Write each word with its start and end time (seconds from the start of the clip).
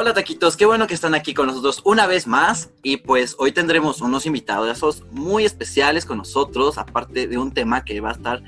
Hola 0.00 0.14
taquitos, 0.14 0.56
qué 0.56 0.64
bueno 0.64 0.86
que 0.86 0.94
están 0.94 1.14
aquí 1.14 1.34
con 1.34 1.46
nosotros 1.46 1.82
una 1.84 2.06
vez 2.06 2.26
más 2.26 2.70
y 2.82 2.96
pues 2.96 3.36
hoy 3.38 3.52
tendremos 3.52 4.00
unos 4.00 4.24
invitados 4.24 5.04
muy 5.10 5.44
especiales 5.44 6.06
con 6.06 6.16
nosotros, 6.16 6.78
aparte 6.78 7.26
de 7.26 7.36
un 7.36 7.52
tema 7.52 7.84
que 7.84 8.00
va 8.00 8.08
a 8.08 8.12
estar 8.12 8.42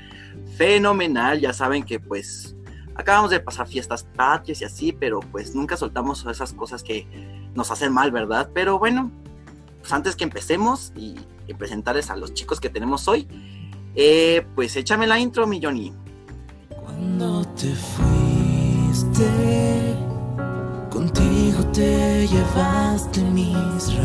fenomenal, 0.57 1.39
ya 1.39 1.53
saben 1.53 1.83
que 1.83 1.99
pues 1.99 2.55
acabamos 2.95 3.29
de 3.29 3.39
pasar 3.39 3.67
fiestas 3.67 4.03
patrias 4.15 4.61
y 4.61 4.65
así, 4.65 4.93
pero 4.93 5.19
pues 5.19 5.53
nunca 5.53 5.77
soltamos 5.77 6.25
esas 6.25 6.53
cosas 6.53 6.81
que 6.81 7.05
nos 7.53 7.69
hacen 7.69 7.93
mal, 7.93 8.09
¿verdad? 8.09 8.49
Pero 8.51 8.79
bueno, 8.79 9.11
pues 9.79 9.93
antes 9.93 10.15
que 10.15 10.23
empecemos 10.23 10.91
y, 10.95 11.13
presentarles 11.59 12.09
a 12.09 12.15
los 12.15 12.33
chicos 12.33 12.59
que 12.59 12.69
tenemos 12.69 13.07
hoy, 13.07 13.27
eh, 13.93 14.43
pues 14.55 14.75
échame 14.75 15.05
la 15.05 15.19
intro, 15.19 15.45
mi 15.45 15.61
Johnny. 15.61 15.93
Cuando 16.83 17.45
te 17.49 17.75
fuiste 17.75 19.82
Contigo 21.53 21.71
te 21.71 22.27
llevaste 22.27 23.21
mis 23.21 23.95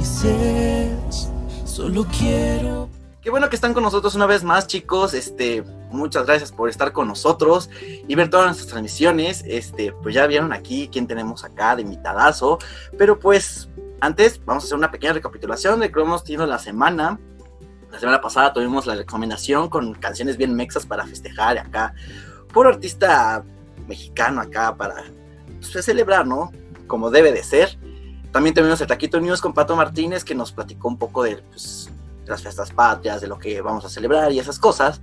raíces. 0.00 1.30
Solo 1.64 2.04
quiero. 2.18 2.88
Qué 3.20 3.30
bueno 3.30 3.48
que 3.48 3.54
están 3.56 3.72
con 3.74 3.82
nosotros 3.84 4.14
una 4.16 4.26
vez 4.26 4.42
más, 4.42 4.66
chicos. 4.66 5.14
Este, 5.14 5.62
muchas 5.90 6.26
gracias 6.26 6.50
por 6.50 6.68
estar 6.68 6.92
con 6.92 7.06
nosotros 7.08 7.70
y 7.80 8.14
ver 8.14 8.28
todas 8.30 8.46
nuestras 8.46 8.68
transmisiones. 8.68 9.44
Este, 9.46 9.92
pues 9.92 10.14
ya 10.14 10.26
vieron 10.26 10.52
aquí 10.52 10.88
quién 10.90 11.06
tenemos 11.06 11.44
acá 11.44 11.76
de 11.76 11.82
invitadazo. 11.82 12.58
Pero 12.98 13.18
pues, 13.20 13.68
antes 14.00 14.40
vamos 14.44 14.64
a 14.64 14.66
hacer 14.66 14.78
una 14.78 14.90
pequeña 14.90 15.12
recapitulación 15.12 15.78
de 15.80 15.92
cómo 15.92 16.06
hemos 16.06 16.24
tenido 16.24 16.46
la 16.46 16.58
semana. 16.58 17.20
La 17.92 18.00
semana 18.00 18.20
pasada 18.20 18.52
tuvimos 18.52 18.86
la 18.86 18.96
recomendación 18.96 19.68
con 19.68 19.94
canciones 19.94 20.36
bien 20.36 20.54
mexas 20.56 20.86
para 20.86 21.06
festejar 21.06 21.58
acá. 21.58 21.94
Por 22.52 22.66
artista 22.66 23.44
mexicano 23.86 24.40
acá 24.40 24.74
para 24.76 25.04
pues, 25.70 25.84
celebrar, 25.84 26.26
¿no? 26.26 26.52
Como 26.86 27.10
debe 27.10 27.32
de 27.32 27.42
ser. 27.42 27.78
También 28.32 28.54
tuvimos 28.54 28.80
el 28.80 28.86
Taquito 28.86 29.20
News 29.20 29.40
con 29.40 29.54
Pato 29.54 29.76
Martínez 29.76 30.24
que 30.24 30.34
nos 30.34 30.52
platicó 30.52 30.88
un 30.88 30.98
poco 30.98 31.22
de, 31.22 31.36
pues, 31.36 31.90
las 32.26 32.42
fiestas 32.42 32.72
patrias, 32.72 33.20
de 33.20 33.28
lo 33.28 33.38
que 33.38 33.60
vamos 33.60 33.84
a 33.84 33.88
celebrar 33.88 34.32
y 34.32 34.38
esas 34.38 34.58
cosas. 34.58 35.00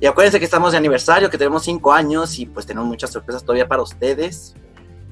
Y 0.00 0.06
acuérdense 0.06 0.38
que 0.38 0.44
estamos 0.44 0.72
de 0.72 0.78
aniversario, 0.78 1.30
que 1.30 1.38
tenemos 1.38 1.62
cinco 1.62 1.92
años 1.92 2.38
y 2.38 2.46
pues 2.46 2.66
tenemos 2.66 2.88
muchas 2.88 3.10
sorpresas 3.10 3.42
todavía 3.42 3.68
para 3.68 3.82
ustedes. 3.82 4.54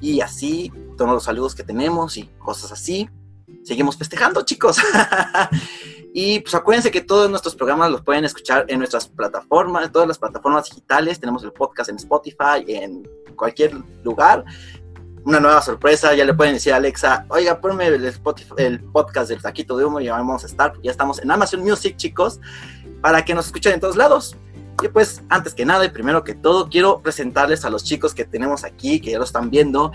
Y 0.01 0.21
así, 0.21 0.71
todos 0.97 1.11
los 1.11 1.23
saludos 1.23 1.55
que 1.55 1.63
tenemos 1.63 2.17
y 2.17 2.29
cosas 2.37 2.71
así. 2.71 3.09
Seguimos 3.63 3.97
festejando, 3.97 4.43
chicos. 4.43 4.77
y 6.13 6.39
pues 6.41 6.53
acuérdense 6.53 6.91
que 6.91 7.01
todos 7.01 7.29
nuestros 7.29 7.55
programas 7.55 7.89
los 7.89 8.03
pueden 8.03 8.25
escuchar 8.25 8.65
en 8.67 8.77
nuestras 8.77 9.07
plataformas, 9.07 9.91
todas 9.91 10.07
las 10.07 10.19
plataformas 10.19 10.69
digitales. 10.69 11.19
Tenemos 11.19 11.43
el 11.43 11.51
podcast 11.51 11.89
en 11.89 11.95
Spotify, 11.95 12.63
en 12.67 13.09
cualquier 13.35 13.73
lugar 14.03 14.45
una 15.25 15.39
nueva 15.39 15.61
sorpresa, 15.61 16.13
ya 16.13 16.23
le 16.23 16.35
pueden 16.35 16.53
decir 16.53 16.71
a 16.71 16.75
Alexa, 16.77 17.25
oiga, 17.29 17.59
ponme 17.59 17.87
el, 17.87 18.13
el 18.57 18.79
podcast 18.79 19.29
del 19.29 19.41
taquito 19.41 19.75
de 19.75 19.83
humo 19.83 19.99
y 19.99 20.05
ya 20.05 20.13
vamos 20.13 20.43
a 20.43 20.45
estar, 20.47 20.73
ya 20.83 20.91
estamos 20.91 21.19
en 21.19 21.31
Amazon 21.31 21.61
Music, 21.61 21.97
chicos, 21.97 22.39
para 23.01 23.25
que 23.25 23.33
nos 23.33 23.47
escuchen 23.47 23.73
en 23.73 23.79
todos 23.79 23.95
lados. 23.95 24.37
Y 24.83 24.87
pues, 24.87 25.23
antes 25.29 25.55
que 25.55 25.65
nada 25.65 25.83
y 25.83 25.89
primero 25.89 26.23
que 26.23 26.35
todo, 26.35 26.69
quiero 26.69 27.01
presentarles 27.01 27.65
a 27.65 27.71
los 27.71 27.83
chicos 27.83 28.13
que 28.13 28.23
tenemos 28.23 28.63
aquí, 28.63 28.99
que 28.99 29.11
ya 29.11 29.17
lo 29.17 29.23
están 29.23 29.49
viendo. 29.49 29.91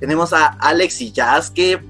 Tenemos 0.00 0.32
a 0.32 0.46
Alex 0.46 1.00
y 1.02 1.12
Jazz, 1.12 1.50
que 1.50 1.80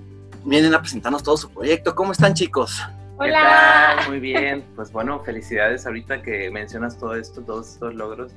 vienen 0.44 0.75
a 0.75 0.81
presentarnos 0.81 1.22
todo 1.22 1.36
su 1.36 1.50
proyecto. 1.50 1.94
¿Cómo 1.94 2.12
están, 2.12 2.34
chicos? 2.34 2.83
Hola. 3.19 4.05
Muy 4.09 4.19
bien. 4.19 4.64
Pues 4.75 4.91
bueno, 4.91 5.20
felicidades 5.20 5.86
ahorita 5.86 6.22
que 6.22 6.50
mencionas 6.50 6.98
todo 6.98 7.14
esto, 7.14 7.42
todos 7.42 7.75
estos 7.75 7.94
logros 7.94 8.33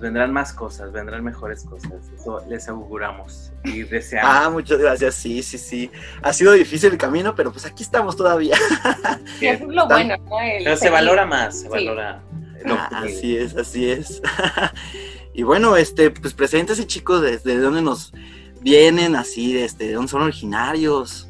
vendrán 0.00 0.32
más 0.32 0.52
cosas, 0.52 0.92
vendrán 0.92 1.24
mejores 1.24 1.64
cosas. 1.64 1.92
Eso 2.18 2.44
les 2.48 2.68
auguramos 2.68 3.52
y 3.64 3.82
deseamos. 3.84 4.30
Ah, 4.32 4.50
muchas 4.50 4.78
gracias. 4.78 5.14
Sí, 5.14 5.42
sí, 5.42 5.58
sí. 5.58 5.90
Ha 6.22 6.32
sido 6.32 6.52
difícil 6.52 6.92
el 6.92 6.98
camino, 6.98 7.34
pero 7.34 7.52
pues 7.52 7.64
aquí 7.66 7.82
estamos 7.82 8.16
todavía. 8.16 8.56
Sí, 9.38 9.46
es 9.48 9.60
lo 9.60 9.86
bueno, 9.86 10.14
pero 10.30 10.76
se 10.76 10.90
valora 10.90 11.26
más, 11.26 11.60
se 11.60 11.68
valora. 11.68 12.22
Ah, 12.66 13.02
así 13.04 13.36
es, 13.36 13.56
así 13.56 13.90
es. 13.90 14.22
y 15.34 15.42
bueno, 15.42 15.76
este, 15.76 16.10
pues 16.10 16.32
preséntese 16.34 16.86
chicos, 16.86 17.20
desde 17.20 17.58
dónde 17.58 17.82
nos 17.82 18.12
vienen, 18.60 19.16
así, 19.16 19.58
este, 19.58 19.88
de 19.88 19.92
dónde 19.94 20.10
son 20.10 20.22
originarios. 20.22 21.28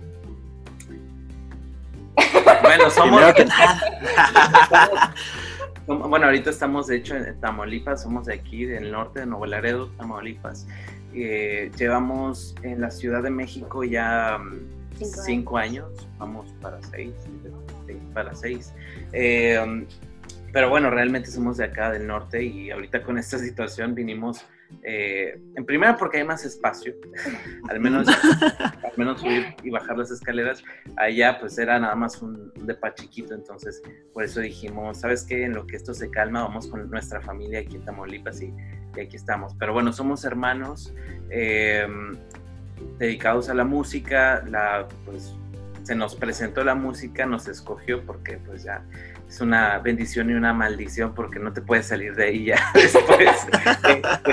Bueno, 2.62 2.90
somos. 2.90 3.34
que 3.34 3.44
nada. 3.44 5.14
Bueno, 5.86 6.26
ahorita 6.26 6.48
estamos 6.48 6.86
de 6.86 6.96
hecho 6.96 7.14
en 7.14 7.38
Tamaulipas, 7.40 8.02
somos 8.02 8.24
de 8.24 8.34
aquí, 8.34 8.64
del 8.64 8.90
norte 8.90 9.20
de 9.20 9.26
Nuevo 9.26 9.44
Laredo, 9.44 9.90
Tamaulipas. 9.98 10.66
Eh, 11.12 11.70
llevamos 11.76 12.54
en 12.62 12.80
la 12.80 12.90
Ciudad 12.90 13.22
de 13.22 13.28
México 13.28 13.84
ya 13.84 14.38
mm, 14.38 15.04
cinco, 15.26 15.58
años. 15.58 16.08
vamos 16.18 16.54
para 16.62 16.82
seis, 16.82 17.12
para 18.14 18.34
seis. 18.34 18.72
Eh, 19.12 19.86
pero 20.54 20.70
bueno, 20.70 20.88
realmente 20.88 21.30
somos 21.30 21.58
de 21.58 21.64
acá, 21.64 21.90
del 21.90 22.06
norte, 22.06 22.42
y 22.42 22.70
ahorita 22.70 23.02
con 23.02 23.18
esta 23.18 23.38
situación 23.40 23.94
vinimos 23.94 24.46
eh, 24.82 25.40
en 25.54 25.64
primera 25.64 25.96
porque 25.96 26.18
hay 26.18 26.24
más 26.24 26.44
espacio, 26.44 26.94
al 27.68 27.80
menos, 27.80 28.08
al 28.48 28.92
menos 28.96 29.20
subir 29.20 29.54
y 29.62 29.70
bajar 29.70 29.96
las 29.98 30.10
escaleras. 30.10 30.62
Allá 30.96 31.38
pues 31.38 31.58
era 31.58 31.78
nada 31.78 31.94
más 31.94 32.20
un 32.22 32.52
depa 32.54 32.94
chiquito, 32.94 33.34
entonces 33.34 33.82
por 34.12 34.24
eso 34.24 34.40
dijimos, 34.40 35.00
¿sabes 35.00 35.24
qué? 35.24 35.44
En 35.44 35.54
lo 35.54 35.66
que 35.66 35.76
esto 35.76 35.94
se 35.94 36.10
calma, 36.10 36.42
vamos 36.42 36.66
con 36.66 36.90
nuestra 36.90 37.20
familia 37.20 37.60
aquí 37.60 37.76
en 37.76 37.84
Tamaulipas 37.84 38.42
y, 38.42 38.52
aquí 39.00 39.16
estamos. 39.16 39.54
Pero 39.58 39.72
bueno, 39.72 39.92
somos 39.92 40.24
hermanos 40.24 40.94
eh, 41.30 41.86
dedicados 42.98 43.48
a 43.48 43.54
la 43.54 43.64
música, 43.64 44.44
la, 44.48 44.86
pues 45.04 45.34
se 45.84 45.94
nos 45.94 46.16
presentó 46.16 46.64
la 46.64 46.74
música, 46.74 47.26
nos 47.26 47.46
escogió 47.46 48.04
porque 48.04 48.38
pues 48.38 48.64
ya 48.64 48.82
es 49.28 49.40
una 49.40 49.78
bendición 49.78 50.30
y 50.30 50.34
una 50.34 50.52
maldición 50.52 51.14
porque 51.14 51.38
no 51.38 51.52
te 51.52 51.60
puedes 51.60 51.86
salir 51.86 52.14
de 52.14 52.24
ahí 52.24 52.46
ya 52.46 52.58
después. 52.74 53.46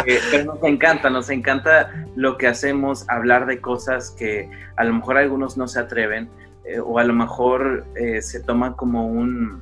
Este, 0.05 0.19
pero 0.31 0.55
nos 0.55 0.63
encanta, 0.63 1.09
nos 1.09 1.29
encanta 1.29 2.05
lo 2.15 2.37
que 2.37 2.47
hacemos, 2.47 3.07
hablar 3.09 3.45
de 3.45 3.59
cosas 3.59 4.11
que 4.11 4.49
a 4.77 4.83
lo 4.83 4.93
mejor 4.93 5.17
algunos 5.17 5.57
no 5.57 5.67
se 5.67 5.79
atreven 5.79 6.29
eh, 6.65 6.79
o 6.79 6.99
a 6.99 7.03
lo 7.03 7.13
mejor 7.13 7.85
eh, 7.95 8.21
se 8.21 8.39
toman 8.39 8.73
como 8.73 9.07
un, 9.07 9.61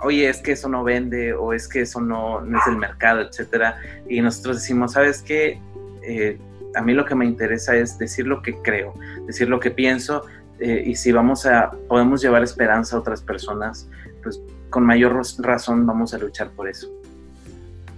oye, 0.00 0.28
es 0.28 0.40
que 0.42 0.52
eso 0.52 0.68
no 0.68 0.82
vende 0.82 1.34
o 1.34 1.52
es 1.52 1.68
que 1.68 1.82
eso 1.82 2.00
no, 2.00 2.40
no 2.40 2.58
es 2.58 2.66
el 2.66 2.76
mercado, 2.76 3.20
etcétera. 3.20 3.80
Y 4.08 4.20
nosotros 4.20 4.56
decimos, 4.56 4.92
¿sabes 4.92 5.22
qué? 5.22 5.60
Eh, 6.02 6.38
a 6.74 6.82
mí 6.82 6.94
lo 6.94 7.04
que 7.04 7.14
me 7.14 7.24
interesa 7.24 7.76
es 7.76 7.98
decir 7.98 8.26
lo 8.26 8.42
que 8.42 8.56
creo, 8.62 8.94
decir 9.26 9.48
lo 9.48 9.60
que 9.60 9.70
pienso, 9.70 10.24
y 10.60 10.94
si 10.96 11.12
vamos 11.12 11.46
a, 11.46 11.70
podemos 11.88 12.20
llevar 12.20 12.42
esperanza 12.42 12.96
a 12.96 13.00
otras 13.00 13.22
personas, 13.22 13.88
pues 14.22 14.40
con 14.70 14.84
mayor 14.84 15.20
razón 15.38 15.86
vamos 15.86 16.14
a 16.14 16.18
luchar 16.18 16.50
por 16.50 16.68
eso. 16.68 16.88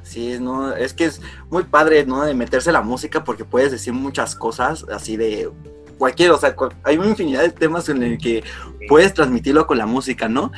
Sí, 0.03 0.39
no, 0.41 0.75
es 0.75 0.93
que 0.93 1.05
es 1.05 1.21
muy 1.51 1.63
padre, 1.63 2.05
¿no? 2.05 2.25
De 2.25 2.35
meterse 2.35 2.73
la 2.73 2.83
música 2.83 3.23
porque 3.23 3.45
puedes 3.45 3.71
decir 3.71 3.93
muchas 3.93 4.35
cosas 4.35 4.85
así 4.93 5.17
de 5.17 5.51
cualquier, 5.99 6.33
o 6.33 6.39
sea, 6.39 6.57
hay 6.83 6.99
una 6.99 7.09
infinidad 7.09 7.43
de 7.43 7.51
temas 7.51 7.89
en 7.89 8.03
el 8.03 8.19
que 8.19 8.43
puedes 8.89 9.15
transmitirlo 9.15 9.67
con 9.67 9.79
la 9.79 9.87
música, 9.87 10.29
¿no? 10.29 10.51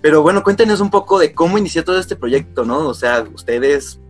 Pero 0.00 0.22
bueno, 0.22 0.42
cuéntenos 0.42 0.80
un 0.80 0.90
poco 0.90 1.18
de 1.18 1.32
cómo 1.32 1.58
inició 1.58 1.84
todo 1.84 1.98
este 1.98 2.16
proyecto, 2.16 2.64
¿no? 2.64 2.88
O 2.88 2.94
sea, 2.94 3.24
ustedes 3.34 4.00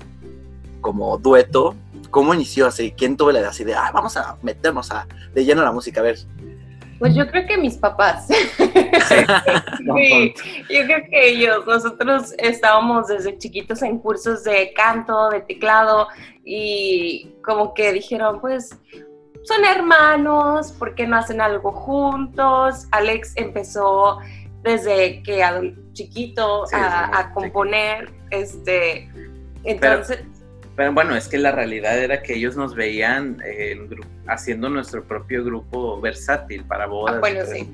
como 0.80 1.18
dueto, 1.18 1.74
¿cómo 2.10 2.32
inició 2.32 2.66
así? 2.66 2.92
¿Quién 2.96 3.16
tuvo 3.16 3.32
la 3.32 3.40
idea 3.40 3.50
así 3.50 3.64
de, 3.64 3.74
ah, 3.74 3.90
vamos 3.92 4.16
a 4.16 4.38
meternos 4.42 4.90
a, 4.90 5.06
de 5.34 5.44
lleno 5.44 5.62
a 5.62 5.64
la 5.64 5.72
música? 5.72 6.00
A 6.00 6.04
ver, 6.04 6.18
pues 6.98 7.14
yo 7.14 7.26
creo 7.28 7.46
que 7.46 7.56
mis 7.56 7.76
papás. 7.76 8.26
sí, 9.96 10.34
yo 10.68 10.84
creo 10.84 11.04
que 11.08 11.28
ellos, 11.28 11.66
nosotros 11.66 12.34
estábamos 12.38 13.08
desde 13.08 13.38
chiquitos 13.38 13.82
en 13.82 13.98
cursos 13.98 14.44
de 14.44 14.72
canto, 14.74 15.30
de 15.30 15.40
teclado 15.42 16.08
y 16.44 17.34
como 17.44 17.74
que 17.74 17.92
dijeron, 17.92 18.40
pues 18.40 18.70
son 19.42 19.64
hermanos, 19.64 20.72
¿por 20.72 20.94
qué 20.94 21.06
no 21.06 21.16
hacen 21.16 21.40
algo 21.40 21.72
juntos? 21.72 22.86
Alex 22.90 23.32
empezó 23.36 24.18
desde 24.62 25.22
que 25.22 25.42
chiquito 25.92 26.64
a, 26.72 27.30
componer, 27.32 28.12
este, 28.30 29.08
entonces... 29.64 30.18
Pero 30.18 30.37
bueno, 30.92 31.16
es 31.16 31.28
que 31.28 31.38
la 31.38 31.52
realidad 31.52 31.98
era 31.98 32.22
que 32.22 32.34
ellos 32.34 32.56
nos 32.56 32.74
veían 32.74 33.42
haciendo 34.26 34.68
nuestro 34.68 35.04
propio 35.04 35.44
grupo 35.44 36.00
versátil 36.00 36.64
para 36.64 36.86
bodas. 36.86 37.16
Ah, 37.16 37.20
bueno, 37.20 37.40
sí. 37.46 37.68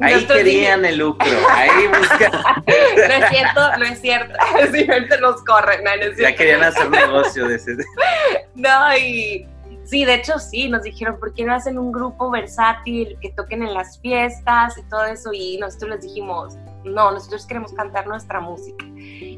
Ahí 0.00 0.26
querían 0.26 0.84
el 0.84 0.98
lucro, 0.98 1.26
ahí 1.50 1.86
buscan. 1.86 2.32
no 2.66 3.14
es 3.14 3.30
cierto, 3.30 3.78
no 3.78 3.84
es 3.84 4.00
cierto. 4.00 4.34
Siempre 4.70 5.20
nos 5.20 5.42
corren, 5.44 5.84
no, 5.84 5.90
es 5.90 6.16
Ya 6.18 6.34
querían 6.34 6.62
hacer 6.62 6.90
negocio 6.90 7.48
de 7.48 7.56
ese. 7.56 7.76
No, 8.54 8.96
y 8.96 9.46
sí, 9.84 10.04
de 10.04 10.14
hecho 10.14 10.38
sí, 10.38 10.68
nos 10.68 10.82
dijeron, 10.82 11.18
¿por 11.18 11.34
qué 11.34 11.44
no 11.44 11.54
hacen 11.54 11.78
un 11.78 11.92
grupo 11.92 12.30
versátil 12.30 13.18
que 13.20 13.30
toquen 13.32 13.62
en 13.62 13.74
las 13.74 13.98
fiestas 14.00 14.76
y 14.78 14.82
todo 14.84 15.04
eso? 15.04 15.30
Y 15.32 15.58
nosotros 15.58 15.90
les 15.92 16.02
dijimos, 16.02 16.56
no, 16.84 17.10
nosotros 17.10 17.46
queremos 17.46 17.72
cantar 17.72 18.06
nuestra 18.06 18.40
música. 18.40 18.84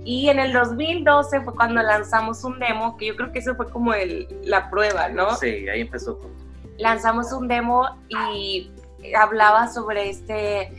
Y 0.09 0.31
en 0.31 0.39
el 0.39 0.55
2012 0.55 1.43
fue 1.43 1.55
cuando 1.55 1.83
lanzamos 1.83 2.43
un 2.43 2.59
demo, 2.59 2.97
que 2.97 3.09
yo 3.09 3.15
creo 3.15 3.31
que 3.31 3.41
eso 3.41 3.55
fue 3.55 3.69
como 3.69 3.93
el, 3.93 4.27
la 4.43 4.71
prueba, 4.71 5.11
¿no? 5.11 5.35
Sí, 5.35 5.69
ahí 5.69 5.83
empezó 5.83 6.15
todo. 6.15 6.31
lanzamos 6.79 7.31
un 7.31 7.47
demo 7.47 7.87
y 8.09 8.73
hablaba 9.15 9.69
sobre 9.69 10.09
este 10.09 10.73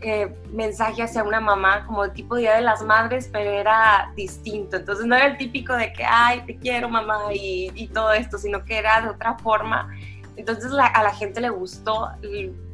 eh, 0.00 0.32
mensaje 0.52 1.02
hacia 1.02 1.24
una 1.24 1.40
mamá, 1.40 1.86
como 1.86 2.08
tipo 2.12 2.36
Día 2.36 2.54
de 2.54 2.62
las 2.62 2.80
Madres, 2.84 3.28
pero 3.32 3.50
era 3.50 4.12
distinto. 4.14 4.76
Entonces 4.76 5.06
no 5.06 5.16
era 5.16 5.26
el 5.26 5.36
típico 5.38 5.72
de 5.72 5.92
que, 5.92 6.04
ay, 6.04 6.42
te 6.46 6.56
quiero 6.56 6.88
mamá 6.88 7.34
y, 7.34 7.72
y 7.74 7.88
todo 7.88 8.12
esto, 8.12 8.38
sino 8.38 8.64
que 8.64 8.78
era 8.78 9.00
de 9.00 9.08
otra 9.08 9.36
forma. 9.38 9.92
Entonces 10.38 10.70
a 10.72 11.02
la 11.02 11.12
gente 11.12 11.40
le 11.40 11.50
gustó, 11.50 12.08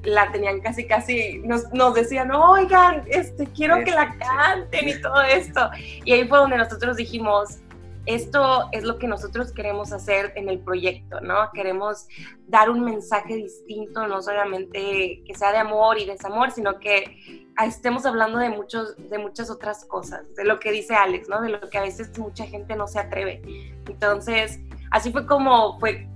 la 0.03 0.31
tenían 0.31 0.61
casi, 0.61 0.87
casi, 0.87 1.39
nos, 1.39 1.73
nos 1.73 1.95
decían, 1.95 2.31
oigan, 2.31 3.05
este, 3.07 3.47
quiero 3.47 3.83
que 3.83 3.91
la 3.91 4.17
canten 4.19 4.89
y 4.91 5.01
todo 5.01 5.23
esto. 5.23 5.71
Y 6.05 6.13
ahí 6.13 6.29
fue 6.29 6.39
donde 6.39 6.59
nosotros 6.59 6.99
dijimos, 6.99 7.61
esto 8.05 8.69
es 8.73 8.85
lo 8.85 8.99
que 8.99 9.09
nosotros 9.09 9.51
queremos 9.53 9.93
hacer 9.93 10.35
en 10.37 10.51
el 10.51 10.59
proyecto, 10.59 11.23
¿no? 11.23 11.51
Queremos 11.55 12.07
dar 12.49 12.69
un 12.69 12.85
mensaje 12.85 13.35
distinto, 13.35 14.07
no 14.07 14.21
solamente 14.21 15.23
que 15.27 15.35
sea 15.35 15.53
de 15.53 15.59
amor 15.59 15.99
y 15.99 16.05
desamor, 16.05 16.51
sino 16.51 16.79
que 16.79 17.49
estemos 17.65 18.05
hablando 18.05 18.39
de, 18.39 18.51
muchos, 18.51 18.95
de 19.09 19.17
muchas 19.17 19.49
otras 19.49 19.87
cosas, 19.87 20.35
de 20.35 20.45
lo 20.45 20.61
que 20.61 20.71
dice 20.71 20.95
Alex, 20.95 21.31
¿no? 21.31 21.41
De 21.41 21.49
lo 21.49 21.71
que 21.71 21.79
a 21.79 21.83
veces 21.83 22.17
mucha 22.19 22.45
gente 22.45 22.77
no 22.77 22.87
se 22.87 22.99
atreve. 22.99 23.41
Entonces, 23.89 24.61
así 24.91 25.11
fue 25.11 25.27
como 25.27 25.81
fue 25.81 26.07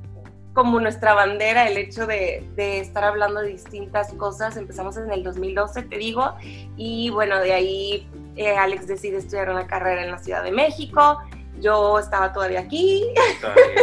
como 0.58 0.80
nuestra 0.80 1.14
bandera 1.14 1.68
el 1.68 1.78
hecho 1.78 2.04
de, 2.04 2.44
estar 2.56 3.04
hablando 3.04 3.40
de 3.40 3.50
distintas 3.50 4.12
cosas. 4.14 4.56
Empezamos 4.56 4.96
en 4.96 5.12
el 5.12 5.22
2012, 5.22 5.84
te 5.84 5.98
digo, 5.98 6.34
y 6.76 7.10
bueno, 7.10 7.38
de 7.38 7.52
ahí 7.52 8.08
eh, 8.34 8.56
Alex 8.56 8.88
decide 8.88 9.18
estudiar 9.18 9.50
una 9.50 9.68
carrera 9.68 10.02
en 10.02 10.10
la 10.10 10.18
Ciudad 10.18 10.42
de 10.42 10.50
México 10.50 11.20
yo 11.60 11.98
estaba 11.98 12.32
todavía 12.32 12.60
aquí. 12.60 13.04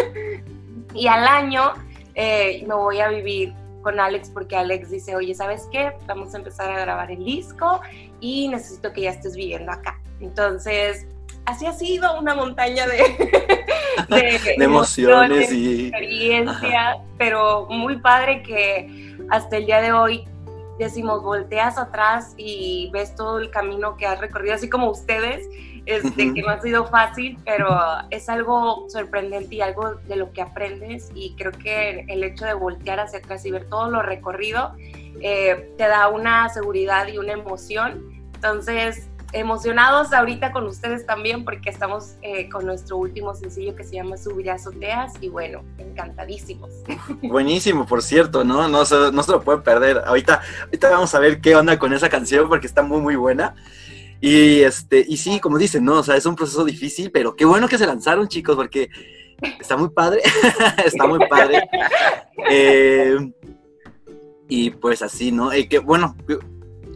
y 0.94 1.07
al 1.07 1.25
año 1.25 1.74
eh, 2.13 2.63
me 2.68 2.75
voy 2.75 3.00
a 3.00 3.10
vivir 3.10 3.54
con 3.81 3.98
Alex 3.98 4.30
porque 4.30 4.57
Alex 4.57 4.89
dice, 4.89 5.16
oye, 5.16 5.33
¿sabes 5.33 5.69
qué? 5.71 5.94
Vamos 6.07 6.33
a 6.33 6.39
empezar 6.39 6.71
a 6.71 6.80
grabar 6.80 7.10
el 7.10 7.24
disco 7.24 7.80
y 8.19 8.48
necesito 8.50 8.92
que 8.92 9.01
ya 9.01 9.12
estés 9.12 9.38
viviendo 9.38 9.71
acá. 9.71 10.00
Entonces, 10.19 11.07
así 11.45 11.65
ha 11.65 11.74
sido 11.74 12.19
una 12.19 12.36
montaña 12.36 12.86
de, 12.88 12.97
de, 14.57 14.63
emociones, 14.63 15.51
y 15.51 15.88
experiencias, 15.88 16.97
pero 17.18 17.68
muy 17.69 17.97
padre 17.97 18.42
que 18.44 19.15
hasta 19.30 19.57
el 19.57 19.65
día 19.65 19.81
de 19.81 19.92
hoy 19.92 20.27
decimos, 20.77 21.24
volteas 21.24 21.77
atrás 21.77 22.33
y 22.38 22.89
ves 22.92 23.15
todo 23.15 23.39
el 23.39 23.50
camino 23.50 23.95
que 23.95 24.06
has 24.06 24.19
recorrido, 24.19 24.56
así 24.56 24.69
como 24.69 24.89
ustedes, 24.89 25.47
este, 25.86 26.33
que 26.33 26.42
no 26.42 26.50
ha 26.50 26.59
sido 26.62 26.88
fácil, 26.88 27.38
pero 27.45 27.69
es 28.09 28.27
algo 28.27 28.86
sorprendente 28.89 29.56
y 29.56 29.62
algo 29.62 29.95
de 29.95 30.15
lo 30.15 30.31
que 30.33 30.42
aprendes 30.42 31.12
y 31.13 31.36
creo 31.36 31.51
que 31.51 32.06
el 32.07 32.24
hecho 32.24 32.45
de 32.45 32.56
voltear 32.56 33.00
hacia 33.00 33.19
atrás 33.19 33.45
y 33.45 33.51
ver 33.51 33.69
todo 33.69 33.89
lo 33.89 34.01
recorrido 34.01 34.74
eh, 35.21 35.71
te 35.77 35.88
da 35.88 36.09
una 36.09 36.50
seguridad 36.50 37.07
y 37.07 37.18
una 37.18 37.33
emoción. 37.33 38.03
Entonces, 38.33 39.07
emocionados 39.33 40.13
ahorita 40.13 40.51
con 40.51 40.66
ustedes 40.66 41.06
también 41.06 41.44
porque 41.44 41.69
estamos 41.69 42.16
eh, 42.22 42.50
con 42.50 42.66
nuestro 42.66 42.98
último 42.98 43.36
sencillo 43.36 43.75
que 43.75 43.83
se 43.83 43.95
llama 43.95 44.18
Subir 44.18 44.50
a 44.50 44.56
Azoteas 44.56 45.13
y 45.22 45.30
bueno, 45.30 45.63
encantadísimos. 45.77 46.72
Buenísimo, 47.22 47.86
por 47.86 48.01
cierto, 48.01 48.44
¿no? 48.44 48.68
No 48.68 48.86
se, 48.86 49.12
no 49.12 49.24
se 49.24 49.31
lo 49.31 49.42
pueden 49.42 49.63
perder. 49.63 50.01
Ahorita, 50.06 50.42
ahorita 50.66 50.89
vamos 50.89 51.13
a 51.16 51.19
ver 51.19 51.42
qué 51.42 51.56
onda 51.56 51.77
con 51.80 51.94
esa 51.94 52.10
canción 52.10 52.48
porque 52.48 52.68
está 52.68 52.81
muy, 52.81 53.01
muy 53.01 53.16
buena. 53.16 53.56
Y, 54.22 54.62
este, 54.62 55.06
y 55.07 55.18
sí, 55.18 55.39
como 55.39 55.57
dicen, 55.57 55.83
¿no? 55.83 56.00
O 56.00 56.04
sea, 56.04 56.16
es 56.16 56.25
un 56.25 56.36
proceso 56.36 56.63
difícil, 56.63 57.12
pero 57.12 57.36
qué 57.36 57.45
bueno 57.45 57.68
que 57.68 57.78
se 57.78 57.86
lanzaron, 57.86 58.28
chicos, 58.28 58.56
porque 58.56 58.89
está 59.60 59.78
muy 59.78 59.89
padre, 59.89 60.21
está 60.86 61.07
muy 61.07 61.19
padre. 61.28 61.68
Eh, 62.48 63.18
y 64.48 64.69
pues 64.69 65.01
así, 65.01 65.31
¿no? 65.31 65.56
Y 65.56 65.68
qué 65.68 65.80
bueno, 65.80 66.16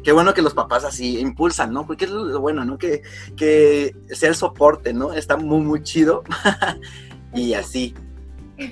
qué 0.04 0.12
bueno 0.12 0.34
que 0.34 0.42
los 0.42 0.54
papás 0.54 0.84
así 0.84 1.20
impulsan, 1.20 1.74
¿no? 1.74 1.86
Porque 1.86 2.06
es 2.06 2.12
lo 2.12 2.40
bueno, 2.40 2.66
¿no? 2.66 2.78
Que, 2.78 3.02
que 3.36 3.96
sea 4.10 4.30
el 4.30 4.36
soporte, 4.36 4.94
¿no? 4.94 5.14
Está 5.14 5.38
muy, 5.38 5.62
muy 5.62 5.84
chido. 5.84 6.24
y 7.34 7.54
así. 7.54 7.94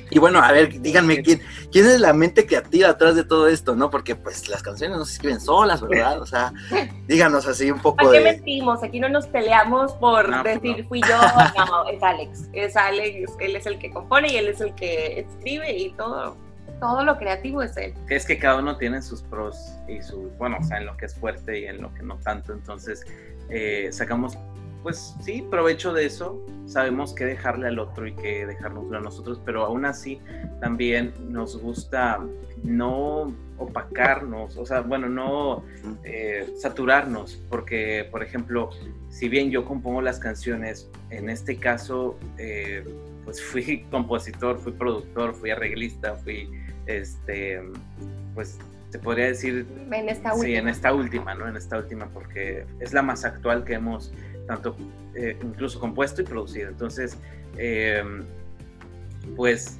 Y 0.09 0.19
bueno, 0.19 0.39
a 0.39 0.51
ver, 0.51 0.81
díganme 0.81 1.24
quién, 1.24 1.41
quién 1.71 1.85
es 1.85 2.00
la 2.01 2.12
mente 2.12 2.45
creativa 2.45 2.89
atrás 2.89 3.15
de 3.15 3.24
todo 3.24 3.47
esto, 3.47 3.75
¿no? 3.75 3.89
Porque 3.89 4.15
pues 4.15 4.50
las 4.50 4.62
canciones 4.62 4.97
no 4.97 5.06
se 5.06 5.13
escriben 5.13 5.39
solas, 5.39 5.81
¿verdad? 5.81 6.21
O 6.21 6.25
sea, 6.25 6.51
díganos 7.07 7.47
así 7.47 7.71
un 7.71 7.79
poco 7.79 7.97
¿Para 7.97 8.12
qué 8.12 8.19
mentimos? 8.19 8.83
Aquí 8.83 9.00
no 9.00 9.07
nos 9.07 9.27
peleamos 9.27 9.94
por 9.94 10.25
pues, 10.41 10.62
decir 10.62 10.85
fui 10.88 11.01
yo, 11.01 11.18
no, 11.65 11.88
es 11.88 12.03
Alex. 12.03 12.50
Es 12.51 12.75
Alex, 12.75 13.31
él 13.39 13.56
es 13.56 13.65
el 13.65 13.79
que 13.79 13.91
compone 13.91 14.33
y 14.33 14.35
él 14.35 14.47
es 14.50 14.59
el 14.59 14.75
que 14.75 15.21
escribe 15.21 15.77
y 15.77 15.94
todo. 15.94 16.35
Todo 16.79 17.03
lo 17.03 17.18
creativo 17.18 17.62
es 17.63 17.75
él. 17.77 17.94
Es 18.09 18.25
que 18.25 18.38
cada 18.38 18.59
uno 18.59 18.77
tiene 18.77 19.01
sus 19.01 19.21
pros 19.24 19.74
y 19.88 20.01
sus, 20.01 20.35
bueno, 20.38 20.57
o 20.59 20.63
sea, 20.63 20.77
en 20.77 20.85
lo 20.85 20.95
que 20.97 21.06
es 21.06 21.15
fuerte 21.15 21.59
y 21.59 21.65
en 21.65 21.81
lo 21.81 21.94
que 21.94 22.03
no 22.03 22.18
tanto. 22.18 22.53
Entonces, 22.53 23.06
eh, 23.50 23.89
sacamos 23.91 24.38
pues 24.83 25.15
sí, 25.21 25.45
provecho 25.50 25.91
de 25.91 26.06
eso. 26.06 26.41
Sabemos 26.65 27.13
que 27.13 27.25
dejarle 27.25 27.68
al 27.68 27.79
otro 27.79 28.07
y 28.07 28.13
que 28.13 28.45
dejárnoslo 28.45 28.97
a 28.97 29.01
nosotros, 29.01 29.41
pero 29.44 29.65
aún 29.65 29.85
así 29.85 30.21
también 30.62 31.13
nos 31.29 31.59
gusta 31.62 32.21
no 32.63 33.33
opacarnos, 33.57 34.56
o 34.56 34.65
sea, 34.65 34.81
bueno, 34.81 35.09
no 35.09 35.63
eh, 36.03 36.47
saturarnos, 36.57 37.41
porque, 37.50 38.07
por 38.12 38.24
ejemplo, 38.24 38.69
si 39.09 39.29
bien 39.29 39.50
yo 39.50 39.65
compongo 39.65 40.01
las 40.01 40.19
canciones, 40.19 40.89
en 41.09 41.29
este 41.29 41.57
caso, 41.57 42.18
eh, 42.38 42.85
pues 43.25 43.44
fui 43.44 43.83
compositor, 43.91 44.59
fui 44.59 44.71
productor, 44.71 45.33
fui 45.33 45.50
arreglista, 45.50 46.15
fui, 46.15 46.50
este, 46.88 47.62
pues 48.34 48.57
se 48.89 49.00
podría 49.00 49.28
decir... 49.28 49.68
En 49.92 50.10
esta 50.10 50.34
última. 50.34 50.45
Sí, 50.45 50.56
en 50.56 50.68
esta 50.68 50.94
última, 50.94 51.36
¿no? 51.36 51.48
En 51.48 51.57
esta 51.57 51.78
última, 51.78 52.07
porque 52.07 52.66
es 52.80 52.94
la 52.94 53.01
más 53.01 53.25
actual 53.25 53.63
que 53.63 53.74
hemos 53.74 54.13
tanto 54.48 54.78
eh, 55.13 55.38
incluso 55.44 55.80
compuesto 55.80 56.22
y 56.22 56.25
producido. 56.25 56.69
Entonces, 56.69 57.18
em, 57.57 58.24
pues 59.36 59.80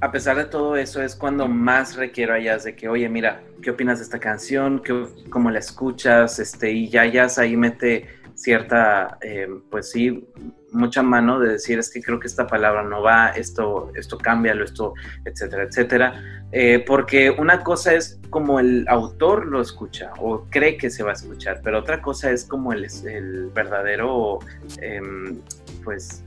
a 0.00 0.10
pesar 0.10 0.36
de 0.36 0.44
todo 0.44 0.76
eso 0.76 1.02
es 1.02 1.14
cuando 1.14 1.46
más 1.46 1.94
requiero 1.96 2.34
allá 2.34 2.58
de 2.58 2.74
que, 2.74 2.88
oye, 2.88 3.08
mira, 3.08 3.42
¿qué 3.62 3.70
opinas 3.70 3.98
de 3.98 4.04
esta 4.04 4.18
canción? 4.18 4.80
¿Qué, 4.82 5.06
¿Cómo 5.30 5.50
la 5.50 5.58
escuchas? 5.58 6.38
Este, 6.38 6.72
y 6.72 6.88
ya 6.88 7.06
ya 7.06 7.28
ahí 7.36 7.56
mete 7.56 8.08
cierta, 8.34 9.18
em, 9.20 9.62
pues 9.70 9.90
sí, 9.90 10.26
mucha 10.72 11.02
mano 11.02 11.38
de 11.40 11.52
decir, 11.52 11.78
es 11.78 11.90
que 11.90 12.02
creo 12.02 12.20
que 12.20 12.26
esta 12.26 12.46
palabra 12.46 12.82
no 12.82 13.02
va, 13.02 13.28
esto, 13.30 13.90
esto 13.94 14.18
cámbialo, 14.18 14.64
esto, 14.64 14.94
etcétera, 15.24 15.64
etcétera. 15.64 16.22
Eh, 16.52 16.82
porque 16.86 17.30
una 17.30 17.62
cosa 17.62 17.94
es 17.94 18.18
como 18.30 18.58
el 18.58 18.84
autor 18.88 19.46
lo 19.46 19.60
escucha 19.60 20.12
o 20.18 20.46
cree 20.50 20.76
que 20.76 20.90
se 20.90 21.02
va 21.02 21.10
a 21.10 21.14
escuchar, 21.14 21.60
pero 21.62 21.78
otra 21.78 22.00
cosa 22.02 22.30
es 22.30 22.44
como 22.44 22.72
el, 22.72 22.86
el 23.06 23.50
verdadero, 23.54 24.40
em, 24.80 25.38
pues, 25.84 26.24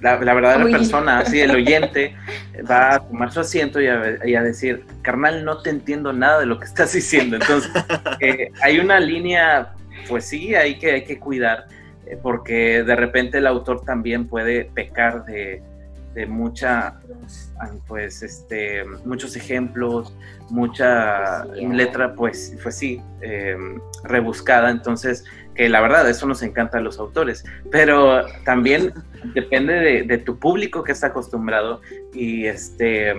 la, 0.00 0.16
verdadera 0.16 0.64
persona, 0.64 1.20
así 1.20 1.40
el 1.40 1.52
oyente, 1.52 2.16
va 2.70 2.96
a 2.96 3.00
tomar 3.00 3.32
su 3.32 3.40
asiento 3.40 3.80
y 3.80 3.86
a, 3.86 4.42
decir, 4.42 4.84
carnal, 5.02 5.44
no 5.44 5.62
te 5.62 5.70
entiendo 5.70 6.12
nada 6.12 6.40
de 6.40 6.46
lo 6.46 6.58
que 6.58 6.66
estás 6.66 6.92
diciendo. 6.92 7.36
Entonces, 7.36 7.70
eh, 8.20 8.50
hay 8.62 8.80
una 8.80 8.98
línea, 9.00 9.72
pues 10.08 10.26
sí, 10.26 10.54
hay 10.54 10.78
que, 10.78 10.92
hay 10.92 11.04
que 11.04 11.18
cuidar 11.18 11.66
porque 12.22 12.82
de 12.82 12.96
repente 12.96 13.38
el 13.38 13.46
autor 13.46 13.84
también 13.84 14.26
puede 14.26 14.64
pecar 14.64 15.24
de, 15.24 15.62
mucha, 16.28 17.00
pues, 17.86 18.22
este, 18.22 18.84
muchos 19.04 19.34
ejemplos, 19.34 20.14
mucha 20.50 21.44
letra, 21.46 22.14
pues, 22.14 22.54
pues 22.62 22.76
sí, 22.76 23.00
em, 23.22 23.80
rebuscada, 24.04 24.70
entonces, 24.70 25.24
que 25.54 25.68
la 25.68 25.80
verdad, 25.80 26.08
eso 26.08 26.26
nos 26.26 26.42
encanta 26.42 26.78
a 26.78 26.80
los 26.82 26.98
autores, 26.98 27.44
pero 27.70 28.26
también 28.44 28.92
depende 29.34 29.74
de, 29.74 30.02
de, 30.02 30.18
tu 30.18 30.38
público 30.38 30.82
que 30.82 30.92
está 30.92 31.08
acostumbrado 31.08 31.80
y 32.12 32.44
este, 32.44 33.14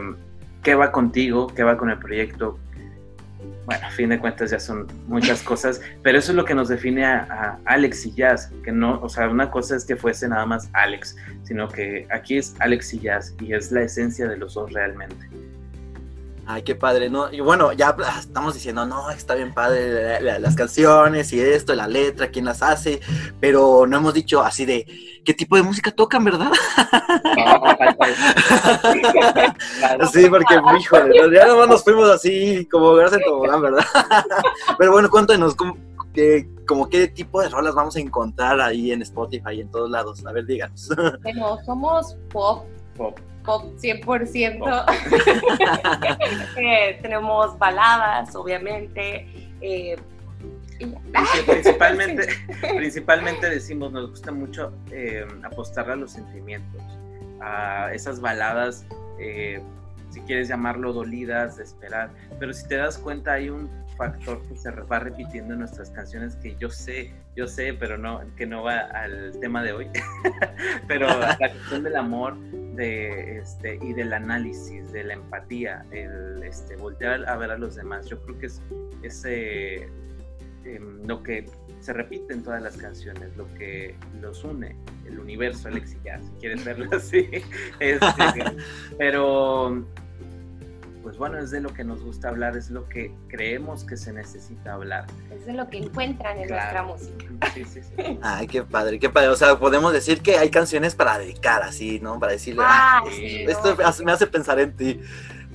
qué 0.61 0.75
va 0.75 0.91
contigo, 0.91 1.47
qué 1.47 1.63
va 1.63 1.77
con 1.77 1.89
el 1.89 1.97
proyecto, 1.97 2.59
bueno, 3.65 3.85
a 3.85 3.91
fin 3.91 4.09
de 4.09 4.19
cuentas 4.19 4.51
ya 4.51 4.59
son 4.59 4.87
muchas 5.07 5.41
cosas, 5.41 5.81
pero 6.01 6.17
eso 6.17 6.31
es 6.31 6.35
lo 6.35 6.45
que 6.45 6.53
nos 6.53 6.67
define 6.67 7.05
a, 7.05 7.59
Alex 7.65 8.05
y 8.05 8.13
Jazz, 8.13 8.51
que 8.63 8.71
no, 8.71 8.99
o 9.01 9.09
sea, 9.09 9.29
una 9.29 9.49
cosa 9.49 9.75
es 9.75 9.85
que 9.85 9.95
fuese 9.95 10.27
nada 10.27 10.45
más 10.45 10.69
Alex, 10.73 11.15
sino 11.43 11.67
que 11.67 12.07
aquí 12.11 12.37
es 12.37 12.55
Alex 12.59 12.93
y 12.93 12.99
Jazz 12.99 13.35
y 13.39 13.53
es 13.53 13.71
la 13.71 13.83
esencia 13.83 14.27
de 14.27 14.37
los 14.37 14.53
dos 14.55 14.71
realmente. 14.73 15.27
Ay, 16.45 16.63
qué 16.63 16.75
padre, 16.75 17.09
¿no? 17.09 17.31
Y 17.31 17.39
bueno, 17.39 17.71
ya 17.71 17.95
estamos 18.19 18.53
diciendo, 18.53 18.85
no, 18.85 19.09
está 19.09 19.33
bien 19.35 19.53
padre 19.53 20.19
las 20.21 20.55
canciones 20.55 21.31
y 21.31 21.39
esto, 21.39 21.73
la 21.73 21.87
letra, 21.87 22.27
quién 22.31 22.45
las 22.45 22.61
hace, 22.61 22.99
pero 23.39 23.87
no 23.87 23.97
hemos 23.97 24.13
dicho 24.13 24.41
así 24.43 24.65
de 24.65 24.85
qué 25.23 25.33
tipo 25.33 25.55
de 25.55 25.63
música 25.63 25.91
tocan, 25.91 26.25
¿verdad? 26.25 26.51
sí, 30.11 30.27
porque, 30.29 30.59
híjole, 30.79 31.33
ya 31.33 31.47
nomás 31.47 31.69
nos 31.69 31.83
fuimos 31.83 32.09
así, 32.09 32.67
como 32.69 32.93
gracias 32.95 33.21
a 33.21 33.25
tobogán, 33.25 33.61
¿verdad? 33.61 33.85
pero 34.77 34.91
bueno, 34.91 35.09
cuéntanos, 35.09 35.55
¿cómo, 35.55 35.77
como 36.67 36.89
qué 36.89 37.07
tipo 37.07 37.41
de 37.41 37.49
rolas 37.49 37.73
vamos 37.73 37.95
a 37.95 38.01
encontrar 38.01 38.59
ahí 38.59 38.91
en 38.91 39.01
Spotify 39.01 39.53
y 39.53 39.61
en 39.61 39.71
todos 39.71 39.89
lados? 39.89 40.25
A 40.25 40.33
ver, 40.33 40.45
díganos. 40.45 40.89
Bueno, 41.23 41.57
somos 41.65 42.17
pop, 42.29 42.65
Pop. 42.97 43.17
Pop 43.43 43.73
100%. 43.77 44.85
Eh, 46.57 46.99
tenemos 47.01 47.57
baladas, 47.57 48.35
obviamente. 48.35 49.27
eh, 49.61 49.97
y 50.79 50.89
ya. 50.91 50.99
Sí, 51.33 51.41
principalmente, 51.45 52.27
principalmente 52.75 53.49
decimos, 53.49 53.91
nos 53.91 54.09
gusta 54.11 54.31
mucho 54.31 54.73
eh, 54.91 55.25
apostar 55.43 55.89
a 55.91 55.95
los 55.95 56.11
sentimientos, 56.11 56.81
a 57.41 57.93
esas 57.93 58.19
baladas, 58.19 58.85
si 60.09 60.19
quieres 60.21 60.47
llamarlo 60.47 60.93
dolidas, 60.93 61.57
de 61.57 61.63
esperar. 61.63 62.09
Pero 62.39 62.53
si 62.53 62.67
te 62.67 62.77
das 62.77 62.97
cuenta, 62.97 63.33
hay 63.33 63.49
un 63.49 63.69
factor 64.03 64.41
que 64.47 64.57
se 64.57 64.71
va 64.71 64.99
repitiendo 64.99 65.53
en 65.53 65.59
nuestras 65.59 65.89
canciones 65.91 66.35
que 66.35 66.55
yo 66.57 66.69
sé, 66.69 67.13
yo 67.35 67.47
sé, 67.47 67.73
pero 67.73 67.97
no, 67.97 68.21
que 68.35 68.45
no 68.45 68.63
va 68.63 68.79
al 68.79 69.31
tema 69.39 69.63
de 69.63 69.71
hoy. 69.71 69.87
pero 70.87 71.07
la 71.07 71.37
cuestión 71.37 71.83
del 71.83 71.95
amor 71.95 72.37
de, 72.75 73.39
este, 73.39 73.79
y 73.81 73.93
del 73.93 74.11
análisis, 74.13 74.91
de 74.91 75.05
la 75.05 75.13
empatía, 75.13 75.85
el 75.91 76.43
este, 76.43 76.75
voltear 76.75 77.27
a 77.29 77.37
ver 77.37 77.51
a 77.51 77.57
los 77.57 77.75
demás. 77.75 78.07
Yo 78.07 78.21
creo 78.21 78.37
que 78.39 78.47
es 78.47 78.61
ese 79.03 79.83
em, 80.65 81.05
lo 81.07 81.23
que 81.23 81.45
se 81.79 81.93
repite 81.93 82.33
en 82.33 82.43
todas 82.43 82.61
las 82.61 82.75
canciones, 82.75 83.35
lo 83.37 83.45
que 83.55 83.95
los 84.21 84.43
une, 84.43 84.75
el 85.05 85.19
universo, 85.19 85.69
el 85.69 85.81
ya, 86.03 86.19
si 86.19 86.31
quieres 86.39 86.65
verlo 86.65 86.89
así. 86.93 87.29
Este, 87.79 88.43
pero, 88.97 89.85
pues 91.03 91.17
bueno, 91.17 91.37
es 91.37 91.51
de 91.51 91.59
lo 91.59 91.73
que 91.73 91.83
nos 91.83 92.01
gusta 92.01 92.29
hablar, 92.29 92.55
es 92.57 92.69
lo 92.71 92.87
que 92.87 93.13
creemos 93.27 93.83
que 93.83 93.97
se 93.97 94.13
necesita 94.13 94.73
hablar. 94.73 95.05
Es 95.31 95.45
de 95.45 95.53
lo 95.53 95.69
que 95.69 95.77
encuentran 95.79 96.37
en 96.37 96.47
Claro. 96.47 96.87
nuestra 96.87 97.11
música. 97.11 97.51
Sí, 97.53 97.65
sí, 97.65 97.81
sí. 97.83 98.19
Ay, 98.23 98.47
qué 98.47 98.63
padre, 98.63 98.99
qué 98.99 99.09
padre. 99.09 99.27
O 99.27 99.35
sea, 99.35 99.59
podemos 99.59 99.91
decir 99.93 100.21
que 100.21 100.37
hay 100.37 100.49
canciones 100.49 100.95
para 100.95 101.19
dedicar 101.19 101.61
así, 101.61 101.99
¿no? 101.99 102.19
Para 102.19 102.31
decirle, 102.31 102.63
ah, 102.65 103.01
Ah, 103.05 103.09
sí, 103.11 103.43
esto 103.47 103.75
no. 103.75 104.05
me 104.05 104.11
hace 104.13 104.27
pensar 104.27 104.59
en 104.59 104.75
ti, 104.75 105.01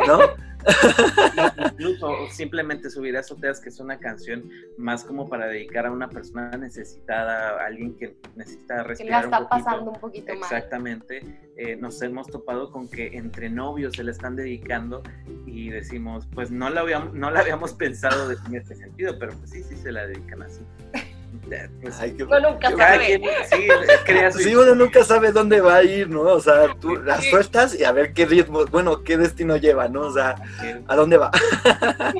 ¿no? 0.06 0.20
Incluso 1.72 2.28
simplemente 2.30 2.90
subir 2.90 3.16
azoteas, 3.16 3.60
que 3.60 3.68
es 3.68 3.80
una 3.80 3.98
canción 3.98 4.48
más 4.76 5.04
como 5.04 5.28
para 5.28 5.46
dedicar 5.46 5.86
a 5.86 5.90
una 5.90 6.08
persona 6.08 6.50
necesitada, 6.56 7.60
a 7.60 7.66
alguien 7.66 7.96
que 7.96 8.16
necesita 8.36 8.74
que 8.74 8.82
la 8.82 8.84
respirar 8.84 9.26
un 9.26 9.34
está 9.34 9.48
poquito. 9.48 9.64
pasando 9.64 9.90
un 9.90 10.00
poquito 10.00 10.34
mal. 10.34 10.42
Exactamente, 10.42 11.40
eh, 11.56 11.76
nos 11.76 12.00
hemos 12.02 12.26
topado 12.26 12.70
con 12.70 12.88
que 12.88 13.16
entre 13.16 13.48
novios 13.50 13.94
se 13.96 14.04
le 14.04 14.12
están 14.12 14.36
dedicando 14.36 15.02
y 15.46 15.70
decimos, 15.70 16.26
pues 16.34 16.50
no 16.50 16.70
la 16.70 16.80
habíamos, 16.80 17.14
no 17.14 17.30
la 17.30 17.40
habíamos 17.40 17.72
pensado 17.74 18.30
en 18.30 18.54
este 18.54 18.74
sentido, 18.74 19.18
pero 19.18 19.32
pues 19.32 19.50
sí, 19.50 19.62
sí 19.62 19.76
se 19.76 19.92
la 19.92 20.06
dedican 20.06 20.42
así. 20.42 20.60
Pues, 21.82 21.98
Ay, 22.00 22.12
qué- 22.12 22.24
Uno 22.24 22.40
nunca 22.40 22.74
cada 22.76 22.94
sabe. 22.94 23.06
quien 23.06 23.22
sí, 23.50 23.68
crea 24.04 24.32
su 24.32 24.38
Sí, 24.38 24.54
uno 24.54 24.74
nunca 24.74 25.04
sabe 25.04 25.32
dónde 25.32 25.60
va 25.60 25.76
a 25.76 25.82
ir, 25.82 26.08
¿no? 26.10 26.22
O 26.22 26.40
sea, 26.40 26.74
tú 26.80 26.96
las 26.96 27.24
sueltas 27.24 27.78
y 27.78 27.84
a 27.84 27.92
ver 27.92 28.12
qué 28.12 28.26
ritmo, 28.26 28.64
bueno, 28.66 29.02
qué 29.02 29.16
destino 29.16 29.56
lleva, 29.56 29.88
¿no? 29.88 30.02
O 30.02 30.12
sea. 30.12 30.34
¿a 30.86 30.96
dónde 30.96 31.16
va? 31.16 31.30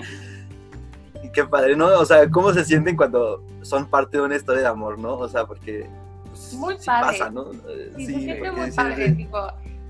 y 1.23 1.31
qué 1.31 1.45
padre, 1.45 1.77
¿no? 1.77 1.87
O 1.99 2.05
sea, 2.05 2.29
¿cómo 2.31 2.53
se 2.53 2.65
sienten 2.65 2.97
cuando 2.97 3.43
son 3.63 3.87
parte 3.89 4.19
de 4.19 4.23
una 4.23 4.37
historia 4.37 4.63
de 4.63 4.69
amor, 4.69 4.99
¿no? 4.99 5.15
O 5.15 5.29
sea, 5.29 5.45
porque 5.45 5.87
pues, 6.31 6.53
Muy 6.55 6.79
sí 6.79 6.87
padre. 6.87 7.19
pasa, 7.19 7.31
¿no? 7.31 7.51
Eh, 7.69 7.93
Sí, 7.97 8.07
se 8.07 8.13
siente 8.13 8.43
que 8.43 8.51
muy 8.53 8.71
padre, 8.71 9.15
sí. 9.15 9.29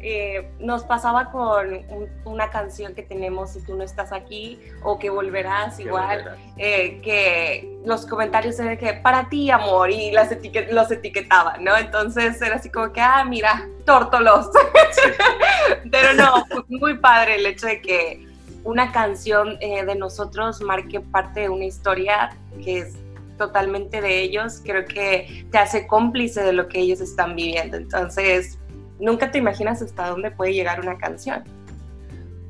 Eh, 0.01 0.51
nos 0.61 0.85
pasaba 0.85 1.31
con 1.33 1.73
un- 1.89 2.09
una 2.25 2.51
canción 2.51 2.95
que 2.95 3.03
tenemos 3.03 3.51
Si 3.51 3.61
tú 3.65 3.75
no 3.77 3.83
estás 3.83 4.13
aquí 4.13 4.61
o 4.83 4.99
que 4.99 5.11
volverás 5.11 5.81
igual, 5.81 6.19
volverás. 6.19 6.39
eh, 6.57 7.01
que 7.03 7.79
los 7.85 8.07
comentarios 8.07 8.59
eran 8.61 8.77
que 8.79 8.95
para 8.95 9.29
ti 9.29 9.51
amor 9.51 9.91
y 9.91 10.11
las 10.13 10.31
etiquet 10.31 10.71
los 10.73 10.91
etiquetaban, 10.91 11.65
¿no? 11.65 11.77
Entonces 11.77 12.41
era 12.43 12.57
así 12.57 12.71
como 12.71 12.93
que, 12.93 13.01
ah, 13.01 13.25
mira, 13.25 13.69
tórtolos. 13.85 14.51
Pero 15.91 16.13
no, 16.15 16.45
fue 16.47 16.63
muy 16.69 16.99
padre 16.99 17.37
el 17.37 17.47
hecho 17.47 17.67
de 17.67 17.81
que 17.81 18.27
una 18.65 18.93
canción 18.93 19.57
eh, 19.61 19.85
de 19.85 19.95
nosotros 19.95 20.61
marque 20.61 21.01
parte 21.01 21.41
de 21.41 21.49
una 21.49 21.65
historia 21.65 22.37
que 22.63 22.81
es 22.81 22.95
totalmente 23.39 24.01
de 24.01 24.21
ellos, 24.21 24.61
creo 24.65 24.85
que 24.85 25.47
te 25.53 25.59
hace 25.59 25.87
cómplice 25.87 26.43
de 26.43 26.53
lo 26.53 26.67
que 26.69 26.81
ellos 26.81 27.01
están 27.01 27.37
viviendo. 27.37 27.77
Entonces, 27.77 28.59
nunca 29.01 29.31
te 29.31 29.39
imaginas 29.39 29.83
hasta 29.83 30.09
dónde 30.09 30.31
puede 30.31 30.53
llegar 30.53 30.81
una 30.81 30.99
canción. 30.99 31.45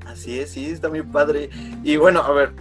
Así 0.07 0.41
es, 0.41 0.51
sí, 0.51 0.71
está 0.71 0.89
muy 0.89 1.03
padre. 1.03 1.51
Y 1.85 1.97
bueno, 1.97 2.21
a 2.21 2.33
ver, 2.33 2.53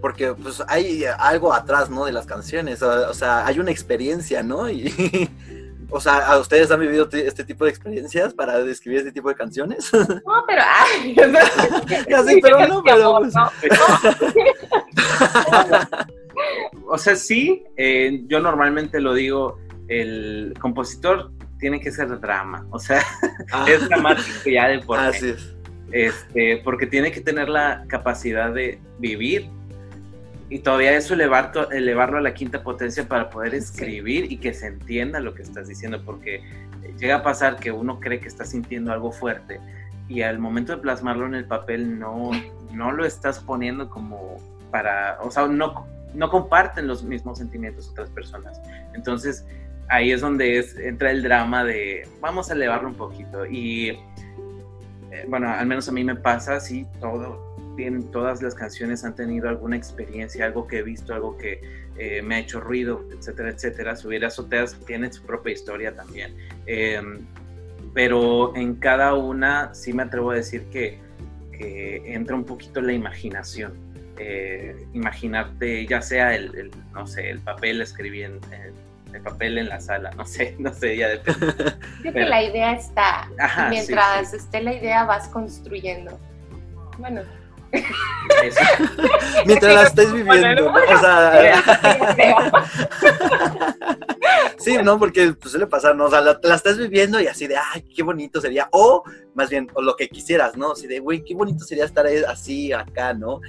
porque 0.00 0.32
pues 0.32 0.62
hay 0.66 1.04
algo 1.18 1.52
atrás, 1.52 1.90
¿no? 1.90 2.06
De 2.06 2.12
las 2.12 2.26
canciones, 2.26 2.82
o, 2.82 3.10
o 3.10 3.14
sea, 3.14 3.46
hay 3.46 3.58
una 3.58 3.70
experiencia, 3.70 4.42
¿no? 4.42 4.70
Y, 4.70 5.28
o 5.90 6.00
sea, 6.00 6.26
¿a 6.26 6.38
ustedes 6.38 6.70
han 6.70 6.80
vivido 6.80 7.08
este 7.12 7.44
tipo 7.44 7.64
de 7.64 7.70
experiencias 7.70 8.32
para 8.32 8.62
describir 8.62 9.00
este 9.00 9.12
tipo 9.12 9.28
de 9.28 9.34
canciones? 9.34 9.90
No, 9.92 10.44
pero, 10.46 10.62
ay, 10.64 11.14
Ya 12.08 12.22
sé, 12.22 12.38
pero 12.42 12.66
no, 12.66 12.82
pero, 12.82 13.16
amor, 13.16 13.30
pues. 13.30 13.34
¿no? 13.34 13.50
O 16.88 16.98
sea, 16.98 17.14
sí, 17.14 17.64
eh, 17.76 18.22
yo 18.26 18.40
normalmente 18.40 19.00
lo 19.00 19.14
digo, 19.14 19.58
el 19.88 20.54
compositor 20.60 21.30
tiene 21.60 21.80
que 21.80 21.92
ser 21.92 22.18
drama, 22.20 22.66
o 22.70 22.78
sea, 22.78 23.02
Ah, 23.52 23.66
es 23.68 23.88
dramático 23.88 24.50
ya 24.50 24.68
de 24.68 24.78
por 24.80 24.98
sí. 24.98 25.04
así 25.06 25.28
es. 25.30 25.54
este, 25.92 26.60
porque 26.64 26.86
tiene 26.86 27.12
que 27.12 27.20
tener 27.20 27.48
la 27.48 27.84
capacidad 27.88 28.52
de 28.52 28.78
vivir 28.98 29.48
y 30.48 30.58
todavía 30.60 30.96
eso 30.96 31.14
elevar, 31.14 31.52
to- 31.52 31.70
elevarlo 31.70 32.18
a 32.18 32.20
la 32.20 32.34
quinta 32.34 32.62
potencia 32.62 33.06
para 33.06 33.30
poder 33.30 33.54
escribir 33.54 34.32
y 34.32 34.38
que 34.38 34.52
se 34.52 34.66
entienda 34.66 35.20
lo 35.20 35.34
que 35.34 35.42
estás 35.42 35.68
diciendo, 35.68 36.02
porque 36.04 36.42
llega 36.98 37.16
a 37.16 37.22
pasar 37.22 37.56
que 37.56 37.70
uno 37.70 38.00
cree 38.00 38.18
que 38.20 38.28
está 38.28 38.44
sintiendo 38.44 38.92
algo 38.92 39.12
fuerte 39.12 39.60
y 40.08 40.22
al 40.22 40.38
momento 40.40 40.72
de 40.74 40.78
plasmarlo 40.82 41.26
en 41.26 41.34
el 41.36 41.44
papel 41.44 41.98
no, 42.00 42.30
no 42.72 42.90
lo 42.90 43.04
estás 43.04 43.38
poniendo 43.38 43.88
como 43.88 44.38
para, 44.72 45.18
o 45.22 45.30
sea, 45.30 45.46
no, 45.46 45.86
no 46.14 46.30
comparten 46.30 46.88
los 46.88 47.04
mismos 47.04 47.38
sentimientos 47.38 47.88
otras 47.90 48.10
personas. 48.10 48.60
Entonces 48.94 49.44
ahí 49.90 50.12
es 50.12 50.20
donde 50.20 50.64
entra 50.78 51.10
el 51.10 51.22
drama 51.22 51.64
de 51.64 52.08
vamos 52.20 52.50
a 52.50 52.54
elevarlo 52.54 52.88
un 52.88 52.94
poquito 52.94 53.44
y 53.44 53.90
eh, 55.10 55.24
bueno, 55.28 55.48
al 55.50 55.66
menos 55.66 55.88
a 55.88 55.92
mí 55.92 56.04
me 56.04 56.14
pasa, 56.14 56.60
sí, 56.60 56.86
todo, 57.00 57.56
tienen, 57.76 58.10
todas 58.10 58.40
las 58.42 58.54
canciones 58.54 59.04
han 59.04 59.16
tenido 59.16 59.48
alguna 59.48 59.76
experiencia, 59.76 60.44
algo 60.44 60.66
que 60.66 60.78
he 60.78 60.82
visto, 60.82 61.12
algo 61.12 61.36
que 61.36 61.60
eh, 61.98 62.22
me 62.22 62.36
ha 62.36 62.38
hecho 62.38 62.60
ruido, 62.60 63.04
etcétera, 63.12 63.50
etcétera. 63.50 63.96
Subir 63.96 64.24
azoteas 64.24 64.78
tiene 64.86 65.12
su 65.12 65.24
propia 65.24 65.52
historia 65.52 65.94
también. 65.94 66.36
Eh, 66.66 67.02
pero 67.92 68.54
en 68.54 68.76
cada 68.76 69.14
una 69.14 69.74
sí 69.74 69.92
me 69.92 70.04
atrevo 70.04 70.30
a 70.30 70.36
decir 70.36 70.64
que, 70.70 70.98
entra 71.62 72.36
un 72.36 72.44
poquito 72.44 72.80
la 72.80 72.94
imaginación. 72.94 73.74
Eh, 74.18 74.86
imaginarte, 74.94 75.86
ya 75.86 76.00
sea 76.00 76.34
el, 76.34 76.70
no 76.94 77.06
sé, 77.06 77.28
el 77.28 77.40
papel 77.40 77.82
escribí 77.82 78.22
en, 78.22 78.40
en- 78.50 78.89
el 79.12 79.22
papel 79.22 79.58
en 79.58 79.68
la 79.68 79.80
sala, 79.80 80.10
no 80.16 80.24
sé, 80.24 80.56
no 80.58 80.72
sé, 80.72 80.96
ya 80.96 81.08
depende. 81.08 81.54
Creo 82.00 82.12
que 82.12 82.24
la 82.24 82.42
idea 82.42 82.72
está. 82.72 83.28
Ajá, 83.38 83.68
sí, 83.68 83.70
Mientras 83.70 84.34
esté 84.34 84.62
la 84.62 84.74
idea, 84.74 85.04
vas 85.04 85.28
construyendo. 85.28 86.18
Bueno, 86.98 87.22
Eso. 87.72 88.60
Mientras 89.46 89.74
la 89.74 89.82
estés 89.84 90.12
viviendo. 90.12 90.72
O 90.72 90.98
sea, 90.98 91.62
sí, 94.58 94.76
¿no? 94.82 94.98
Porque 94.98 95.32
pues, 95.32 95.52
suele 95.52 95.66
pasar, 95.66 95.96
¿no? 95.96 96.06
O 96.06 96.10
sea, 96.10 96.20
la, 96.20 96.38
la 96.42 96.54
estás 96.54 96.78
viviendo 96.78 97.20
y 97.20 97.26
así 97.26 97.46
de, 97.46 97.56
ay, 97.56 97.82
qué 97.94 98.02
bonito 98.02 98.40
sería. 98.40 98.68
O, 98.72 99.04
más 99.34 99.50
bien, 99.50 99.68
o 99.74 99.82
lo 99.82 99.96
que 99.96 100.08
quisieras, 100.08 100.56
¿no? 100.56 100.72
Así 100.72 100.86
de, 100.86 101.00
güey, 101.00 101.24
qué 101.24 101.34
bonito 101.34 101.64
sería 101.64 101.84
estar 101.84 102.06
así 102.28 102.72
acá, 102.72 103.14
¿no? 103.14 103.40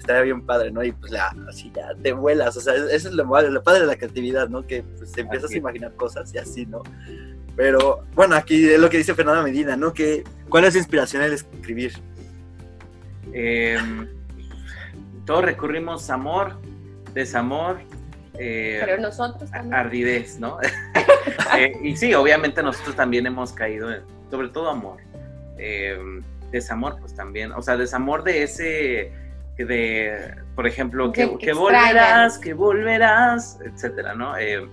Estaría 0.00 0.22
bien 0.22 0.40
padre, 0.46 0.70
¿no? 0.70 0.82
Y 0.82 0.92
pues 0.92 1.12
la, 1.12 1.28
así 1.46 1.70
ya 1.76 1.94
te 2.02 2.12
vuelas, 2.12 2.56
o 2.56 2.60
sea, 2.62 2.74
eso 2.74 3.08
es 3.08 3.12
lo, 3.12 3.28
padre- 3.28 3.50
lo 3.50 3.62
padre 3.62 3.80
de 3.80 3.86
la 3.86 3.96
creatividad, 3.96 4.48
¿no? 4.48 4.66
Que 4.66 4.82
pues 4.82 5.12
te 5.12 5.20
empiezas 5.20 5.50
Así 5.50 5.56
a 5.56 5.58
imaginar 5.58 5.94
cosas 5.94 6.32
y 6.34 6.38
así, 6.38 6.64
¿no? 6.64 6.82
Pero, 7.54 8.04
bueno, 8.14 8.34
aquí 8.34 8.66
es 8.70 8.80
lo 8.80 8.88
que 8.88 8.96
dice 8.96 9.14
Fernanda 9.14 9.42
Medina, 9.42 9.76
¿no? 9.76 9.92
Que, 9.92 10.24
¿Cuál 10.48 10.64
es 10.64 10.72
su 10.72 10.78
inspiración 10.78 11.22
al 11.22 11.34
escribir? 11.34 11.92
Eh, 13.34 13.78
todos 15.26 15.44
recurrimos 15.44 16.08
a 16.10 16.14
amor, 16.14 16.58
desamor, 17.12 17.80
eh, 18.38 18.80
pero 18.84 19.02
nosotros 19.02 19.50
también. 19.50 19.74
ardidez, 19.74 20.38
¿no? 20.40 20.58
Eh, 21.58 21.72
y 21.82 21.96
sí, 21.96 22.14
obviamente 22.14 22.62
nosotros 22.62 22.96
también 22.96 23.26
hemos 23.26 23.52
caído 23.52 23.92
en, 23.92 24.02
sobre 24.30 24.48
todo 24.48 24.70
amor. 24.70 24.98
Eh, 25.58 25.98
desamor, 26.50 26.96
pues 26.98 27.14
también, 27.14 27.52
o 27.52 27.60
sea, 27.60 27.76
desamor 27.76 28.24
de 28.24 28.42
ese, 28.44 29.12
de, 29.64 30.34
por 30.54 30.66
ejemplo, 30.66 31.12
que, 31.12 31.36
Que- 31.38 31.52
volverás, 31.52 32.38
que 32.38 32.54
volverás, 32.54 33.58
etcétera, 33.64 34.14
¿no? 34.14 34.36
Eh, 34.38 34.66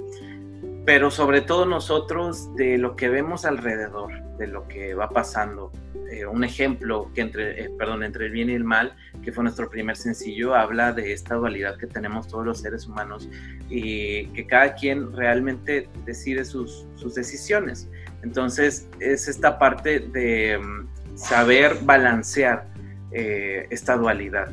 pero 0.85 1.11
sobre 1.11 1.41
todo 1.41 1.65
nosotros 1.65 2.55
de 2.55 2.77
lo 2.77 2.95
que 2.95 3.09
vemos 3.09 3.43
alrededor, 3.45 4.11
de 4.37 4.47
lo 4.47 4.67
que 4.67 4.93
va 4.93 5.09
pasando. 5.09 5.71
Eh, 6.09 6.25
un 6.25 6.45
ejemplo 6.45 7.11
que 7.13 7.19
entre, 7.19 7.61
eh, 7.65 7.69
perdón, 7.77 8.03
entre 8.03 8.27
el 8.27 8.31
bien 8.31 8.49
y 8.49 8.53
el 8.53 8.63
mal, 8.63 8.95
que 9.21 9.33
fue 9.33 9.43
nuestro 9.43 9.69
primer 9.69 9.97
sencillo, 9.97 10.55
habla 10.55 10.93
de 10.93 11.11
esta 11.11 11.35
dualidad 11.35 11.77
que 11.77 11.87
tenemos 11.87 12.29
todos 12.29 12.45
los 12.45 12.61
seres 12.61 12.87
humanos 12.87 13.27
y 13.69 14.27
que 14.27 14.47
cada 14.47 14.73
quien 14.75 15.11
realmente 15.11 15.89
decide 16.05 16.45
sus, 16.45 16.87
sus 16.95 17.15
decisiones. 17.15 17.89
Entonces 18.23 18.87
es 19.01 19.27
esta 19.27 19.59
parte 19.59 19.99
de 19.99 20.57
mm, 20.57 21.17
saber 21.17 21.75
balancear 21.81 22.67
eh, 23.11 23.67
esta 23.69 23.97
dualidad, 23.97 24.49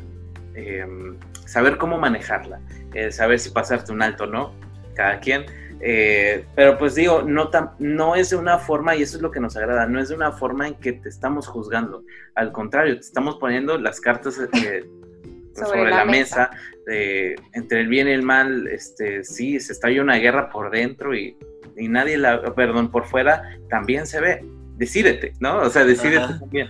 em, 0.55 1.17
saber 1.45 1.77
cómo 1.77 1.97
manejarla, 1.97 2.59
eh, 2.93 3.11
saber 3.11 3.39
si 3.39 3.49
pasarte 3.49 3.91
un 3.91 4.01
alto 4.01 4.23
o 4.23 4.27
no, 4.27 4.53
cada 4.95 5.19
quien. 5.19 5.45
Eh, 5.81 6.45
pero 6.55 6.77
pues 6.77 6.95
digo, 6.95 7.21
no, 7.21 7.49
no 7.79 8.15
es 8.15 8.29
de 8.29 8.37
una 8.37 8.57
forma, 8.57 8.95
y 8.95 9.03
eso 9.03 9.17
es 9.17 9.21
lo 9.21 9.31
que 9.31 9.39
nos 9.39 9.57
agrada, 9.57 9.85
no 9.85 9.99
es 9.99 10.09
de 10.09 10.15
una 10.15 10.31
forma 10.31 10.67
en 10.67 10.75
que 10.75 10.93
te 10.93 11.09
estamos 11.09 11.47
juzgando, 11.47 12.03
al 12.33 12.51
contrario, 12.51 12.95
te 12.95 13.01
estamos 13.01 13.35
poniendo 13.35 13.77
las 13.77 13.99
cartas 13.99 14.35
sobre, 15.53 15.89
la, 15.89 16.05
mesa, 16.05 16.49
entre 16.87 17.81
el 17.81 17.87
bien 17.87 18.07
y 18.07 18.11
el 18.11 18.23
mal, 18.23 18.67
este, 18.67 19.23
sí, 19.23 19.59
se 19.59 19.73
está 19.73 19.89
una 20.01 20.15
guerra 20.15 20.49
por 20.49 20.71
dentro 20.71 21.15
y, 21.15 21.37
nadie 21.77 22.17
la, 22.17 22.41
perdón, 22.55 22.89
por 22.89 23.05
fuera 23.05 23.57
también 23.69 24.07
se 24.07 24.21
ve. 24.21 24.45
Decídete, 24.77 25.33
¿no? 25.39 25.57
O 25.59 25.69
sea, 25.69 25.83
decídete 25.85 26.39
también. 26.39 26.69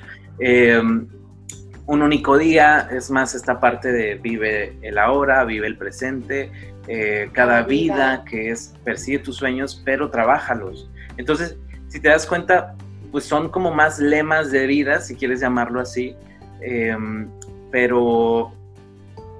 Un 1.88 2.02
único 2.02 2.38
día, 2.38 2.90
es 2.92 3.12
más 3.12 3.36
esta 3.36 3.60
parte 3.60 3.92
de 3.92 4.16
vive 4.16 4.78
el 4.82 4.98
ahora, 4.98 5.44
vive 5.46 5.68
el 5.68 5.78
presente, 5.78 6.52
eh, 6.88 7.30
cada 7.32 7.64
vida, 7.64 8.24
que 8.26 8.50
es 8.50 8.74
persigue 8.84 9.20
tus 9.20 9.38
sueños, 9.38 9.82
pero 9.86 10.10
trabájalos. 10.10 10.90
Entonces, 11.18 11.58
si 11.88 12.00
te 12.00 12.10
das 12.10 12.26
cuenta, 12.26 12.76
pues 13.12 13.24
son 13.24 13.50
como 13.50 13.74
más 13.74 14.00
lemas 14.00 14.52
de 14.52 14.68
vida, 14.68 15.00
si 15.00 15.16
quieres 15.16 15.40
llamarlo 15.40 15.80
así, 15.80 16.16
em, 16.62 17.30
pero 17.72 18.52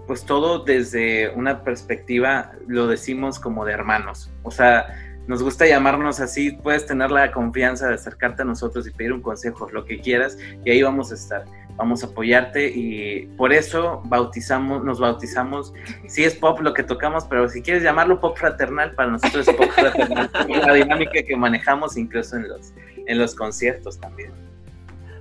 pues 0.08 0.24
todo 0.24 0.64
desde 0.64 1.30
una 1.30 1.64
perspectiva, 1.64 2.52
lo 2.68 2.88
decimos 2.88 3.40
como 3.40 3.66
de 3.66 3.74
hermanos. 3.74 4.32
O 4.44 4.52
sea, 4.52 4.86
nos 5.28 5.42
gusta 5.42 5.66
llamarnos 5.66 6.20
así, 6.20 6.52
puedes 6.52 6.86
tener 6.86 7.10
la 7.10 7.32
confianza 7.32 7.88
de 7.88 7.96
acercarte 7.96 8.44
a 8.44 8.46
nosotros 8.46 8.88
y 8.88 8.92
pedir 8.92 9.14
un 9.14 9.22
consejo, 9.22 9.68
lo 9.72 9.84
que 9.86 10.00
quieras, 10.00 10.38
y 10.64 10.70
ahí 10.70 10.84
vamos 10.84 11.12
a 11.12 11.16
estar. 11.16 11.46
Vamos 11.78 12.04
a 12.04 12.08
apoyarte 12.08 12.70
y 12.70 13.28
por 13.38 13.52
eso 13.52 14.02
bautizamos, 14.06 14.84
nos 14.84 15.00
bautizamos. 15.00 15.74
Sí 16.08 16.24
es 16.24 16.36
pop 16.36 16.60
lo 16.62 16.74
que 16.74 16.84
tocamos, 16.84 17.26
pero 17.26 17.50
si 17.50 17.62
quieres 17.62 17.84
llamarlo 17.84 18.20
pop 18.22 18.38
fraternal, 18.38 18.96
para 18.96 19.12
nosotros 19.12 19.48
es 19.48 19.56
pop 19.56 19.70
fraternal. 19.72 20.30
la 20.66 20.74
dinámica 20.74 21.22
que 21.24 21.36
manejamos 21.36 21.98
incluso 21.98 22.38
en 22.38 22.48
los, 22.48 22.74
en 23.08 23.18
los 23.18 23.36
conciertos 23.36 24.00
también. 24.00 24.32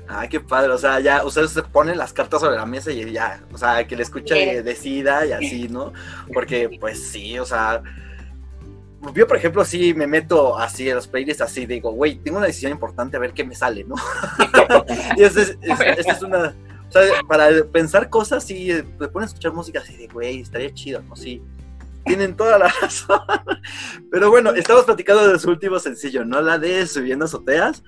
Ah, 0.06 0.28
qué 0.28 0.38
padre, 0.38 0.70
o 0.70 0.78
sea, 0.78 1.00
ya 1.00 1.24
ustedes 1.24 1.52
se 1.52 1.62
ponen 1.62 1.96
las 1.96 2.12
cartas 2.12 2.42
sobre 2.42 2.56
la 2.56 2.66
mesa 2.66 2.92
y 2.92 3.10
ya, 3.10 3.40
o 3.52 3.58
sea, 3.58 3.86
que 3.86 3.96
le 3.96 4.02
escuche 4.02 4.62
decida 4.62 5.24
y 5.24 5.32
así, 5.32 5.68
¿no? 5.68 5.92
Porque, 6.32 6.76
pues 6.78 7.10
sí, 7.10 7.38
o 7.38 7.46
sea, 7.46 7.82
yo, 9.12 9.26
por 9.26 9.36
ejemplo, 9.36 9.64
sí 9.64 9.94
me 9.94 10.06
meto 10.06 10.56
así 10.56 10.88
en 10.88 10.96
los 10.96 11.08
playlists, 11.08 11.42
así 11.42 11.66
digo, 11.66 11.92
güey, 11.92 12.16
tengo 12.16 12.38
una 12.38 12.46
decisión 12.46 12.72
importante, 12.72 13.16
a 13.16 13.20
ver 13.20 13.32
qué 13.32 13.44
me 13.44 13.54
sale, 13.54 13.84
¿no? 13.84 13.96
y 15.16 15.22
esta 15.22 15.42
es, 15.42 15.58
es, 16.06 16.22
una. 16.22 16.54
O 16.88 16.92
sea, 16.92 17.02
para 17.28 17.48
pensar 17.72 18.08
cosas, 18.08 18.44
sí, 18.44 18.68
te 18.98 19.08
pones 19.08 19.28
a 19.28 19.30
escuchar 19.30 19.52
música 19.52 19.80
así 19.80 19.96
de, 19.96 20.06
güey, 20.08 20.40
estaría 20.40 20.72
chido, 20.72 21.02
¿no? 21.02 21.16
Sí, 21.16 21.42
tienen 22.04 22.36
toda 22.36 22.58
la 22.58 22.68
razón. 22.80 23.20
Pero 24.10 24.30
bueno, 24.30 24.50
estamos 24.50 24.84
platicando 24.84 25.28
de 25.28 25.38
su 25.38 25.50
último 25.50 25.78
sencillo, 25.78 26.24
¿no? 26.24 26.40
La 26.40 26.58
de 26.58 26.86
Subiendo 26.86 27.24
Azoteas. 27.24 27.82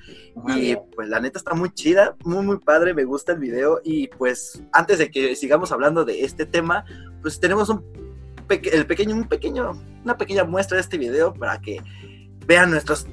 Y 0.49 0.77
pues 0.95 1.09
la 1.09 1.21
neta 1.21 1.39
está 1.39 1.55
muy 1.55 1.71
chida, 1.71 2.17
muy, 2.25 2.45
muy 2.45 2.59
padre, 2.59 2.95
me 2.95 3.05
gusta 3.05 3.33
el 3.33 3.39
video. 3.39 3.81
Y 3.85 4.09
pues 4.09 4.63
antes 4.73 4.99
de 4.99 5.11
que 5.11 5.37
sigamos 5.37 5.73
hablando 5.73 6.05
de 6.05 6.25
este 6.25 6.47
tema, 6.47 6.85
pues 7.23 7.39
tenemos 7.41 7.69
un, 7.69 7.85
el 8.49 8.87
pequeño, 8.87 9.15
un 9.15 9.25
pequeño, 9.25 9.73
una 10.05 10.17
pequeña 10.17 10.45
muestra 10.45 10.77
de 10.77 10.83
este 10.83 10.99
video 10.99 11.35
para 11.35 11.61
que 11.61 11.83
vean 12.47 12.71
nuestros, 12.71 13.07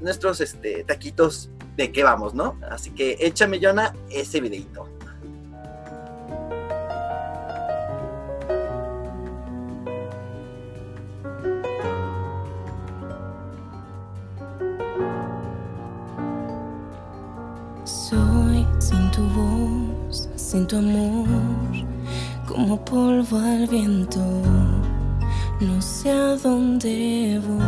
nuestros 0.00 0.40
este, 0.40 0.84
taquitos 0.84 1.50
de 1.76 1.92
qué 1.92 2.02
vamos, 2.02 2.34
¿no? 2.34 2.58
Así 2.70 2.90
que 2.90 3.16
échame, 3.20 3.60
Jonah, 3.62 3.94
ese 4.10 4.40
videito. 4.40 4.88
sin 20.48 20.66
tu 20.66 20.78
amor, 20.78 21.26
como 22.46 22.82
polvo 22.82 23.36
al 23.36 23.66
viento, 23.66 24.20
no 25.60 25.82
sé 25.82 26.10
a 26.10 26.36
dónde 26.36 27.40
voy. 27.46 27.58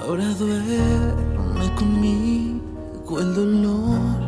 Ahora 0.00 0.24
duerme 0.34 1.74
conmigo 1.76 3.20
el 3.20 3.34
dolor, 3.34 4.20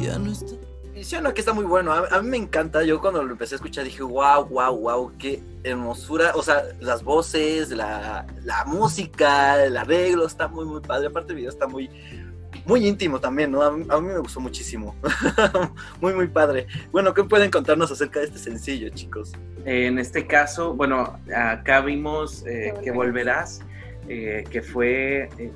ya 0.00 0.18
no 0.18 0.32
está. 0.32 0.54
Sí, 1.02 1.16
no, 1.22 1.32
que 1.34 1.40
está 1.40 1.52
muy 1.52 1.64
bueno. 1.64 1.92
A, 1.92 2.20
mí 2.20 2.28
me 2.30 2.36
encanta. 2.36 2.82
Yo 2.82 3.00
cuando 3.00 3.22
lo 3.22 3.30
empecé 3.30 3.54
a 3.54 3.56
escuchar 3.56 3.84
dije, 3.84 4.02
wow, 4.02 4.44
wow, 4.46 4.76
wow, 4.76 5.12
qué 5.18 5.40
hermosura. 5.62 6.32
O 6.34 6.42
sea, 6.42 6.64
las 6.80 7.04
voces, 7.04 7.70
la, 7.70 8.26
la 8.42 8.64
música, 8.64 9.62
el 9.64 9.76
arreglo 9.76 10.26
está 10.26 10.48
muy, 10.48 10.64
muy 10.64 10.80
padre. 10.80 11.06
Aparte, 11.06 11.32
el 11.32 11.36
video 11.36 11.50
está 11.50 11.68
muy, 11.68 11.88
muy 12.66 12.86
íntimo 12.86 13.20
también, 13.20 13.52
¿no? 13.52 13.62
A 13.62 13.70
mí, 13.70 13.84
me 14.08 14.18
gustó 14.18 14.40
muchísimo. 14.40 14.94
muy, 16.00 16.12
muy 16.14 16.26
padre. 16.26 16.66
Bueno, 16.90 17.14
¿qué 17.14 17.22
pueden 17.22 17.50
contarnos 17.50 17.90
acerca 17.90 18.20
de 18.20 18.26
este 18.26 18.38
sencillo, 18.38 18.88
chicos? 18.90 19.32
En 19.64 19.98
este 19.98 20.26
caso, 20.26 20.74
bueno, 20.74 21.18
acá 21.34 21.80
vimos 21.80 22.44
eh, 22.46 22.74
que 22.82 22.90
volverás, 22.90 23.60
eh, 24.08 24.44
que 24.50 24.62
fue 24.62 25.28
eh, 25.38 25.52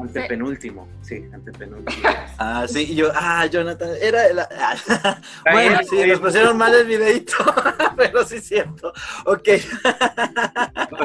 Antepenúltimo, 0.00 0.88
sí, 1.02 1.24
antepenúltimo. 1.32 2.08
Ah, 2.36 2.66
sí, 2.68 2.84
y 2.90 2.96
yo, 2.96 3.12
ah, 3.14 3.46
Jonathan, 3.46 3.90
era 4.00 4.26
el... 4.26 4.36
bueno, 5.52 5.78
sí, 5.88 6.04
nos 6.04 6.18
pusieron 6.18 6.56
mal 6.56 6.74
el 6.74 6.84
videito, 6.84 7.36
pero 7.96 8.24
sí 8.24 8.36
es 8.36 8.48
cierto. 8.48 8.92
Ok. 9.24 9.48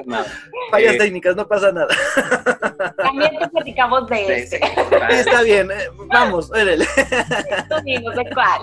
No 0.08 0.26
Fallas 0.72 0.96
eh, 0.96 0.98
técnicas, 0.98 1.36
no 1.36 1.48
pasa 1.48 1.72
nada. 1.72 1.88
También 2.98 3.38
te 3.38 3.48
platicamos 3.48 4.10
de 4.10 4.40
eso. 4.40 4.56
Está 5.10 5.44
bien, 5.44 5.70
eh, 5.70 5.88
vamos, 6.08 6.50
órale. 6.50 6.84
Esto 6.84 7.82
¿de 7.82 8.30
cuál? 8.34 8.62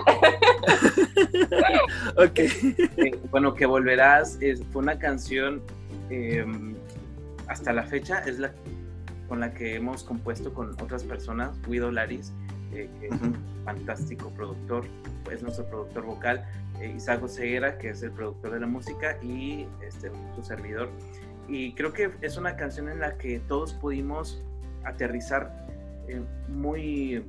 ok. 2.17 2.39
Eh, 2.39 3.19
bueno, 3.31 3.53
que 3.53 3.65
volverás, 3.65 4.37
fue 4.73 4.81
una 4.81 4.99
canción, 4.99 5.61
em, 6.09 6.75
hasta 7.47 7.71
la 7.71 7.83
fecha, 7.83 8.19
es 8.25 8.39
la 8.39 8.51
con 9.27 9.39
la 9.39 9.53
que 9.53 9.75
hemos 9.75 10.03
compuesto 10.03 10.53
con 10.53 10.71
otras 10.81 11.03
personas, 11.03 11.51
Guido 11.67 11.91
Laris, 11.91 12.33
eh, 12.73 12.89
que 12.99 13.07
es 13.07 13.21
un 13.21 13.35
fantástico 13.65 14.29
productor, 14.31 14.85
es 15.31 15.41
nuestro 15.41 15.65
productor 15.65 16.05
vocal, 16.05 16.45
eh, 16.79 16.93
Isaac 16.95 17.27
Ceguera, 17.27 17.77
que 17.77 17.89
es 17.89 18.01
el 18.03 18.11
productor 18.11 18.51
de 18.51 18.59
la 18.59 18.67
música, 18.67 19.17
y 19.21 19.67
este, 19.85 20.11
su 20.35 20.43
servidor. 20.43 20.89
Y 21.47 21.73
creo 21.73 21.93
que 21.93 22.11
es 22.21 22.37
una 22.37 22.55
canción 22.55 22.89
en 22.89 22.99
la 22.99 23.17
que 23.17 23.39
todos 23.39 23.73
pudimos 23.73 24.41
aterrizar 24.83 25.65
eh, 26.07 26.21
muy, 26.47 27.23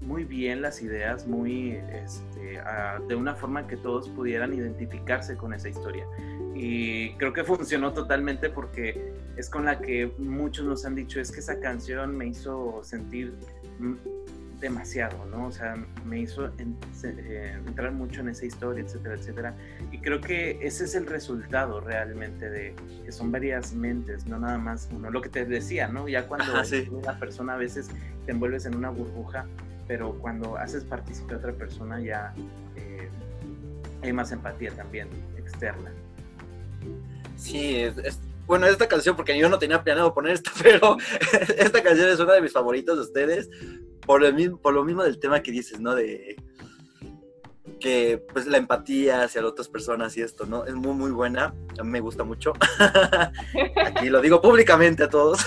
muy 0.00 0.24
bien 0.24 0.62
las 0.62 0.82
ideas, 0.82 1.26
muy, 1.26 1.72
este, 1.92 2.60
de 3.08 3.14
una 3.14 3.34
forma 3.34 3.66
que 3.66 3.76
todos 3.76 4.08
pudieran 4.10 4.52
identificarse 4.52 5.36
con 5.36 5.54
esa 5.54 5.68
historia. 5.68 6.06
Y 6.54 7.14
creo 7.14 7.32
que 7.32 7.44
funcionó 7.44 7.92
totalmente 7.92 8.50
porque 8.50 9.12
es 9.36 9.50
con 9.50 9.64
la 9.64 9.78
que 9.78 10.12
muchos 10.18 10.64
nos 10.64 10.84
han 10.84 10.94
dicho, 10.94 11.20
es 11.20 11.30
que 11.30 11.40
esa 11.40 11.60
canción 11.60 12.16
me 12.16 12.26
hizo 12.26 12.80
sentir 12.82 13.34
demasiado, 14.60 15.26
¿no? 15.26 15.46
O 15.46 15.52
sea, 15.52 15.76
me 16.04 16.20
hizo 16.20 16.46
eh, 16.46 17.58
entrar 17.66 17.92
mucho 17.92 18.20
en 18.22 18.30
esa 18.30 18.46
historia, 18.46 18.82
etcétera, 18.82 19.14
etcétera. 19.14 19.54
Y 19.92 19.98
creo 19.98 20.20
que 20.20 20.58
ese 20.62 20.84
es 20.84 20.94
el 20.94 21.06
resultado 21.06 21.80
realmente 21.80 22.48
de 22.48 22.74
que 23.04 23.12
son 23.12 23.30
varias 23.30 23.74
mentes, 23.74 24.26
no 24.26 24.38
nada 24.38 24.58
más 24.58 24.88
uno. 24.92 25.10
Lo 25.10 25.20
que 25.20 25.28
te 25.28 25.44
decía, 25.44 25.88
¿no? 25.88 26.08
Ya 26.08 26.26
cuando 26.26 26.52
una 26.90 27.18
persona 27.18 27.54
a 27.54 27.58
veces 27.58 27.88
te 28.24 28.32
envuelves 28.32 28.64
en 28.66 28.76
una 28.76 28.88
burbuja, 28.88 29.46
pero 29.86 30.14
cuando 30.18 30.56
haces 30.56 30.84
participar 30.84 31.34
a 31.34 31.38
otra 31.38 31.52
persona 31.52 32.00
ya 32.00 32.34
eh, 32.76 33.08
hay 34.02 34.12
más 34.12 34.32
empatía 34.32 34.72
también 34.72 35.08
externa. 35.36 35.92
Sí, 37.36 37.86
bueno, 38.46 38.66
esta 38.66 38.88
canción, 38.88 39.16
porque 39.16 39.36
yo 39.36 39.48
no 39.48 39.58
tenía 39.58 39.82
planeado 39.82 40.14
poner 40.14 40.32
esta, 40.32 40.52
pero 40.62 40.96
esta 41.58 41.82
canción 41.82 42.08
es 42.08 42.20
una 42.20 42.34
de 42.34 42.42
mis 42.42 42.52
favoritas 42.52 42.96
de 42.96 43.02
ustedes, 43.02 43.50
por, 44.06 44.24
el 44.24 44.34
mismo, 44.34 44.58
por 44.58 44.74
lo 44.74 44.84
mismo 44.84 45.02
del 45.02 45.18
tema 45.18 45.42
que 45.42 45.50
dices, 45.50 45.80
¿no? 45.80 45.94
De 45.94 46.36
que 47.80 48.24
pues 48.32 48.46
la 48.46 48.56
empatía 48.56 49.22
hacia 49.22 49.42
las 49.42 49.52
otras 49.52 49.68
personas 49.68 50.16
y 50.16 50.22
esto, 50.22 50.46
¿no? 50.46 50.64
Es 50.64 50.74
muy, 50.74 50.94
muy 50.94 51.10
buena, 51.10 51.54
a 51.78 51.82
mí 51.82 51.90
me 51.90 52.00
gusta 52.00 52.24
mucho. 52.24 52.52
Aquí 53.84 54.08
lo 54.08 54.20
digo 54.20 54.40
públicamente 54.40 55.04
a 55.04 55.08
todos. 55.08 55.40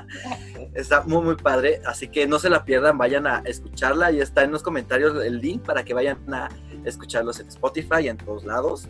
está 0.74 1.02
muy, 1.02 1.22
muy 1.22 1.36
padre, 1.36 1.80
así 1.86 2.08
que 2.08 2.26
no 2.26 2.38
se 2.38 2.50
la 2.50 2.64
pierdan, 2.64 2.98
vayan 2.98 3.26
a 3.26 3.42
escucharla 3.44 4.12
y 4.12 4.20
está 4.20 4.44
en 4.44 4.52
los 4.52 4.62
comentarios 4.62 5.24
el 5.24 5.38
link 5.38 5.62
para 5.62 5.84
que 5.84 5.94
vayan 5.94 6.18
a 6.32 6.48
escucharlos 6.84 7.40
en 7.40 7.48
Spotify 7.48 8.02
y 8.04 8.08
en 8.08 8.16
todos 8.16 8.44
lados. 8.44 8.88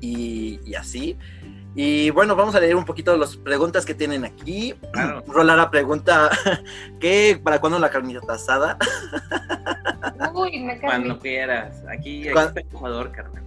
Y, 0.00 0.60
y 0.64 0.74
así. 0.74 1.18
Y 1.76 2.10
bueno, 2.10 2.36
vamos 2.36 2.54
a 2.54 2.60
leer 2.60 2.76
un 2.76 2.84
poquito 2.84 3.16
las 3.16 3.36
preguntas 3.36 3.84
que 3.84 3.94
tienen 3.94 4.24
aquí. 4.24 4.74
Rolara 5.26 5.70
pregunta, 5.70 6.30
¿qué, 7.00 7.40
¿para 7.42 7.60
cuándo 7.60 7.78
la 7.78 7.90
carnita 7.90 8.34
asada? 8.34 8.78
Uy, 10.34 10.60
me 10.60 10.80
Cuando 10.80 11.18
quieras. 11.18 11.82
Aquí, 11.88 12.28
aquí 12.28 12.38
está 12.38 12.62
jugador, 12.72 13.10
carnal. 13.12 13.42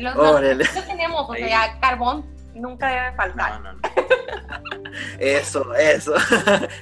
Los 0.00 0.14
dos 0.14 0.86
tenemos, 0.86 1.30
o 1.30 1.34
sea, 1.34 1.78
carbón 1.80 2.24
nunca 2.54 2.88
debe 2.88 3.16
faltar. 3.16 3.60
No, 3.60 3.72
no, 3.72 3.72
no. 3.74 3.80
Eso, 5.18 5.72
eso, 5.74 6.14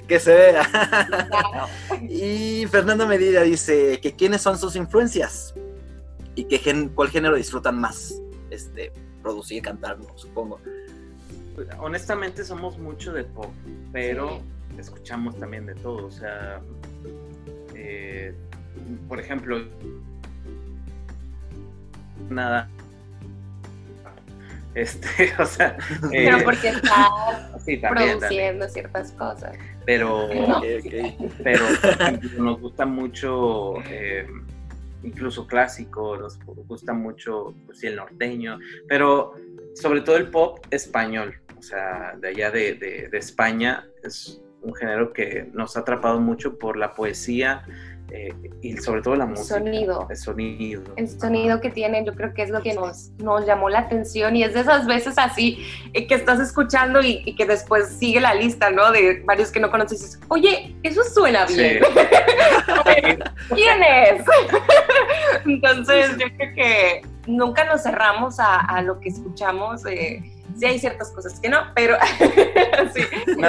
que 0.07 0.19
se 0.19 0.35
vea. 0.35 1.69
Y 2.09 2.67
Fernanda 2.67 3.05
Medina 3.05 3.43
dice 3.43 4.01
que 4.01 4.15
quiénes 4.15 4.41
son 4.41 4.59
sus 4.59 4.77
influencias 4.77 5.55
y 6.35 6.45
que 6.45 6.91
cuál 6.95 7.11
género 7.11 7.37
disfrutan 7.37 7.79
más 7.79 8.15
este, 8.51 8.93
producir, 9.23 9.63
cantar, 9.63 9.99
supongo. 10.17 10.59
Honestamente 11.79 12.45
somos 12.45 12.79
mucho 12.79 13.13
de 13.13 13.25
pop, 13.25 13.53
pero 13.93 14.41
escuchamos 14.79 15.39
también 15.39 15.67
de 15.67 15.75
todo. 15.75 16.07
O 16.07 16.11
sea, 16.11 16.61
eh, 17.75 18.35
por 19.09 19.21
ejemplo, 19.21 19.65
nada 22.29 22.69
este, 24.75 25.33
o 25.39 25.47
sea. 25.47 25.77
Pero 26.11 26.39
eh, 26.39 26.43
porque 26.45 26.69
está 26.69 27.91
produciendo 27.91 28.69
ciertas 28.69 29.13
cosas. 29.13 29.57
Pero, 29.85 30.29
pero 31.43 31.65
nos 32.39 32.61
gusta 32.61 32.85
mucho, 32.85 33.77
eh, 33.89 34.27
incluso 35.03 35.47
clásico, 35.47 36.19
nos 36.19 36.39
gusta 36.67 36.93
mucho 36.93 37.55
pues, 37.65 37.83
el 37.85 37.97
norteño, 37.97 38.59
pero 38.87 39.35
sobre 39.81 40.01
todo 40.01 40.17
el 40.17 40.31
pop 40.31 40.59
español, 40.71 41.41
o 41.57 41.63
sea, 41.63 42.15
de 42.21 42.29
allá 42.29 42.51
de, 42.51 42.75
de, 42.75 43.09
de 43.09 43.19
España, 43.19 43.87
es 44.03 44.41
un 44.63 44.75
género 44.75 45.13
que 45.13 45.49
nos 45.53 45.77
ha 45.77 45.81
atrapado 45.81 46.21
mucho 46.21 46.59
por 46.59 46.77
la 46.77 46.95
poesía 46.95 47.65
eh, 48.11 48.33
y 48.63 48.77
sobre 48.79 49.03
todo 49.03 49.17
la 49.17 49.27
música. 49.27 49.59
Sonido. 49.59 50.07
El 50.09 50.17
sonido. 50.17 50.83
El 50.97 51.09
sonido 51.09 51.61
que 51.61 51.71
tienen, 51.71 52.07
yo 52.07 52.15
creo 52.15 52.33
que 52.33 52.43
es 52.43 52.49
lo 52.49 52.63
que 52.63 52.73
nos, 52.73 53.11
nos 53.19 53.45
llamó 53.47 53.69
la 53.69 53.81
atención 53.81 54.35
y 54.35 54.45
es 54.45 54.55
de 54.55 54.61
esas 54.61 54.87
veces 54.87 55.19
así 55.19 55.67
eh, 55.93 56.07
que 56.07 56.15
estás 56.15 56.41
escuchando 56.41 57.01
y, 57.03 57.35
que 57.37 57.45
después 57.45 57.89
sigue 57.89 58.21
la 58.21 58.35
lista, 58.35 58.71
¿no? 58.71 58.91
De 58.93 59.23
varios 59.27 59.51
que 59.53 59.61
no 59.61 59.71
conoces 59.71 60.01
y 60.01 60.05
dices, 60.05 60.21
oye, 60.29 60.75
eso 60.83 61.05
suena 61.05 61.45
bien. 61.45 61.83
¿Quién 63.55 63.83
es? 63.83 64.25
Entonces, 65.45 66.17
yo 66.19 66.27
creo 66.37 66.55
que 66.55 67.03
nunca 67.29 67.65
nos 67.65 67.83
cerramos 67.83 68.41
a, 68.41 68.59
a 68.59 68.83
lo 68.83 68.99
que 68.99 69.11
escuchamos. 69.11 69.87
Eh, 69.87 70.23
sí 70.59 70.67
hay 70.67 70.79
ciertas 70.79 71.11
cosas 71.11 71.39
que 71.41 71.49
no, 71.49 71.59
pero 71.75 71.97
sí, 72.95 73.03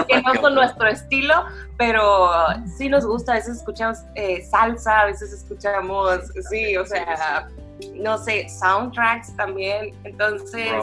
que 0.07 0.21
no 0.21 0.35
son 0.41 0.55
nuestro 0.55 0.87
estilo, 0.87 1.45
pero 1.77 2.29
sí 2.77 2.89
nos 2.89 3.05
gusta, 3.05 3.33
a 3.33 3.35
veces 3.35 3.57
escuchamos 3.57 3.99
eh, 4.15 4.43
salsa, 4.43 5.01
a 5.01 5.05
veces 5.05 5.33
escuchamos, 5.33 6.19
sí, 6.49 6.77
o 6.77 6.85
sea, 6.85 7.47
no 7.95 8.17
sé, 8.17 8.47
soundtracks 8.49 9.35
también, 9.35 9.93
entonces... 10.03 10.73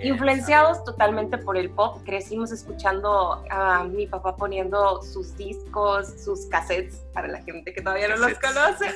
Influenciados 0.00 0.84
totalmente 0.84 1.38
por 1.38 1.56
el 1.56 1.70
pop, 1.70 2.00
crecimos 2.04 2.52
escuchando 2.52 3.42
a 3.50 3.82
mi 3.82 4.06
papá 4.06 4.36
poniendo 4.36 5.02
sus 5.02 5.36
discos, 5.36 6.22
sus 6.22 6.46
cassettes, 6.46 7.04
para 7.12 7.26
la 7.26 7.42
gente 7.42 7.72
que 7.72 7.82
todavía 7.82 8.06
no 8.06 8.16
los 8.16 8.38
conoce, 8.38 8.86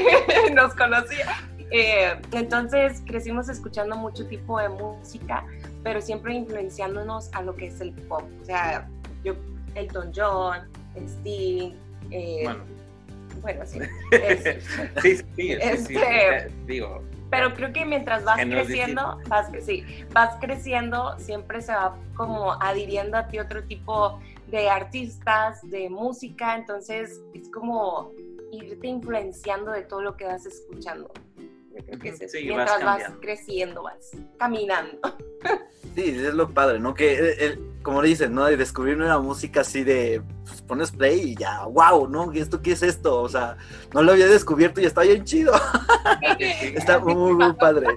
nos 0.52 0.74
conocía. 0.74 1.48
Eh, 1.70 2.20
entonces 2.32 3.02
crecimos 3.06 3.48
escuchando 3.48 3.96
mucho 3.96 4.26
tipo 4.26 4.58
de 4.58 4.68
música, 4.68 5.44
pero 5.82 6.00
siempre 6.00 6.34
influenciándonos 6.34 7.30
a 7.32 7.42
lo 7.42 7.54
que 7.54 7.66
es 7.66 7.80
el 7.80 7.92
pop. 7.92 8.24
O 8.42 8.44
sea, 8.44 8.88
yo, 9.24 9.34
Elton 9.74 10.12
John, 10.14 10.68
Sting, 10.96 11.74
eh, 12.10 12.40
bueno. 12.44 12.64
bueno, 13.40 13.66
sí. 13.66 13.78
sí, 15.02 15.16
sí, 15.16 15.24
sí, 15.36 15.52
este, 15.52 16.50
digo. 16.66 17.02
Pero 17.30 17.54
creo 17.54 17.72
que 17.72 17.84
mientras 17.84 18.24
vas 18.24 18.40
creciendo, 18.40 19.20
vas, 19.28 19.48
sí, 19.64 19.84
vas 20.12 20.34
creciendo, 20.40 21.16
siempre 21.18 21.62
se 21.62 21.72
va 21.72 21.96
como 22.16 22.60
adhiriendo 22.60 23.16
a 23.16 23.28
ti 23.28 23.38
otro 23.38 23.62
tipo 23.62 24.18
de 24.48 24.68
artistas, 24.68 25.60
de 25.70 25.88
música, 25.88 26.56
entonces 26.56 27.20
es 27.32 27.48
como 27.50 28.10
irte 28.50 28.88
influenciando 28.88 29.70
de 29.70 29.82
todo 29.82 30.02
lo 30.02 30.16
que 30.16 30.24
vas 30.24 30.44
escuchando. 30.44 31.12
Yo 31.80 31.86
creo 31.86 31.98
que 31.98 32.08
es 32.10 32.20
eso. 32.20 32.38
mientras 32.40 32.84
vas, 32.84 33.02
creciendo, 33.20 33.82
vas 33.82 34.10
caminando. 34.38 34.98
Sí, 35.94 36.02
es 36.10 36.34
lo 36.34 36.48
padre, 36.50 36.78
¿no? 36.78 36.94
Que, 36.94 37.34
eh, 37.36 37.58
como 37.82 38.00
dicen, 38.00 38.32
¿no? 38.32 38.44
De 38.44 38.56
descubrir 38.56 38.96
nueva 38.96 39.18
música 39.18 39.62
así 39.62 39.82
de, 39.82 40.22
pues, 40.44 40.62
pones 40.62 40.92
play 40.92 41.32
y 41.32 41.34
ya, 41.34 41.64
wow, 41.64 42.08
¿no? 42.08 42.32
¿Esto 42.32 42.62
qué 42.62 42.72
es 42.72 42.82
esto? 42.84 43.20
O 43.20 43.28
sea, 43.28 43.56
no 43.92 44.02
lo 44.02 44.12
había 44.12 44.28
descubierto 44.28 44.80
y 44.80 44.84
está 44.84 45.02
bien 45.02 45.24
chido. 45.24 45.52
está 46.38 47.00
muy, 47.00 47.34
muy 47.34 47.52
padre. 47.54 47.88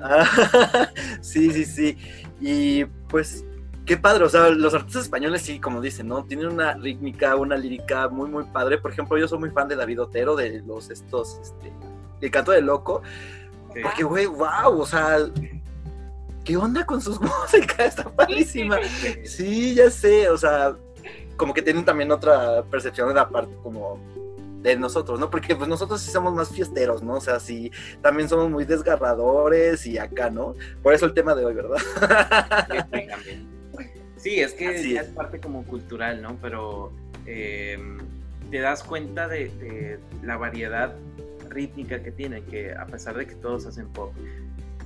sí, 1.20 1.50
sí, 1.50 1.64
sí. 1.64 1.98
Y 2.40 2.84
pues, 3.08 3.44
qué 3.86 3.96
padre, 3.96 4.24
o 4.24 4.28
sea, 4.28 4.50
los 4.50 4.74
artistas 4.74 5.02
españoles 5.02 5.42
sí, 5.42 5.58
como 5.58 5.80
dicen, 5.80 6.08
¿no? 6.08 6.24
Tienen 6.24 6.46
una 6.46 6.74
rítmica, 6.74 7.34
una 7.36 7.56
lírica 7.56 8.08
muy, 8.08 8.30
muy 8.30 8.44
padre. 8.44 8.78
Por 8.78 8.92
ejemplo, 8.92 9.18
yo 9.18 9.26
soy 9.26 9.38
muy 9.38 9.50
fan 9.50 9.68
de 9.68 9.76
David 9.76 10.02
Otero, 10.02 10.36
de 10.36 10.62
los 10.62 10.90
estos, 10.90 11.40
este, 11.42 11.72
el 12.22 12.30
canto 12.30 12.52
de 12.52 12.62
loco. 12.62 13.02
Porque, 13.82 14.04
güey, 14.04 14.26
wow, 14.26 14.80
o 14.80 14.86
sea, 14.86 15.18
¿qué 16.44 16.56
onda 16.56 16.84
con 16.86 17.00
sus 17.00 17.20
músicas? 17.20 17.88
Está 17.88 18.10
padrísima. 18.10 18.78
Sí, 19.24 19.74
ya 19.74 19.90
sé, 19.90 20.28
o 20.28 20.38
sea, 20.38 20.76
como 21.36 21.54
que 21.54 21.62
tienen 21.62 21.84
también 21.84 22.10
otra 22.12 22.62
percepción 22.64 23.08
de 23.08 23.14
la 23.14 23.28
parte 23.28 23.54
como 23.62 23.98
de 24.62 24.76
nosotros, 24.76 25.18
¿no? 25.18 25.28
Porque 25.28 25.56
pues 25.56 25.68
nosotros 25.68 26.00
sí 26.00 26.10
somos 26.10 26.32
más 26.34 26.50
fiesteros, 26.50 27.02
¿no? 27.02 27.14
O 27.14 27.20
sea, 27.20 27.40
sí, 27.40 27.70
también 28.00 28.28
somos 28.28 28.48
muy 28.48 28.64
desgarradores 28.64 29.84
y 29.86 29.98
acá, 29.98 30.30
¿no? 30.30 30.54
Por 30.82 30.94
eso 30.94 31.06
el 31.06 31.14
tema 31.14 31.34
de 31.34 31.44
hoy, 31.44 31.54
¿verdad? 31.54 31.78
Sí, 34.22 34.38
es 34.38 34.54
que 34.54 34.96
es. 34.96 35.06
parte 35.08 35.40
como 35.40 35.64
cultural, 35.64 36.22
¿no? 36.22 36.38
Pero 36.40 36.92
em, 37.26 37.98
te 38.52 38.60
das 38.60 38.84
cuenta 38.84 39.26
de, 39.26 39.98
la 40.22 40.36
variedad 40.36 40.94
rítmica 41.52 42.02
que 42.02 42.10
tienen, 42.10 42.44
que 42.46 42.72
a 42.72 42.86
pesar 42.86 43.16
de 43.16 43.26
que 43.26 43.34
todos 43.34 43.66
hacen 43.66 43.88
pop, 43.88 44.12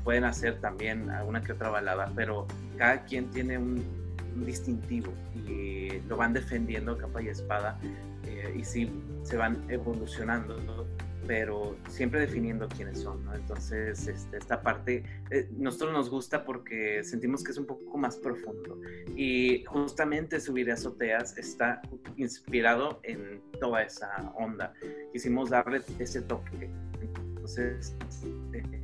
pueden 0.05 0.25
hacer 0.25 0.61
también 0.61 1.11
alguna 1.11 1.43
que 1.43 1.53
otra 1.53 1.69
balada, 1.69 2.13
pero 2.15 2.47
cada 2.77 3.05
quien 3.05 3.31
tiene 3.31 3.59
un, 3.59 4.07
distintivo 4.45 5.15
y 5.35 6.01
lo 6.09 6.19
van 6.19 6.35
defendiendo 6.35 6.99
capa 6.99 7.23
y 7.23 7.29
espada 7.29 7.79
eh, 8.27 8.55
y 8.55 8.65
sí 8.65 8.93
se 9.23 9.39
van 9.39 9.65
evolucionando 9.71 10.86
pero 11.27 11.77
siempre 11.89 12.21
definiendo 12.21 12.69
quiénes 12.69 13.01
son, 13.01 13.25
¿no? 13.25 13.35
Entonces, 13.35 14.07
este, 14.07 14.37
esta 14.37 14.63
parte, 14.63 15.05
eh, 15.31 15.49
nosotros 15.57 15.93
nos 15.93 16.11
gusta 16.11 16.45
porque 16.45 17.03
sentimos 17.05 17.43
que 17.43 17.53
es 17.53 17.59
un 17.59 17.67
poco 17.67 17.99
más 17.99 18.17
profundo. 18.17 18.81
Y 19.17 19.65
justamente 19.65 20.41
Subir 20.41 20.71
Azoteas 20.71 21.37
está 21.37 21.83
inspirado 22.17 23.01
en 23.03 23.41
toda 23.61 23.83
esa 23.83 24.33
onda. 24.37 24.73
Quisimos 25.13 25.51
darle 25.51 25.83
ese 25.99 26.23
toque. 26.23 26.71
Entonces, 27.01 27.97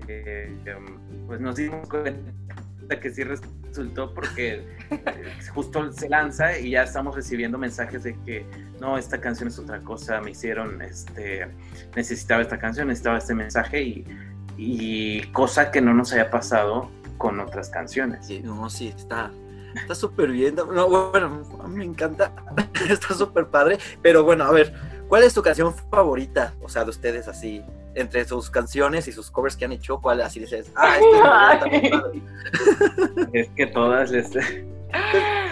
eh, 0.09 0.55
pues 1.27 1.41
nos 1.41 1.57
dimos 1.57 1.89
cuenta 1.89 2.13
que 3.01 3.11
sí 3.11 3.25
resultó 3.25 4.15
porque 4.15 4.65
eh, 4.91 5.33
justo 5.55 5.93
se 5.93 6.09
lanza 6.09 6.59
y 6.59 6.71
ya 6.71 6.83
estamos 6.83 7.15
recibiendo 7.15 7.59
mensajes 7.59 8.03
de 8.03 8.17
que 8.25 8.45
no, 8.81 8.99
esta 8.99 9.21
canción 9.21 9.49
es 9.49 9.59
otra 9.59 9.81
cosa, 9.81 10.21
me 10.21 10.33
hicieron, 10.33 10.83
este, 10.83 11.49
necesitaba 11.95 12.43
esta 12.43 12.59
canción, 12.59 12.89
necesitaba 12.89 13.19
este 13.19 13.35
mensaje 13.35 13.83
y, 13.83 14.05
y 14.57 15.23
cosa 15.33 15.71
que 15.71 15.81
no 15.81 15.95
nos 15.95 16.13
haya 16.13 16.31
pasado 16.31 16.91
con 17.19 17.39
otras 17.41 17.71
canciones. 17.71 18.27
Sí, 18.27 18.41
no, 18.43 18.69
sí, 18.69 18.89
está, 18.89 19.31
está 19.75 19.95
súper 19.95 20.31
bien. 20.31 20.57
No, 20.57 20.89
bueno, 20.89 21.43
me 21.69 21.85
encanta, 21.85 22.33
está 22.89 23.15
súper 23.15 23.47
padre, 23.47 23.79
pero 24.03 24.25
bueno, 24.25 24.45
a 24.45 24.51
ver, 24.51 24.75
¿cuál 25.09 25.23
es 25.23 25.35
tu 25.35 25.43
canción 25.43 25.75
favorita? 25.91 26.55
O 26.63 26.69
sea, 26.69 26.85
de 26.85 26.91
ustedes 26.91 27.29
así, 27.29 27.63
entre 27.95 28.25
sus 28.25 28.51
canciones 28.51 29.09
y 29.09 29.13
sus 29.13 29.31
covers 29.31 29.57
que 29.57 29.65
han 29.65 29.73
hecho, 29.73 30.01
¿cuál 30.01 30.21
así 30.21 30.41
dices? 30.41 30.71
Ah, 30.77 31.61
es 33.33 33.49
que 33.51 33.67
todas 33.67 34.11
les... 34.11 34.31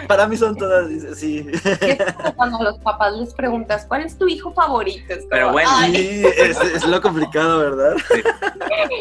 Para 0.07 0.27
mí 0.27 0.37
son 0.37 0.55
todas, 0.55 0.87
sí. 1.17 1.47
cuando 2.35 2.63
los 2.63 2.77
papás 2.79 3.13
les 3.17 3.33
preguntas, 3.33 3.85
¿cuál 3.87 4.01
es 4.01 4.17
tu 4.17 4.27
hijo 4.27 4.53
favorito? 4.53 5.15
Pero 5.29 5.51
bueno, 5.51 5.69
sí, 5.85 6.23
es, 6.37 6.85
lo 6.85 7.01
complicado, 7.01 7.59
¿verdad? 7.59 7.95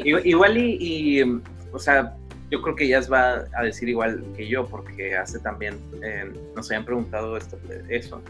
Igual 0.04 0.56
y, 0.56 1.42
o 1.72 1.78
sea, 1.78 2.14
yo 2.50 2.62
creo 2.62 2.74
que 2.74 2.84
ellas 2.84 3.10
va 3.10 3.44
a 3.54 3.62
decir 3.62 3.88
igual 3.88 4.24
que 4.36 4.48
yo, 4.48 4.66
porque 4.66 5.16
hace 5.16 5.38
también 5.38 5.78
eh, 6.02 6.32
nos 6.56 6.70
habían 6.70 6.84
preguntado 6.84 7.36
esto, 7.36 7.58
eso. 7.88 8.20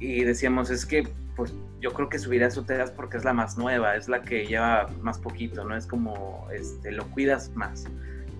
Y 0.00 0.24
decíamos, 0.24 0.70
es 0.70 0.84
que 0.86 1.08
pues 1.36 1.54
yo 1.80 1.92
creo 1.92 2.08
que 2.08 2.18
subiré 2.18 2.44
a 2.44 2.48
Azoteas 2.48 2.90
porque 2.90 3.16
es 3.16 3.24
la 3.24 3.32
más 3.32 3.56
nueva, 3.56 3.94
es 3.96 4.08
la 4.08 4.22
que 4.22 4.46
lleva 4.46 4.88
más 5.00 5.18
poquito, 5.18 5.64
¿no? 5.64 5.76
Es 5.76 5.86
como, 5.86 6.48
este, 6.52 6.90
lo 6.90 7.08
cuidas 7.10 7.50
más. 7.54 7.84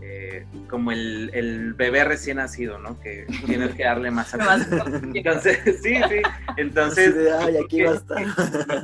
eh, 0.03 0.46
como 0.68 0.90
el, 0.90 1.31
el, 1.35 1.74
bebé 1.74 2.03
recién 2.05 2.38
nacido, 2.38 2.79
¿no? 2.79 2.98
Que 3.01 3.27
tienes 3.46 3.74
que 3.74 3.85
darle 3.85 4.11
más 4.11 4.35
atención. 4.35 5.12
Entonces, 5.14 5.59
sí, 5.83 5.96
sí. 6.09 6.22
Entonces, 6.57 7.14
Ay, 7.40 7.57
aquí 7.62 7.83
va 7.83 7.92
a 7.92 7.94
estar. 7.96 8.24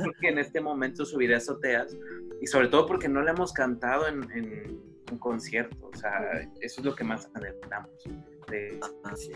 porque 0.03 0.29
en 0.29 0.37
este 0.39 0.61
momento 0.61 1.03
subiré 1.05 1.35
azoteas 1.35 1.97
y 2.41 2.47
sobre 2.47 2.67
todo 2.69 2.85
porque 2.85 3.09
no 3.09 3.21
le 3.21 3.31
hemos 3.31 3.51
cantado 3.53 4.07
en, 4.07 4.23
en 4.31 4.79
un 5.11 5.17
concierto. 5.17 5.89
O 5.93 5.97
sea, 5.97 6.11
eso 6.61 6.79
es 6.81 6.85
lo 6.85 6.95
que 6.95 7.03
más 7.03 7.29
anhelamos. 7.33 7.89
De, 8.49 8.79
Ah, 9.03 9.13
sí. 9.15 9.31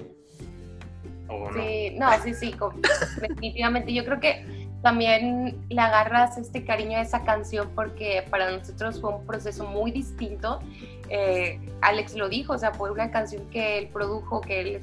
Sí, 1.53 1.95
no, 1.97 2.09
sí, 2.23 2.33
sí, 2.33 2.55
definitivamente. 3.21 3.93
Yo 3.93 4.03
creo 4.05 4.19
que 4.19 4.67
también 4.81 5.57
le 5.69 5.81
agarras 5.81 6.37
este 6.37 6.63
cariño 6.63 6.97
a 6.97 7.01
esa 7.01 7.23
canción 7.23 7.69
porque 7.75 8.23
para 8.29 8.49
nosotros 8.51 8.99
fue 9.01 9.11
un 9.13 9.25
proceso 9.25 9.65
muy 9.65 9.91
distinto. 9.91 10.59
Eh, 11.09 11.59
Alex 11.81 12.15
lo 12.15 12.29
dijo, 12.29 12.53
o 12.53 12.57
sea, 12.57 12.71
fue 12.71 12.91
una 12.91 13.11
canción 13.11 13.49
que 13.49 13.77
él 13.79 13.87
produjo, 13.87 14.41
que 14.41 14.61
él, 14.61 14.81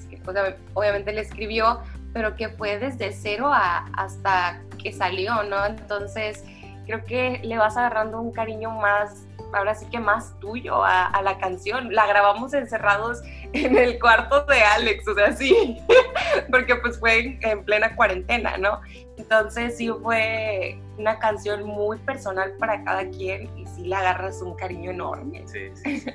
obviamente 0.75 1.13
le 1.13 1.21
escribió, 1.23 1.81
pero 2.13 2.37
que 2.37 2.49
fue 2.51 2.79
desde 2.79 3.13
cero 3.13 3.51
a- 3.53 3.87
hasta 3.95 4.61
que 4.83 4.93
salió, 4.93 5.43
¿no? 5.45 5.65
Entonces, 5.65 6.45
creo 6.87 7.05
que 7.05 7.41
le 7.43 7.59
vas 7.59 7.77
agarrando 7.77 8.21
un 8.21 8.33
cariño 8.33 8.71
más, 8.71 9.27
ahora 9.53 9.75
sí 9.75 9.87
que 9.87 9.99
más 9.99 10.39
tuyo 10.41 10.85
a, 10.85 11.07
a 11.07 11.23
la 11.23 11.39
canción. 11.39 11.93
La 11.93 12.07
grabamos 12.07 12.55
encerrados 12.55 13.23
en 13.53 13.77
el 13.77 13.99
cuarto 13.99 14.45
de 14.47 14.61
Alex, 14.61 15.07
o 15.09 15.15
sea, 15.15 15.33
sí, 15.33 15.79
porque 16.51 16.77
pues 16.77 16.99
fue 16.99 17.19
en, 17.19 17.39
en 17.43 17.65
plena 17.65 17.95
cuarentena, 17.97 18.57
¿no? 18.57 18.81
Entonces 19.17 19.77
sí 19.77 19.91
fue 20.03 20.79
una 20.99 21.19
canción 21.19 21.65
muy 21.65 21.99
personal 21.99 22.53
para 22.59 22.83
cada 22.85 23.09
quien 23.09 23.51
y 23.59 23.67
sí 23.67 23.85
le 23.85 23.95
agarras 23.95 24.41
un 24.43 24.55
cariño 24.55 24.91
enorme. 24.91 25.45
Sí, 25.47 25.71
sí, 25.75 26.01
sí. 26.01 26.11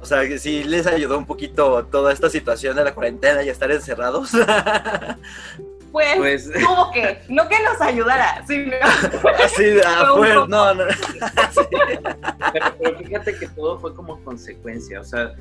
O 0.00 0.04
sea, 0.04 0.26
que 0.28 0.38
sí 0.38 0.62
les 0.62 0.86
ayudó 0.86 1.18
un 1.18 1.26
poquito 1.26 1.84
toda 1.86 2.12
esta 2.12 2.28
situación 2.28 2.76
de 2.76 2.84
la 2.84 2.94
cuarentena 2.94 3.42
y 3.42 3.48
estar 3.48 3.70
encerrados. 3.70 4.32
Pues, 5.96 6.18
Pues, 6.18 6.52
tuvo 6.52 6.90
que, 6.92 7.22
no 7.30 7.48
que 7.48 7.56
nos 7.62 7.80
ayudara, 7.80 8.44
sino 8.46 8.76
Así 9.42 9.80
afuera, 9.86 10.34
poco. 10.34 10.46
no, 10.48 10.74
no. 10.74 10.84
pero, 12.52 12.76
pero 12.78 12.98
fíjate 12.98 13.34
que 13.38 13.48
todo 13.48 13.80
fue 13.80 13.94
como 13.94 14.22
consecuencia. 14.22 15.00
O 15.00 15.04
sea, 15.04 15.34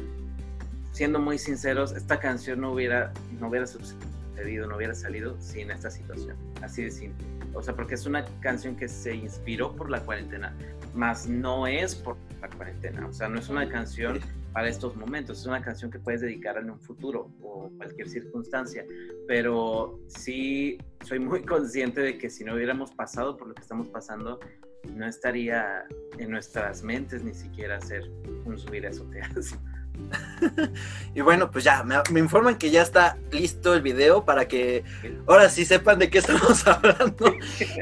siendo 0.93 1.19
muy 1.19 1.37
sinceros, 1.39 1.91
esta 1.91 2.21
canción 2.21 2.61
no 2.61 2.71
hubiera, 2.71 3.11
no 3.37 3.49
hubiera 3.49 3.67
sucedido, 3.67 4.65
no 4.67 4.77
hubiera 4.77 4.95
salido 4.95 5.35
sin 5.41 5.71
esta 5.71 5.91
situación. 5.91 6.37
Así 6.61 6.83
de 6.85 6.91
simple. 6.91 7.25
O 7.53 7.61
sea, 7.61 7.73
porque 7.75 7.95
es 7.95 8.05
una 8.05 8.23
canción 8.39 8.77
que 8.77 8.87
se 8.87 9.13
inspiró 9.13 9.75
por 9.75 9.89
la 9.89 9.99
cuarentena, 9.99 10.55
más 10.93 11.27
no 11.27 11.67
es 11.67 11.95
por 11.95 12.15
la 12.47 12.55
cuarentena. 12.55 13.07
O 13.07 13.13
sea, 13.13 13.27
no 13.27 13.39
es 13.39 13.49
una 13.49 13.67
canción 13.69 14.19
para 14.53 14.69
estos 14.69 14.95
momentos, 14.95 15.39
es 15.39 15.45
una 15.45 15.61
canción 15.61 15.91
que 15.91 15.99
puedes 15.99 16.21
dedicar 16.21 16.57
en 16.57 16.69
un 16.69 16.79
futuro 16.79 17.29
o 17.41 17.69
cualquier 17.77 18.09
circunstancia. 18.09 18.85
Pero 19.27 19.99
sí 20.07 20.77
soy 21.03 21.19
muy 21.19 21.41
consciente 21.53 22.01
de 22.01 22.17
que 22.17 22.29
si 22.29 22.43
no 22.43 22.55
hubiéramos 22.55 22.91
pasado 22.91 23.37
por 23.37 23.47
lo 23.47 23.53
que 23.53 23.61
estamos 23.61 23.87
pasando, 23.89 24.39
no 24.93 25.07
estaría 25.07 25.83
en 26.19 26.29
nuestras 26.29 26.83
mentes 26.83 27.23
ni 27.23 27.33
siquiera 27.33 27.77
hacer 27.77 28.03
un 28.45 28.57
subir 28.57 28.85
a 28.85 28.89
azoteas. 28.89 29.57
Y 31.13 31.21
bueno, 31.21 31.49
pues 31.49 31.63
ya, 31.63 31.83
me, 31.83 31.95
me 32.11 32.19
informan 32.19 32.57
que 32.57 32.69
ya 32.69 32.81
está 32.81 33.17
listo 33.31 33.73
el 33.73 33.81
video 33.81 34.25
para 34.25 34.45
que 34.45 34.83
ahora 35.25 35.47
sí 35.47 35.63
sepan 35.63 35.99
de 35.99 36.09
qué 36.09 36.17
estamos 36.17 36.67
hablando. 36.67 37.33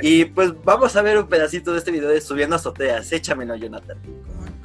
Y 0.04 0.26
pues 0.26 0.54
vamos 0.63 0.95
a 0.95 1.02
ver 1.02 1.17
un 1.17 1.28
pedacito 1.28 1.71
de 1.71 1.80
este 1.80 1.89
video 1.89 2.10
de 2.10 2.21
Subiendo 2.21 2.56
Azoteas. 2.56 3.12
Échamelo, 3.12 3.56
Jonathan. 3.56 3.97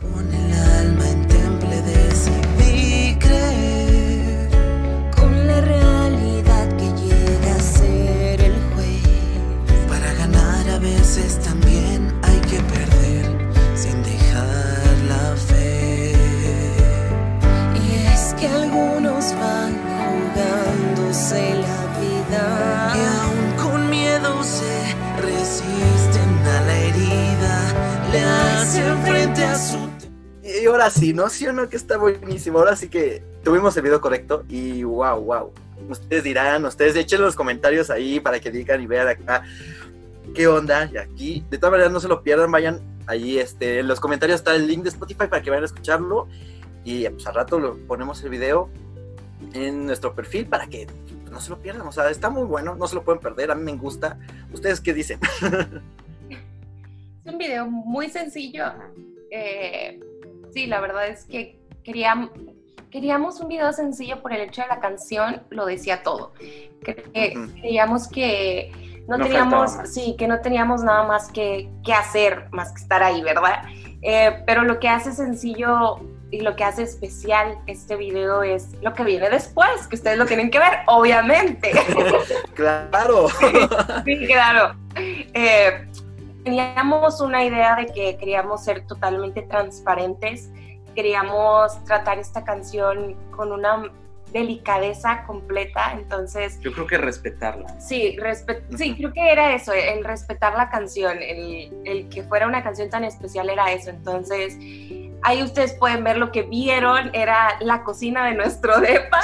Con, 0.01 0.33
el 0.33 0.53
alma 0.53 1.11
en 1.11 1.27
temple 1.27 1.83
decidí 1.83 3.19
creer 3.19 4.49
Con 5.17 5.45
la 5.49 5.61
realidad 5.61 6.69
que 6.77 6.87
llega 7.03 7.57
a 7.57 7.59
ser 7.59 8.41
el 8.41 8.55
juez. 8.75 9.03
Para 9.89 10.13
ganar 10.15 10.71
a 10.71 10.79
veces 10.79 11.41
también 11.41 12.15
hay 12.23 12.39
que 12.43 12.61
perder 12.61 13.27
sin 13.75 14.01
dejar 14.05 14.97
la 15.09 15.35
fe. 15.37 16.13
Y 17.83 18.07
es 18.07 18.35
que 18.35 18.47
algunos 18.47 19.35
van 19.35 19.75
jugándose 19.99 21.55
la 21.55 21.81
vida. 21.99 22.95
Y 22.95 23.01
aún 23.19 23.57
con 23.57 23.91
miedo 23.91 24.45
se 24.45 24.95
resisten 25.21 26.31
a 26.47 26.61
la 26.61 26.77
herida, 26.77 27.59
le 28.13 28.23
hacen 28.23 28.97
frente 29.03 29.45
a 29.45 29.59
su 29.59 29.88
Y 30.61 30.67
ahora 30.67 30.91
sí, 30.91 31.13
¿no? 31.13 31.29
Sí 31.29 31.47
o 31.47 31.53
no, 31.53 31.69
que 31.69 31.77
está 31.77 31.97
buenísimo. 31.99 32.59
Ahora 32.59 32.77
sí 32.77 32.89
que 32.89 33.23
tuvimos 33.45 33.77
el 33.77 33.83
video 33.83 34.01
correcto 34.01 34.45
y 34.49 34.83
wow, 34.83 35.21
wow. 35.21 35.53
Ustedes 35.89 36.25
dirán, 36.25 36.65
ustedes 36.65 36.97
echen 36.97 37.21
los 37.21 37.35
comentarios 37.37 37.91
ahí 37.91 38.21
para 38.21 38.41
que 38.41 38.51
digan 38.51 38.83
y 38.83 38.87
vean 38.87 39.09
acá 39.09 39.45
qué 40.35 40.47
onda. 40.47 40.91
Y 40.93 40.97
aquí, 40.97 41.45
de 41.51 41.59
todas 41.59 41.73
maneras, 41.73 41.93
no 41.93 42.01
se 42.01 42.09
lo 42.09 42.23
pierdan, 42.23 42.51
vayan 42.51 42.81
allí, 43.07 43.39
este, 43.39 43.79
en 43.79 43.89
los 43.89 44.01
comentarios 44.01 44.41
está 44.41 44.55
el 44.55 44.67
link 44.67 44.83
de 44.83 44.91
Spotify 44.91 45.27
para 45.29 45.43
que 45.43 45.51
vayan 45.51 45.65
a 45.65 45.67
escucharlo. 45.67 46.29
Y 46.85 47.09
pues 47.09 47.27
al 47.27 47.35
rato 47.35 47.59
lo 47.59 47.77
ponemos 47.87 48.23
el 48.23 48.31
video 48.31 48.71
en 49.53 49.87
nuestro 49.87 50.15
perfil 50.15 50.47
para 50.47 50.67
que 50.67 50.87
no 51.31 51.41
se 51.41 51.51
lo 51.51 51.59
pierdan. 51.59 51.87
O 51.87 51.93
sea, 51.93 52.09
está 52.11 52.31
muy 52.31 52.45
bueno, 52.45 52.75
no 52.75 52.87
se 52.87 52.95
lo 52.95 53.05
pueden 53.05 53.21
perder. 53.21 53.51
A 53.51 53.55
mí 53.55 53.63
me 53.63 53.77
gusta. 53.77 54.19
¿Ustedes 54.53 54.81
qué 54.81 54.95
dicen? 54.95 55.21
Es 57.25 57.35
un 57.35 57.39
video 57.39 57.67
muy 57.67 58.09
sencillo. 58.09 58.65
Eh, 59.31 60.01
sí, 60.53 60.67
la 60.67 60.81
verdad 60.81 61.07
es 61.09 61.25
que 61.25 61.59
queríamos, 61.85 62.31
queríamos 62.91 63.41
un 63.41 63.49
video 63.49 63.73
sencillo 63.73 64.21
por 64.23 64.33
el 64.33 64.43
hecho 64.43 64.63
de 64.63 64.69
la 64.69 64.81
canción, 64.81 65.43
lo 65.51 65.67
decía 65.67 66.03
todo. 66.03 66.33
Creíamos 66.83 68.09
que 68.09 68.73
no, 69.09 69.17
No 69.17 69.25
teníamos, 69.25 69.73
sí, 69.85 70.17
que 70.19 70.29
no 70.29 70.41
teníamos 70.41 70.83
nada 70.83 71.05
más 71.05 71.33
que, 71.33 71.71
que 71.85 71.95
hacer, 71.95 72.49
más 72.51 72.73
que 72.73 72.83
estar 72.83 73.03
ahí, 73.03 73.23
¿verdad? 73.23 73.63
Eh, 74.03 74.43
pero 74.47 74.63
lo 74.63 74.79
que 74.79 74.89
hace 74.89 75.13
sencillo 75.13 76.01
y 76.31 76.41
lo 76.41 76.57
que 76.57 76.65
hace 76.65 76.83
especial 76.83 77.59
este 77.67 77.97
video 77.97 78.43
es 78.43 78.69
lo 78.83 78.93
que 78.93 79.03
viene 79.03 79.31
después, 79.31 79.87
que 79.89 79.97
ustedes 79.97 80.19
lo 80.19 80.27
tienen 80.27 80.51
que 80.51 80.59
ver, 80.59 80.81
obviamente. 80.87 81.73
claro. 82.55 83.29
Sí, 84.05 84.27
claro. 84.27 84.75
Eh, 84.95 85.87
teníamos 86.53 87.21
una 87.21 87.45
idea 87.45 87.77
de 87.77 87.87
que 87.87 88.17
queríamos 88.17 88.65
ser 88.65 88.87
totalmente 88.87 89.43
transparentes, 89.43 90.49
queríamos 90.95 91.85
tratar 91.85 92.19
esta 92.19 92.43
canción 92.43 93.15
con 93.37 93.53
una 93.53 93.83
delicadeza 94.33 95.25
completa, 95.27 95.93
entonces 95.93 96.59
Yo 96.61 96.73
creo 96.73 96.87
que 96.87 96.97
respetarla. 96.99 97.79
sí, 97.81 98.17
respe- 98.19 98.63
sí, 98.77 98.95
creo 98.97 99.13
que 99.13 99.31
era 99.31 99.55
eso, 99.55 99.73
el 99.75 100.03
respetar 100.05 100.55
la 100.55 100.71
canción, 100.71 101.19
el, 101.21 101.71
el 101.85 102.09
que 102.09 102.23
fuera 102.23 102.47
una 102.47 102.63
canción 102.63 102.89
tan 102.91 103.05
especial 103.05 103.49
era 103.51 103.71
eso, 103.73 103.91
entonces 103.91 104.57
ahí 105.23 105.43
ustedes 105.43 105.75
pueden 105.75 106.03
ver 106.05 106.17
lo 106.17 106.31
que 106.33 106.43
vieron, 106.43 107.11
era 107.15 107.57
la 107.61 107.83
cocina 107.85 108.25
de 108.27 108.35
nuestro 108.35 108.81
depa, 108.81 109.21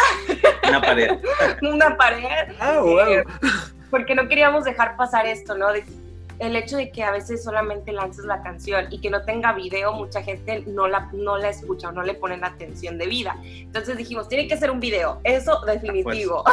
Una 0.69 0.81
pared. 0.83 1.11
una 1.63 1.97
pared, 1.97 2.55
Ah, 2.61 2.81
wow. 2.83 2.99
eh, 3.09 3.25
porque 3.91 4.15
no 4.15 4.27
queríamos 4.29 4.65
dejar 4.65 4.97
pasar 4.97 5.27
esto, 5.27 5.55
¿no? 5.57 5.73
De- 5.73 5.85
el 6.39 6.57
hecho 6.57 6.77
de 6.77 6.91
que 6.91 7.03
a 7.03 7.11
veces 7.11 7.45
solamente 7.45 7.93
lances 7.93 8.25
la 8.25 8.43
canción 8.43 8.87
y 8.91 9.01
que 9.01 9.11
no 9.11 9.25
tenga 9.25 9.53
video, 9.53 9.93
mucha 9.93 10.23
gente 10.23 10.65
no 10.67 10.89
la, 10.89 11.11
no 11.13 11.39
la 11.39 11.51
escucha 11.51 11.89
o 11.89 11.93
no 11.93 12.03
le 12.03 12.15
ponen 12.15 12.45
atención 12.45 12.99
de 12.99 13.07
vida. 13.07 13.37
Entonces 13.45 13.97
dijimos, 13.97 14.29
tiene 14.29 14.49
que 14.49 14.57
ser 14.57 14.71
un 14.71 14.81
video, 14.81 15.21
eso 15.25 15.61
definitivo. 15.65 16.45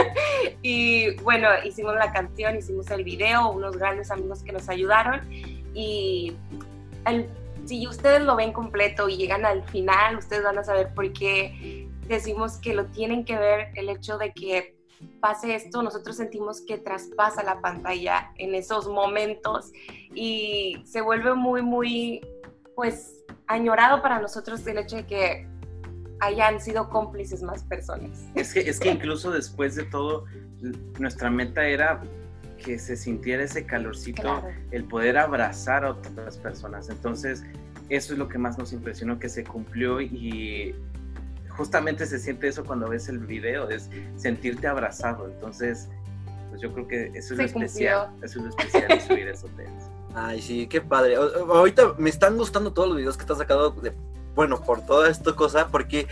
y 0.62 1.14
bueno, 1.22 1.48
hicimos 1.64 1.94
la 1.94 2.12
canción, 2.12 2.56
hicimos 2.56 2.90
el 2.90 3.04
video, 3.04 3.50
unos 3.50 3.76
grandes 3.76 4.10
amigos 4.10 4.42
que 4.42 4.52
nos 4.52 4.68
ayudaron 4.68 5.20
y 5.74 6.34
el- 7.06 7.28
si 7.66 7.86
ustedes 7.86 8.22
lo 8.22 8.36
ven 8.36 8.52
completo 8.52 9.08
y 9.08 9.16
llegan 9.16 9.44
al 9.44 9.62
final, 9.64 10.16
ustedes 10.16 10.42
van 10.42 10.58
a 10.58 10.64
saber 10.64 10.92
por 10.94 11.12
qué 11.12 11.86
decimos 12.08 12.58
que 12.58 12.74
lo 12.74 12.86
tienen 12.86 13.24
que 13.24 13.36
ver, 13.36 13.68
el 13.76 13.88
hecho 13.90 14.18
de 14.18 14.32
que 14.32 14.79
pase 15.20 15.54
esto, 15.54 15.82
nosotros 15.82 16.16
sentimos 16.16 16.60
que 16.60 16.78
traspasa 16.78 17.42
la 17.42 17.60
pantalla 17.60 18.32
en 18.36 18.54
esos 18.54 18.88
momentos 18.88 19.72
y 20.14 20.82
se 20.84 21.00
vuelve 21.00 21.34
muy, 21.34 21.62
muy, 21.62 22.20
pues, 22.74 23.24
añorado 23.46 24.02
para 24.02 24.20
nosotros 24.20 24.66
el 24.66 24.78
hecho 24.78 24.96
de 24.96 25.06
que 25.06 25.46
hayan 26.20 26.60
sido 26.60 26.88
cómplices 26.90 27.42
más 27.42 27.64
personas. 27.64 28.26
Es 28.34 28.52
que, 28.52 28.60
es 28.60 28.78
que 28.78 28.90
incluso 28.92 29.30
después 29.30 29.74
de 29.74 29.84
todo, 29.84 30.24
nuestra 30.98 31.30
meta 31.30 31.66
era 31.66 32.02
que 32.58 32.78
se 32.78 32.96
sintiera 32.96 33.42
ese 33.42 33.64
calorcito, 33.64 34.22
Claro. 34.22 34.48
el 34.70 34.84
poder 34.84 35.16
abrazar 35.16 35.84
a 35.84 35.92
otras 35.92 36.36
personas. 36.36 36.90
Entonces, 36.90 37.42
eso 37.88 38.12
es 38.12 38.18
lo 38.18 38.28
que 38.28 38.38
más 38.38 38.58
nos 38.58 38.72
impresionó, 38.72 39.18
que 39.18 39.28
se 39.28 39.44
cumplió 39.44 40.00
y 40.00 40.74
justamente 41.60 42.06
se 42.06 42.18
siente 42.18 42.48
eso 42.48 42.64
cuando 42.64 42.88
ves 42.88 43.10
el 43.10 43.18
video, 43.18 43.68
es 43.68 43.90
sentirte 44.16 44.66
abrazado. 44.66 45.26
Entonces, 45.26 45.88
pues 46.48 46.62
yo 46.62 46.72
creo 46.72 46.88
que 46.88 47.06
eso 47.08 47.18
es 47.18 47.26
Se 47.28 47.36
lo 47.36 47.42
especial, 47.42 48.08
eso 48.22 48.38
es 48.38 48.44
lo 48.46 48.48
especial 48.48 48.88
de 48.88 49.00
subir 49.02 49.28
esos 49.28 49.50
temas. 49.56 49.90
Ay, 50.14 50.40
sí, 50.40 50.66
qué 50.68 50.80
padre. 50.80 51.18
O- 51.18 51.52
ahorita 51.54 51.96
me 51.98 52.08
están 52.08 52.38
gustando 52.38 52.72
todos 52.72 52.88
los 52.88 52.96
videos 52.96 53.18
que 53.18 53.24
estás 53.24 53.36
sacando 53.36 53.72
de 53.72 53.92
bueno, 54.34 54.58
por 54.62 54.80
toda 54.86 55.10
esta 55.10 55.34
cosa, 55.36 55.68
porque 55.68 56.06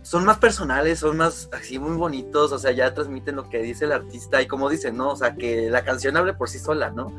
son 0.00 0.24
más 0.24 0.38
personales, 0.38 1.00
son 1.00 1.18
más 1.18 1.50
así 1.52 1.78
muy 1.78 1.94
bonitos, 1.98 2.52
o 2.52 2.58
sea, 2.58 2.72
ya 2.72 2.94
transmiten 2.94 3.36
lo 3.36 3.50
que 3.50 3.58
dice 3.58 3.84
el 3.84 3.92
artista 3.92 4.40
y 4.40 4.46
como 4.46 4.70
dicen, 4.70 4.96
¿no? 4.96 5.10
O 5.10 5.16
sea, 5.16 5.34
que 5.34 5.68
la 5.68 5.84
canción 5.84 6.16
hable 6.16 6.32
por 6.32 6.48
sí 6.48 6.58
sola, 6.58 6.88
¿no? 6.88 7.12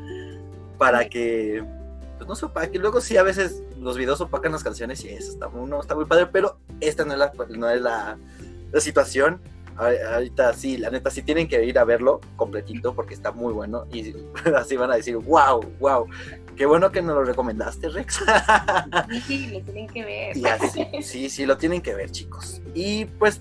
Para 0.79 1.09
que, 1.09 1.63
pues 2.17 2.27
no 2.27 2.35
se 2.35 2.45
opaque. 2.45 2.77
Luego 2.79 2.99
sí, 3.01 3.15
a 3.17 3.23
veces 3.23 3.63
los 3.79 3.97
videos 3.97 4.19
opacan 4.21 4.51
las 4.51 4.63
canciones 4.63 5.03
y 5.05 5.09
eso 5.09 5.31
está 5.31 5.47
muy, 5.49 5.69
no, 5.69 5.79
está 5.81 5.95
muy 5.95 6.05
padre, 6.05 6.27
pero 6.27 6.57
esta 6.81 7.05
no 7.05 7.13
es 7.13 7.19
la, 7.19 7.31
no 7.49 7.69
es 7.69 7.81
la, 7.81 8.17
la 8.71 8.81
situación. 8.81 9.39
A- 9.77 10.15
Ahorita 10.15 10.53
sí, 10.53 10.77
la 10.77 10.89
neta, 10.89 11.11
sí 11.11 11.21
tienen 11.21 11.47
que 11.47 11.63
ir 11.63 11.77
a 11.77 11.83
verlo 11.83 12.19
completito 12.35 12.93
porque 12.95 13.13
está 13.13 13.31
muy 13.31 13.53
bueno 13.53 13.85
y 13.93 14.13
así 14.55 14.75
van 14.75 14.91
a 14.91 14.95
decir, 14.95 15.15
wow, 15.17 15.61
wow, 15.79 16.07
qué 16.55 16.65
bueno 16.65 16.91
que 16.91 17.01
nos 17.01 17.15
lo 17.15 17.23
recomendaste, 17.23 17.89
Rex. 17.89 18.19
Sí, 19.27 19.47
lo 19.47 19.61
tienen 19.61 19.87
que 19.87 20.03
ver. 20.03 20.35
Y 20.37 20.45
así, 20.47 20.87
sí, 21.03 21.29
sí, 21.29 21.45
lo 21.45 21.57
tienen 21.57 21.81
que 21.81 21.93
ver, 21.93 22.09
chicos. 22.11 22.59
Y 22.73 23.05
pues, 23.05 23.39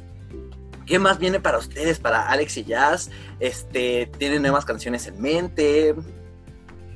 ¿qué 0.85 0.99
más 0.99 1.19
viene 1.19 1.41
para 1.41 1.57
ustedes, 1.59 1.99
para 1.99 2.29
Alex 2.29 2.59
y 2.59 2.65
Jazz? 2.65 3.11
Este, 3.41 4.11
¿tienen 4.19 4.43
nuevas 4.43 4.65
canciones 4.67 5.07
en 5.07 5.21
mente? 5.23 5.95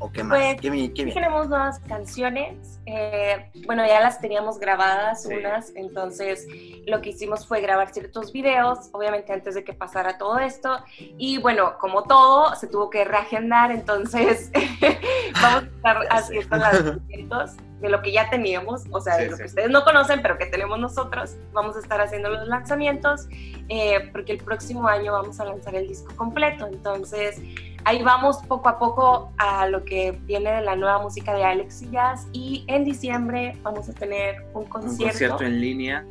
¿O 0.01 0.11
qué 0.11 0.25
más? 0.25 0.39
Pues, 0.39 0.55
¿Qué, 0.57 0.61
qué 0.63 0.71
viene? 0.71 1.13
tenemos 1.13 1.49
nuevas 1.49 1.79
canciones. 1.81 2.81
eh, 2.87 3.51
bueno, 3.67 3.87
ya 3.87 4.01
las 4.01 4.21
teníamos 4.21 4.59
grabadas 4.59 5.23
Sí. 5.23 5.35
unas, 5.35 5.73
entonces 5.77 6.47
lo 6.87 7.01
que 7.03 7.11
hicimos 7.11 7.47
fue 7.47 7.61
grabar 7.61 7.93
ciertos 7.93 8.33
videos, 8.33 8.89
obviamente 8.93 9.33
antes 9.33 9.55
de 9.55 9.63
que 9.63 9.75
pasara 9.75 10.19
todo 10.19 10.39
esto. 10.39 10.83
Y 10.99 11.39
bueno, 11.39 11.77
como 11.79 12.05
todo, 12.05 12.55
se 12.57 12.67
tuvo 12.67 12.89
que 12.91 13.05
reagendar, 13.05 13.71
entonces 13.71 14.51
vamos 15.43 15.65
a 15.65 15.67
estar 15.77 16.07
haciendo 16.11 16.57
lanzamientos 16.57 17.51
de 17.81 17.89
lo 17.89 18.03
que 18.03 18.13
ya 18.13 18.29
teníamos, 18.31 18.85
o 18.91 19.01
sea, 19.01 19.17
de 19.17 19.25
Sí, 19.25 19.31
lo 19.31 19.37
sí. 19.37 19.43
que 19.43 19.49
ustedes 19.49 19.71
no 19.71 19.85
conocen, 19.85 20.21
pero 20.23 20.37
que 20.39 20.47
tenemos 20.47 20.79
nosotros. 20.79 21.37
Vamos 21.53 21.77
a 21.77 21.81
estar 21.81 22.01
haciendo 22.01 22.29
los 22.29 22.47
lanzamientos, 22.47 23.27
eh, 23.69 24.09
porque 24.13 24.33
el 24.33 24.39
próximo 24.39 24.87
año 24.87 25.13
vamos 25.13 25.41
a 25.41 25.45
lanzar 25.47 25.75
el 25.75 25.89
disco 25.89 26.15
completo. 26.17 26.67
Entonces, 26.67 27.41
ahí 27.85 28.03
vamos 28.03 28.39
poco 28.49 28.69
a 28.69 28.79
poco 28.79 29.33
a 29.39 29.67
lo 29.69 29.85
que 29.85 30.13
viene 30.27 30.53
de 30.53 30.61
la 30.61 30.77
nueva 30.77 31.01
música 31.01 31.35
de 31.35 31.45
Alex 31.45 31.83
y 31.83 31.91
Jazz. 31.91 32.27
Y 32.33 32.65
en 32.69 32.85
diciembre 32.85 33.57
vamos 33.63 33.89
a 33.89 33.93
tener 33.93 34.43
un 34.53 34.63
un 34.63 34.69
concierto. 34.69 35.07
concierto 35.13 35.45
en 35.45 35.61
línea 35.61 36.05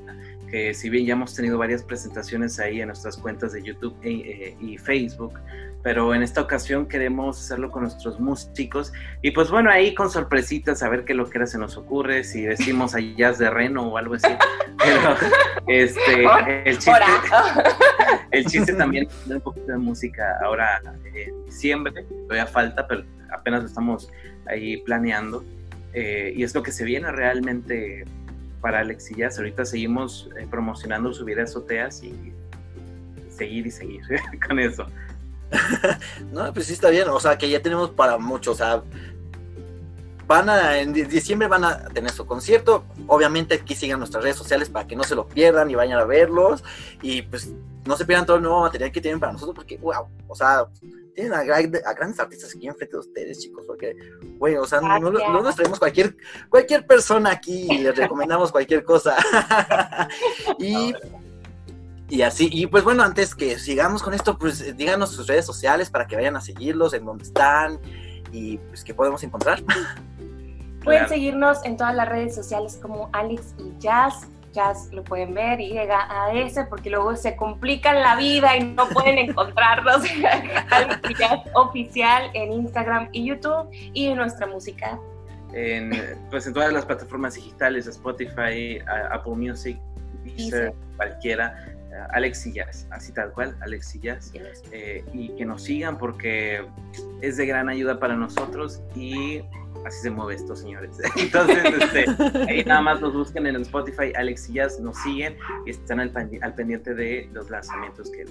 que 0.49 0.73
si 0.73 0.89
bien 0.89 1.05
ya 1.05 1.13
hemos 1.13 1.35
tenido 1.35 1.59
varias 1.59 1.83
presentaciones 1.83 2.59
ahí 2.59 2.81
en 2.81 2.87
nuestras 2.87 3.15
cuentas 3.17 3.51
de 3.53 3.61
YouTube 3.61 3.95
e- 4.01 4.09
eh, 4.09 4.57
y 4.59 4.79
Facebook, 4.79 5.33
pero 5.81 6.13
en 6.13 6.23
esta 6.23 6.41
ocasión 6.41 6.87
queremos 6.87 7.39
hacerlo 7.39 7.71
con 7.71 7.83
nuestros 7.83 8.19
músicos 8.19 8.91
y 9.21 9.31
pues 9.31 9.49
bueno, 9.49 9.69
ahí 9.69 9.95
con 9.95 10.09
sorpresitas 10.09 10.83
a 10.83 10.89
ver 10.89 11.05
qué 11.05 11.13
lo 11.13 11.29
que 11.29 11.37
era 11.37 11.47
se 11.47 11.57
nos 11.57 11.77
ocurre, 11.77 12.23
si 12.23 12.41
decimos 12.41 12.95
a 12.95 12.99
jazz 12.99 13.37
de 13.37 13.49
reno 13.49 13.83
o 13.87 13.97
algo 13.97 14.15
así, 14.15 14.27
pero 14.77 15.15
este, 15.67 16.25
el 16.65 16.77
chiste, 16.77 16.91
Ahora. 16.91 17.07
el 18.31 18.45
chiste 18.45 18.73
también 18.73 19.07
es 19.07 19.31
un 19.31 19.41
poquito 19.41 19.71
de 19.71 19.77
música 19.77 20.37
ahora 20.43 20.81
en 21.13 21.45
diciembre, 21.45 22.05
todavía 22.27 22.45
falta, 22.45 22.85
pero 22.87 23.03
apenas 23.31 23.61
lo 23.61 23.67
estamos 23.67 24.11
ahí 24.47 24.77
planeando. 24.77 25.43
Eh, 25.93 26.33
y 26.35 26.43
es 26.43 26.53
lo 26.53 26.61
que 26.61 26.71
se 26.71 26.83
viene 26.83 27.11
realmente 27.11 28.05
para 28.61 28.79
Alex 28.79 29.11
y 29.11 29.15
Jazz. 29.15 29.37
Ahorita 29.37 29.65
seguimos 29.65 30.29
eh, 30.39 30.45
promocionando 30.49 31.13
subir 31.13 31.39
a 31.39 31.43
azoteas 31.43 32.03
y 32.03 32.33
seguir 33.29 33.67
y 33.67 33.71
seguir 33.71 34.01
con 34.47 34.59
eso. 34.59 34.85
No, 36.31 36.53
pues 36.53 36.67
sí 36.67 36.73
está 36.73 36.89
bien, 36.89 37.07
o 37.09 37.19
sea, 37.19 37.37
que 37.37 37.49
ya 37.49 37.61
tenemos 37.61 37.89
para 37.91 38.17
mucho, 38.17 38.51
o 38.51 38.55
sea, 38.55 38.83
van 40.27 40.47
a, 40.49 40.77
en 40.77 40.93
di- 40.93 41.03
diciembre 41.03 41.47
van 41.47 41.63
a 41.63 41.85
tener 41.89 42.11
su 42.11 42.25
concierto, 42.25 42.83
obviamente 43.07 43.55
aquí 43.55 43.73
sigan 43.73 43.99
nuestras 43.99 44.23
redes 44.23 44.35
sociales 44.37 44.69
para 44.69 44.85
que 44.87 44.95
no 44.95 45.03
se 45.03 45.15
lo 45.15 45.27
pierdan 45.27 45.71
y 45.71 45.75
vayan 45.75 45.99
a 45.99 46.05
verlos, 46.05 46.63
y 47.01 47.23
pues 47.23 47.49
no 47.85 47.97
se 47.97 48.05
pierdan 48.05 48.25
todo 48.27 48.37
el 48.37 48.43
nuevo 48.43 48.61
material 48.61 48.91
que 48.91 49.01
tienen 49.01 49.19
para 49.19 49.31
nosotros, 49.33 49.55
porque, 49.55 49.77
wow, 49.77 50.07
o 50.27 50.35
sea, 50.35 50.65
tienen 51.15 51.33
a, 51.33 51.43
gran- 51.43 51.71
a 51.83 51.93
grandes 51.93 52.19
artistas 52.19 52.53
aquí 52.55 52.67
enfrente 52.67 52.95
de 52.95 52.99
ustedes, 52.99 53.39
chicos, 53.39 53.63
porque, 53.65 53.95
güey, 54.37 54.55
o 54.55 54.65
sea, 54.65 54.79
no, 54.81 54.99
no, 54.99 55.09
Gracias. 55.11 55.31
no 55.33 55.41
nos 55.41 55.55
traemos 55.55 55.79
cualquier, 55.79 56.15
cualquier 56.49 56.85
persona 56.85 57.31
aquí 57.31 57.67
y 57.71 57.79
les 57.79 57.95
recomendamos 57.95 58.51
cualquier 58.51 58.83
cosa. 58.83 59.15
y 60.59 60.93
y 62.09 62.21
así, 62.23 62.49
y 62.51 62.67
pues 62.67 62.83
bueno, 62.83 63.03
antes 63.03 63.35
que 63.35 63.57
sigamos 63.59 64.01
con 64.03 64.13
esto, 64.13 64.37
pues 64.37 64.61
eh, 64.61 64.73
díganos 64.73 65.11
sus 65.11 65.27
redes 65.27 65.45
sociales 65.45 65.89
para 65.89 66.07
que 66.07 66.15
vayan 66.15 66.35
a 66.35 66.41
seguirlos, 66.41 66.93
en 66.93 67.05
dónde 67.05 67.23
están 67.23 67.79
y 68.31 68.57
pues 68.57 68.83
qué 68.83 68.93
podemos 68.93 69.23
encontrar. 69.23 69.61
Pueden 70.83 71.01
Claro. 71.01 71.09
seguirnos 71.09 71.65
en 71.65 71.75
todas 71.77 71.93
las 71.93 72.07
redes 72.07 72.33
sociales 72.33 72.79
como 72.81 73.09
Alex 73.13 73.53
y 73.59 73.77
Jazz. 73.79 74.27
Jazz 74.53 74.89
lo 74.91 75.03
pueden 75.03 75.33
ver, 75.35 75.59
Y-A-S, 75.59 76.65
porque 76.69 76.89
luego 76.89 77.15
se 77.15 77.35
complican 77.35 77.99
la 78.01 78.15
vida 78.15 78.55
y 78.57 78.63
no 78.63 78.87
pueden 78.89 79.17
encontrarnos. 79.29 79.97
Alex 80.71 80.99
y 81.09 81.13
Jazz 81.15 81.39
oficial 81.53 82.31
en 82.33 82.53
Instagram 82.53 83.09
y 83.11 83.25
YouTube 83.25 83.67
y 83.93 84.07
en 84.07 84.15
nuestra 84.17 84.47
música. 84.47 84.97
En, 85.53 85.91
pues 86.31 86.47
en 86.47 86.53
todas 86.53 86.71
las 86.71 86.85
plataformas 86.85 87.35
digitales, 87.35 87.85
Spotify, 87.87 88.79
a- 88.87 89.13
Apple 89.15 89.33
Music, 89.35 89.77
Deezer, 90.23 90.35
Deezer. 90.37 90.73
cualquiera. 90.95 91.68
Alex 92.11 92.45
y 92.47 92.53
Jazz, 92.53 92.87
así 92.91 93.11
tal 93.11 93.31
cual, 93.31 93.57
Alex 93.61 93.95
y 93.95 93.99
Jazz. 93.99 94.31
eh, 94.71 95.03
y 95.13 95.29
que 95.35 95.45
nos 95.45 95.63
sigan 95.63 95.97
porque 95.97 96.65
es 97.21 97.37
de 97.37 97.45
gran 97.45 97.69
ayuda 97.69 97.99
para 97.99 98.15
nosotros 98.15 98.81
y 98.95 99.41
así 99.85 100.01
se 100.01 100.09
mueve 100.09 100.35
esto, 100.35 100.55
señores. 100.55 100.97
Entonces, 101.15 101.57
este, 101.79 102.05
ahí 102.47 102.63
nada 102.63 102.81
más 102.81 103.01
nos 103.01 103.13
busquen 103.13 103.47
en 103.47 103.55
el 103.55 103.61
Spotify, 103.63 104.13
Alex 104.15 104.49
y 104.49 104.53
Jazz, 104.53 104.79
nos 104.79 104.97
siguen 104.97 105.37
y 105.65 105.71
están 105.71 105.99
al, 105.99 106.11
al 106.41 106.53
pendiente 106.53 106.93
de 106.93 107.29
los 107.33 107.49
lanzamientos 107.49 108.09
que 108.11 108.25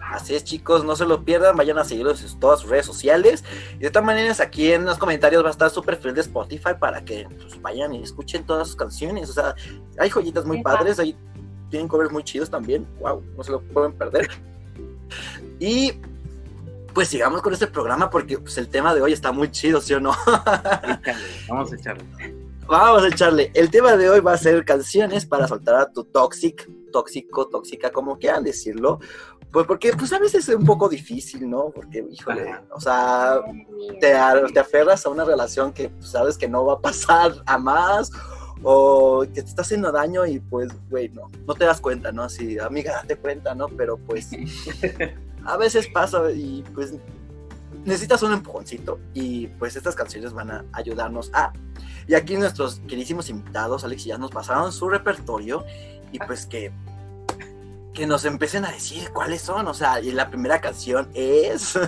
Así 0.00 0.34
es, 0.34 0.44
chicos, 0.44 0.84
no 0.84 0.94
se 0.96 1.06
lo 1.06 1.24
pierdan, 1.24 1.56
vayan 1.56 1.78
a 1.78 1.84
seguirlos 1.84 2.22
en 2.22 2.38
todas 2.38 2.60
sus 2.60 2.70
redes 2.70 2.86
sociales. 2.86 3.42
Y 3.76 3.78
de 3.78 3.90
todas 3.90 4.04
maneras, 4.04 4.38
aquí 4.40 4.70
en 4.70 4.84
los 4.84 4.98
comentarios 4.98 5.42
va 5.42 5.48
a 5.48 5.50
estar 5.50 5.70
su 5.70 5.82
perfil 5.82 6.14
de 6.14 6.20
Spotify 6.20 6.72
para 6.78 7.04
que 7.04 7.26
pues, 7.26 7.60
vayan 7.60 7.94
y 7.94 8.02
escuchen 8.02 8.44
todas 8.44 8.68
sus 8.68 8.76
canciones. 8.76 9.30
O 9.30 9.32
sea, 9.32 9.54
hay 9.98 10.10
joyitas 10.10 10.44
muy 10.44 10.62
padres, 10.62 10.98
ahí 10.98 11.16
tienen 11.74 11.88
covers 11.88 12.12
muy 12.12 12.22
chidos 12.22 12.48
también. 12.48 12.86
Wow, 13.00 13.20
no 13.36 13.42
se 13.42 13.50
lo 13.50 13.60
pueden 13.60 13.92
perder. 13.94 14.30
Y 15.58 15.92
pues 16.94 17.08
sigamos 17.08 17.42
con 17.42 17.52
este 17.52 17.66
programa 17.66 18.10
porque 18.10 18.38
pues, 18.38 18.56
el 18.58 18.68
tema 18.68 18.94
de 18.94 19.02
hoy 19.02 19.12
está 19.12 19.32
muy 19.32 19.50
chido, 19.50 19.80
¿sí 19.80 19.92
o 19.92 19.98
no? 19.98 20.12
Échale, 21.00 21.24
vamos 21.48 21.72
a 21.72 21.74
echarle. 21.74 22.04
Vamos 22.68 23.02
a 23.02 23.08
echarle. 23.08 23.50
El 23.54 23.70
tema 23.70 23.96
de 23.96 24.08
hoy 24.08 24.20
va 24.20 24.34
a 24.34 24.38
ser 24.38 24.64
canciones 24.64 25.26
para 25.26 25.48
soltar 25.48 25.74
a 25.74 25.92
tu 25.92 26.04
toxic, 26.04 26.70
tóxico, 26.92 27.48
tóxica, 27.48 27.90
como 27.90 28.20
quieran 28.20 28.44
decirlo. 28.44 29.00
Pues 29.50 29.66
porque 29.66 29.92
pues 29.94 30.12
a 30.12 30.20
veces 30.20 30.48
es 30.48 30.54
un 30.54 30.64
poco 30.64 30.88
difícil, 30.88 31.50
¿no? 31.50 31.70
Porque, 31.74 32.06
híjole, 32.08 32.50
Ajá. 32.50 32.62
o 32.70 32.80
sea, 32.80 33.40
te, 34.00 34.14
te 34.52 34.60
aferras 34.60 35.04
a 35.06 35.10
una 35.10 35.24
relación 35.24 35.72
que 35.72 35.88
pues, 35.88 36.08
sabes 36.08 36.38
que 36.38 36.48
no 36.48 36.66
va 36.66 36.74
a 36.74 36.80
pasar 36.80 37.32
a 37.46 37.58
más 37.58 38.12
o 38.62 39.22
que 39.22 39.42
te 39.42 39.48
está 39.48 39.62
haciendo 39.62 39.92
daño 39.92 40.24
y 40.26 40.40
pues, 40.40 40.68
güey, 40.90 41.08
no, 41.10 41.30
no 41.46 41.54
te 41.54 41.64
das 41.64 41.80
cuenta, 41.80 42.12
¿no? 42.12 42.22
Así, 42.22 42.58
amiga, 42.58 42.94
date 42.94 43.16
cuenta, 43.16 43.54
¿no? 43.54 43.68
Pero 43.68 43.98
pues 43.98 44.30
a 45.44 45.56
veces 45.56 45.88
pasa 45.88 46.30
y 46.30 46.64
pues 46.74 46.94
necesitas 47.84 48.22
un 48.22 48.32
empujoncito 48.32 48.98
y 49.12 49.48
pues 49.48 49.76
estas 49.76 49.94
canciones 49.94 50.32
van 50.32 50.50
a 50.50 50.64
ayudarnos 50.72 51.30
a... 51.34 51.52
Y 52.06 52.14
aquí 52.14 52.36
nuestros 52.36 52.80
queridísimos 52.80 53.28
invitados, 53.30 53.84
Alex 53.84 54.06
y 54.06 54.08
ya 54.10 54.18
nos 54.18 54.30
pasaron 54.30 54.72
su 54.72 54.88
repertorio 54.88 55.64
y 56.12 56.18
pues 56.18 56.46
que 56.46 56.72
que 57.94 58.06
nos 58.08 58.24
empiecen 58.24 58.64
a 58.64 58.72
decir 58.72 59.10
cuáles 59.10 59.40
son, 59.40 59.68
o 59.68 59.72
sea, 59.72 60.00
y 60.00 60.10
la 60.10 60.28
primera 60.28 60.60
canción 60.60 61.08
es... 61.14 61.78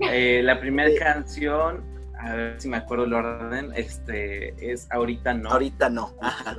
Eh, 0.00 0.40
la 0.42 0.58
primera 0.58 0.88
Eh. 0.94 0.96
canción, 0.96 1.84
a 2.24 2.34
ver 2.34 2.60
si 2.60 2.68
me 2.68 2.78
acuerdo 2.78 3.04
el 3.04 3.12
orden, 3.12 3.72
este, 3.74 4.72
es 4.72 4.90
Ahorita 4.90 5.34
No. 5.34 5.50
Ahorita 5.50 5.90
no. 5.90 6.14
Ajá. 6.20 6.56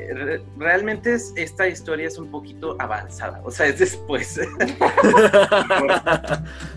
Eh, 0.00 0.14
re- 0.14 0.42
Realmente 0.56 1.14
es- 1.14 1.32
esta 1.36 1.66
historia 1.68 2.06
es 2.06 2.18
un 2.18 2.30
poquito 2.30 2.76
avanzada, 2.78 3.40
o 3.44 3.50
sea, 3.50 3.66
es 3.66 3.78
después. 3.78 4.40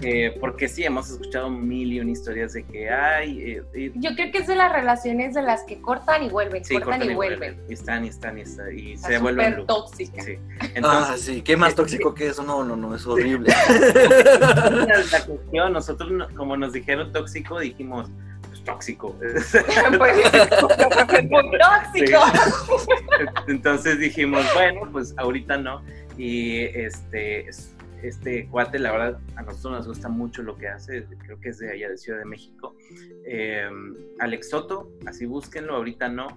Eh, 0.02 0.36
porque 0.40 0.68
sí, 0.68 0.84
hemos 0.84 1.10
escuchado 1.12 1.50
mil 1.50 1.94
y 1.94 2.00
una 2.00 2.12
historias 2.12 2.54
de 2.54 2.64
que 2.64 2.90
hay. 2.90 3.40
eh, 3.42 3.64
eh, 3.74 3.92
Yo 3.96 4.12
creo 4.16 4.32
que 4.32 4.40
es 4.40 4.48
de 4.48 4.56
las 4.56 4.72
relaciones 4.72 5.34
de 5.36 5.42
las 5.44 5.64
que 5.64 5.80
cortan 5.80 6.24
y 6.24 6.30
vuelven, 6.30 6.66
sí, 6.66 6.74
cortan, 6.80 7.04
y 7.04 7.14
vuelven. 7.14 7.62
Y 7.70 7.74
están, 7.74 8.06
y 8.06 8.08
están, 8.10 8.38
y 8.38 8.42
están, 8.42 8.78
y 8.78 8.98
se 8.98 9.18
vuelven 9.20 9.66
tóxica. 9.68 10.24
Sí. 10.24 10.38
Ah, 10.60 10.66
Entonces, 10.74 11.22
sí, 11.22 11.42
qué 11.44 11.56
más 11.56 11.76
tóxico 11.76 12.14
que 12.16 12.28
eso, 12.28 12.44
no, 12.44 12.64
no, 12.64 12.76
no, 12.76 12.96
es 12.96 13.06
horrible. 13.06 13.54
la, 13.70 14.86
la 15.12 15.26
cuestión, 15.26 15.74
nosotros, 15.74 16.12
no- 16.12 16.28
como 16.36 16.58
nos 16.58 16.74
dijeron 16.74 17.12
tóxico, 17.14 17.60
dijimos, 17.60 18.10
tóxico. 18.64 19.16
Pues, 19.22 19.54
muy 21.30 21.52
tóxico. 21.60 22.20
Entonces 23.48 24.00
dijimos, 24.00 24.46
bueno, 24.54 24.82
pues 24.92 25.14
ahorita 25.18 25.58
no. 25.58 25.84
Y 26.18 26.60
este, 26.64 27.48
es- 27.48 27.76
este 28.04 28.48
cuate, 28.48 28.80
la 28.80 28.92
verdad, 28.92 29.20
a 29.36 29.44
nosotros 29.44 29.74
nos 29.74 29.88
gusta 29.88 30.10
mucho 30.10 30.42
lo 30.42 30.58
que 30.58 30.68
hace, 30.68 31.06
creo 31.24 31.40
que 31.40 31.50
es 31.50 31.60
de 31.60 31.72
allá 31.72 31.90
de 31.90 31.98
Ciudad 31.98 32.18
de 32.20 32.26
México. 32.26 32.76
Eh, 33.26 33.70
Alex 34.20 34.50
Soto, 34.50 34.92
así 35.06 35.26
búsquenlo, 35.28 35.76
ahorita 35.76 36.10
no. 36.10 36.28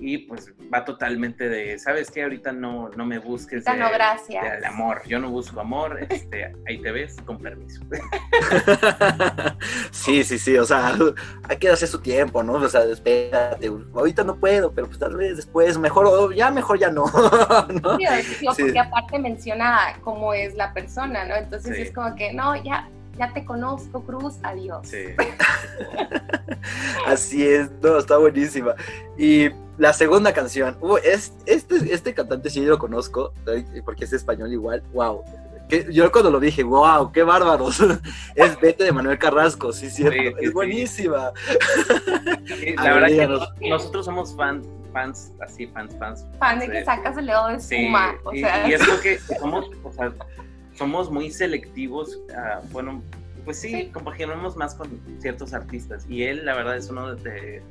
y 0.00 0.18
pues 0.18 0.52
va 0.72 0.84
totalmente 0.84 1.48
de, 1.48 1.78
¿sabes 1.78 2.10
qué? 2.10 2.24
Ahorita 2.24 2.52
no, 2.52 2.90
no 2.90 3.06
me 3.06 3.18
busques 3.20 3.66
Ahorita 3.66 3.72
de, 3.86 3.90
no, 3.90 3.96
gracias. 3.96 4.44
del 4.52 4.64
amor, 4.64 5.00
yo 5.06 5.18
no 5.18 5.30
busco 5.30 5.60
amor, 5.60 5.98
este, 6.10 6.52
ahí 6.66 6.82
te 6.82 6.90
ves, 6.92 7.16
con 7.24 7.38
permiso. 7.38 7.80
sí, 9.94 10.24
sí, 10.24 10.38
sí, 10.38 10.58
o 10.58 10.64
sea, 10.64 10.96
hay 11.48 11.56
que 11.56 11.68
darse 11.68 11.86
su 11.86 12.00
tiempo, 12.00 12.42
¿no? 12.42 12.54
O 12.54 12.68
sea, 12.68 12.82
espérate, 12.84 13.70
ahorita 13.94 14.24
no 14.24 14.36
puedo, 14.36 14.72
pero 14.72 14.88
pues 14.88 14.98
tal 14.98 15.16
vez 15.16 15.36
después, 15.36 15.78
mejor, 15.78 16.06
o 16.06 16.32
ya, 16.32 16.50
mejor 16.50 16.78
ya 16.78 16.90
no. 16.90 17.04
¿no? 17.82 17.96
Sí, 17.96 18.04
Sí. 18.34 18.46
porque 18.62 18.78
aparte 18.78 19.18
menciona 19.18 19.98
cómo 20.02 20.34
es 20.34 20.54
la 20.54 20.72
persona, 20.72 21.24
¿no? 21.24 21.36
Entonces 21.36 21.78
es 21.78 21.92
como 21.92 22.14
que, 22.16 22.32
no, 22.32 22.56
ya, 22.62 22.88
ya 23.18 23.32
te 23.32 23.44
conozco, 23.44 24.02
Cruz, 24.02 24.34
adiós. 24.42 24.88
Sí. 24.88 25.04
Así 27.06 27.46
es, 27.46 27.70
no, 27.82 27.98
está 27.98 28.18
buenísima. 28.18 28.74
Y 29.16 29.48
la 29.78 29.92
segunda 29.92 30.32
canción, 30.32 30.76
uh, 30.80 30.96
es, 30.98 31.32
este, 31.46 31.76
este 31.92 32.14
cantante 32.14 32.50
sí 32.50 32.60
lo 32.60 32.78
conozco, 32.78 33.32
porque 33.84 34.04
es 34.04 34.12
español 34.12 34.52
igual, 34.52 34.82
wow. 34.92 35.22
Que, 35.68 35.86
yo 35.90 36.10
cuando 36.12 36.30
lo 36.30 36.40
dije, 36.40 36.62
wow, 36.62 37.10
qué 37.12 37.22
bárbaros. 37.22 37.80
es 38.34 38.60
Vete 38.60 38.84
de 38.84 38.92
Manuel 38.92 39.18
Carrasco, 39.18 39.72
sí, 39.72 39.88
cierto. 39.90 40.16
Sí, 40.18 40.28
sí, 40.28 40.34
sí. 40.38 40.44
es 40.46 40.52
buenísima. 40.52 41.32
Sí, 42.46 42.74
la 42.76 42.82
ver, 42.94 42.94
verdad 43.12 43.48
que 43.58 43.68
nosotros 43.70 44.04
somos 44.04 44.36
fan, 44.36 44.62
fans, 44.92 45.32
así, 45.40 45.66
fans, 45.68 45.96
fans. 45.98 46.26
Fan 46.38 46.58
de 46.58 46.66
Sí. 46.66 46.72
que 46.72 46.84
sacas 46.84 47.16
el 47.16 47.26
dedo 47.26 47.48
de 47.48 47.60
Sí, 47.60 47.76
espuma, 47.76 48.14
o 48.24 48.32
y, 48.34 48.40
sea, 48.40 48.68
y 48.68 48.72
es 48.74 48.86
lo 48.86 49.00
que 49.00 49.18
somos, 49.40 49.70
o 49.82 49.92
sea, 49.92 50.12
somos 50.74 51.10
muy 51.10 51.30
selectivos, 51.30 52.20
ah, 52.36 52.60
bueno, 52.70 53.02
pues 53.44 53.58
sí, 53.60 53.70
Sí. 53.70 53.90
compaginamos 53.92 54.56
más 54.56 54.74
con 54.74 54.88
ciertos 55.20 55.52
artistas 55.54 56.06
y 56.08 56.24
él, 56.24 56.44
la 56.44 56.54
verdad, 56.54 56.76
es 56.76 56.88
uno 56.90 57.14
de 57.14 57.62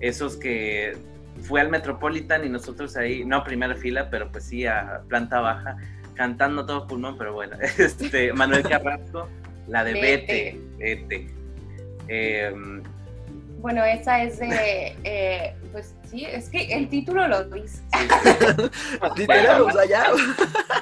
esos 0.00 0.36
que 0.36 0.96
fue 1.42 1.60
al 1.60 1.68
Metropolitan 1.68 2.44
y 2.44 2.48
nosotros 2.48 2.96
ahí, 2.96 3.24
no 3.24 3.36
a 3.36 3.44
primera 3.44 3.74
fila, 3.74 4.10
pero 4.10 4.30
pues 4.30 4.44
sí 4.44 4.66
a 4.66 5.02
planta 5.08 5.40
baja, 5.40 5.76
cantando 6.18 6.62
a 6.62 6.66
todo 6.66 6.86
pulmón, 6.86 7.16
pero 7.16 7.32
bueno, 7.32 7.56
este, 7.78 8.32
Manuel 8.34 8.64
Carrasco, 8.64 9.28
la 9.68 9.84
de 9.84 9.92
Vete. 9.94 10.60
Vete. 10.76 11.28
Em, 12.08 12.82
bueno, 13.60 13.84
esa 13.84 14.22
es 14.22 14.38
de, 14.38 14.96
eh, 15.04 15.54
pues 15.72 15.94
sí, 16.08 16.24
es 16.24 16.48
que 16.48 16.72
el 16.72 16.88
título 16.88 17.26
lo 17.28 17.44
dice. 17.44 17.82
Literal, 19.16 19.62
o 19.62 19.70
sea, 19.70 19.84
ya. 19.84 20.06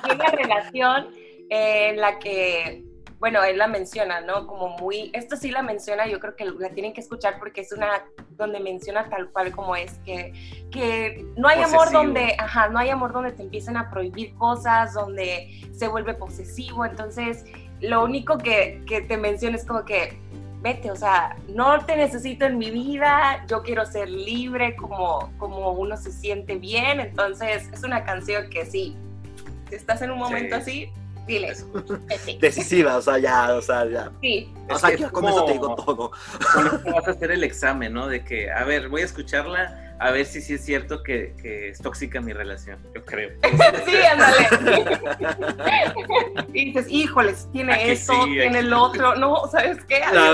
Hay 0.02 0.14
una 0.14 0.30
relación 0.30 1.08
eh, 1.50 1.90
en 1.90 2.00
la 2.00 2.18
que, 2.18 2.82
bueno, 3.18 3.42
él 3.44 3.58
la 3.58 3.66
menciona, 3.66 4.20
¿no? 4.20 4.46
Como 4.46 4.76
muy, 4.76 5.10
esto 5.14 5.36
sí 5.36 5.50
la 5.50 5.62
menciona, 5.62 6.06
yo 6.06 6.20
creo 6.20 6.36
que 6.36 6.44
la 6.44 6.70
tienen 6.70 6.92
que 6.92 7.00
escuchar 7.00 7.38
porque 7.38 7.62
es 7.62 7.72
una 7.72 8.04
donde 8.30 8.60
menciona 8.60 9.08
tal 9.08 9.30
cual 9.30 9.52
como 9.52 9.74
es, 9.74 9.94
que, 10.04 10.32
que 10.70 11.24
no 11.36 11.48
hay 11.48 11.62
amor 11.62 11.90
donde, 11.90 12.36
ajá, 12.38 12.68
no 12.68 12.78
hay 12.78 12.90
amor 12.90 13.12
donde 13.12 13.32
te 13.32 13.42
empiezan 13.42 13.76
a 13.78 13.90
prohibir 13.90 14.34
cosas, 14.34 14.92
donde 14.92 15.62
se 15.72 15.88
vuelve 15.88 16.14
posesivo, 16.14 16.84
entonces 16.84 17.44
lo 17.80 18.04
único 18.04 18.36
que, 18.36 18.82
que 18.86 19.00
te 19.00 19.16
menciona 19.16 19.56
es 19.56 19.64
como 19.64 19.84
que, 19.84 20.18
vete, 20.60 20.90
o 20.90 20.96
sea, 20.96 21.36
no 21.48 21.84
te 21.86 21.96
necesito 21.96 22.44
en 22.44 22.58
mi 22.58 22.70
vida, 22.70 23.44
yo 23.48 23.62
quiero 23.62 23.86
ser 23.86 24.10
libre 24.10 24.76
como, 24.76 25.32
como 25.38 25.70
uno 25.70 25.96
se 25.96 26.12
siente 26.12 26.56
bien, 26.56 27.00
entonces 27.00 27.70
es 27.72 27.82
una 27.82 28.04
canción 28.04 28.50
que 28.50 28.66
sí, 28.66 28.96
si 29.68 29.74
estás 29.74 30.02
en 30.02 30.10
un 30.10 30.18
momento 30.18 30.56
Sí. 30.56 30.60
así, 30.60 30.92
dile. 31.26 31.54
Decisiva, 32.40 32.96
o 32.96 33.02
sea, 33.02 33.18
ya, 33.18 33.54
o 33.54 33.62
sea, 33.62 33.84
ya. 33.88 34.10
Sí, 34.20 34.52
O 34.68 34.78
sea, 34.78 34.94
que 34.96 35.04
es 35.04 35.10
con 35.10 35.24
eso 35.26 35.44
te 35.44 35.52
digo 35.52 35.74
como- 35.76 35.84
todo. 35.84 36.10
con 36.54 36.66
esto 36.66 36.92
vas 36.92 37.08
a 37.08 37.10
hacer 37.12 37.30
el 37.30 37.44
examen, 37.44 37.92
¿no? 37.92 38.06
De 38.08 38.24
que, 38.24 38.50
a 38.50 38.64
ver, 38.64 38.88
voy 38.88 39.02
a 39.02 39.04
escucharla, 39.04 39.85
a 39.98 40.10
ver 40.10 40.26
si 40.26 40.40
sí 40.40 40.54
es 40.54 40.64
cierto 40.64 41.02
que, 41.02 41.34
que 41.40 41.70
es 41.70 41.78
tóxica 41.80 42.20
mi 42.20 42.32
relación, 42.32 42.78
yo 42.94 43.04
creo. 43.04 43.30
sí, 43.86 43.96
ándale. 44.10 44.48
y 46.52 46.66
dices, 46.66 46.86
híjoles, 46.88 47.48
tiene 47.52 47.96
sí, 47.96 48.12
tiene 48.24 48.58
aquí 48.58 48.66
el 48.66 48.72
otro, 48.72 49.14
no, 49.16 49.46
¿sabes 49.50 49.78
qué? 49.86 50.00
La, 50.12 50.32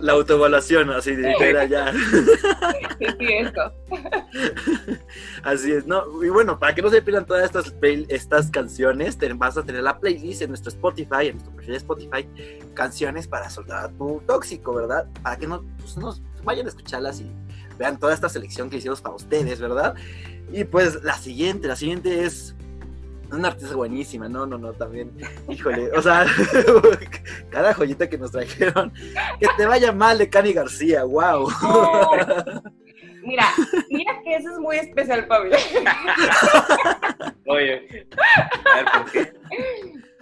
la 0.00 0.12
autoevaluación, 0.12 0.90
así 0.90 1.14
de 1.14 1.28
literal, 1.30 1.68
ya. 1.68 1.92
Sí, 1.92 3.06
sí, 3.18 3.26
esto. 3.32 3.72
Así 5.42 5.72
es, 5.72 5.86
¿no? 5.86 6.02
Y 6.24 6.28
bueno, 6.28 6.58
para 6.58 6.74
que 6.74 6.82
no 6.82 6.90
se 6.90 7.00
pierdan 7.02 7.24
todas 7.24 7.44
estas, 7.44 7.72
estas 8.08 8.50
canciones, 8.50 9.16
te- 9.16 9.32
vas 9.32 9.56
a 9.56 9.62
tener 9.62 9.82
la 9.82 9.98
playlist 9.98 10.42
en 10.42 10.48
nuestro 10.48 10.70
Spotify, 10.70 11.28
en 11.28 11.36
nuestro 11.36 11.54
perfil 11.54 11.72
de 11.72 11.76
Spotify, 11.78 12.28
canciones 12.74 13.28
para 13.28 13.48
soltar 13.48 13.84
a 13.84 13.88
tu 13.88 14.20
tóxico, 14.26 14.74
¿verdad? 14.74 15.06
Para 15.22 15.36
que 15.36 15.46
no, 15.46 15.64
pues, 15.78 15.96
no 15.96 16.14
vayan 16.42 16.66
a 16.66 16.68
escucharlas 16.70 17.20
y 17.20 17.30
vean 17.78 17.98
toda 17.98 18.14
esta 18.14 18.28
selección 18.28 18.70
que 18.70 18.76
hicimos 18.76 19.00
para 19.00 19.14
ustedes, 19.14 19.60
¿verdad? 19.60 19.94
Y 20.52 20.64
pues 20.64 21.02
la 21.02 21.14
siguiente, 21.14 21.68
la 21.68 21.76
siguiente 21.76 22.24
es 22.24 22.54
una 23.32 23.48
artista 23.48 23.74
buenísima, 23.74 24.28
no, 24.28 24.46
no, 24.46 24.56
no, 24.56 24.72
también, 24.72 25.12
híjole, 25.48 25.90
o 25.92 26.02
sea, 26.02 26.26
cada 27.50 27.74
joyita 27.74 28.08
que 28.08 28.18
nos 28.18 28.30
trajeron, 28.30 28.92
que 29.40 29.48
te 29.56 29.66
vaya 29.66 29.92
mal 29.92 30.18
de 30.18 30.28
Cani 30.28 30.52
García, 30.52 31.04
wow. 31.04 31.48
Mira, 33.22 33.44
mira 33.90 34.20
que 34.22 34.36
eso 34.36 34.52
es 34.52 34.58
muy 34.60 34.76
especial 34.76 35.26
mí. 35.26 35.50
Oye, 37.46 38.06
a 38.72 38.76
ver, 38.76 38.84
¿por 38.92 39.10
qué? 39.10 39.32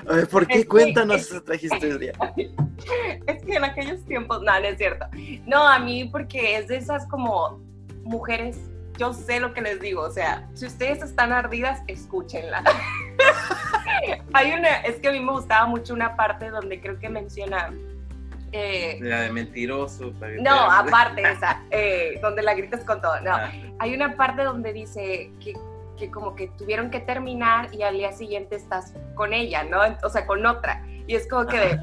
A 0.09 0.16
ver, 0.16 0.28
¿por 0.28 0.42
Es 0.42 0.48
qué? 0.48 0.55
que- 0.62 0.66
Cuéntanos 0.68 1.16
es- 1.22 1.32
esa 1.32 1.55
historia. 1.55 2.12
Es 3.26 3.42
que 3.42 3.55
en 3.55 3.64
aquellos 3.64 4.05
tiempos, 4.05 4.42
no, 4.42 4.52
no 4.61 4.66
es 4.66 4.76
cierto. 4.76 5.07
No, 5.46 5.66
a 5.66 5.78
mí 5.78 6.05
porque 6.11 6.57
es 6.59 6.68
de 6.68 6.76
esas 6.76 7.07
como 7.07 7.59
mujeres, 8.02 8.59
yo 8.98 9.12
sé 9.14 9.40
lo 9.40 9.55
que 9.55 9.62
les 9.62 9.80
digo, 9.80 10.02
o 10.02 10.11
sea, 10.11 10.46
si 10.55 10.66
ustedes 10.66 11.02
están 11.02 11.32
ardidas, 11.32 11.80
escúchenla. 11.86 12.62
Hay 14.34 14.52
una, 14.52 14.68
es 14.82 14.96
que 14.96 15.09
a 15.09 15.12
mí 15.12 15.20
me 15.20 15.32
gustaba 15.32 15.66
mucho 15.66 15.94
una 15.94 16.16
parte 16.16 16.50
donde 16.50 16.80
creo 16.80 16.98
que 16.98 17.09
menciona... 17.09 17.72
eh, 18.52 18.98
La 19.00 19.22
de 19.22 19.32
mentiroso. 19.32 20.12
que 20.20 20.36
no, 20.42 20.42
te- 20.52 20.88
aparte 20.88 21.22
esa, 21.22 21.62
eh, 21.70 22.18
donde 22.20 22.42
la 22.42 22.55
gritas 22.55 22.84
con 22.84 23.00
todo. 23.00 23.18
No, 23.20 23.30
Ah, 23.34 23.50
hay 23.78 23.94
una 23.94 24.16
parte 24.16 24.42
donde 24.42 24.72
dice 24.72 25.30
que, 25.42 25.55
que 25.97 26.11
como 26.11 26.34
que 26.34 26.49
tuvieron 26.59 26.90
que 26.90 27.01
terminar 27.01 27.72
y 27.72 27.82
al 27.82 27.97
día 27.97 28.12
siguiente 28.12 28.57
estás 28.57 28.95
con 29.14 29.32
ella, 29.32 29.64
¿no? 29.64 29.80
O 30.03 30.09
sea, 30.09 30.26
con 30.26 30.45
otra. 30.45 30.84
Y 31.07 31.14
es 31.14 31.28
como 31.28 31.47
que 31.47 31.59
de, 31.59 31.80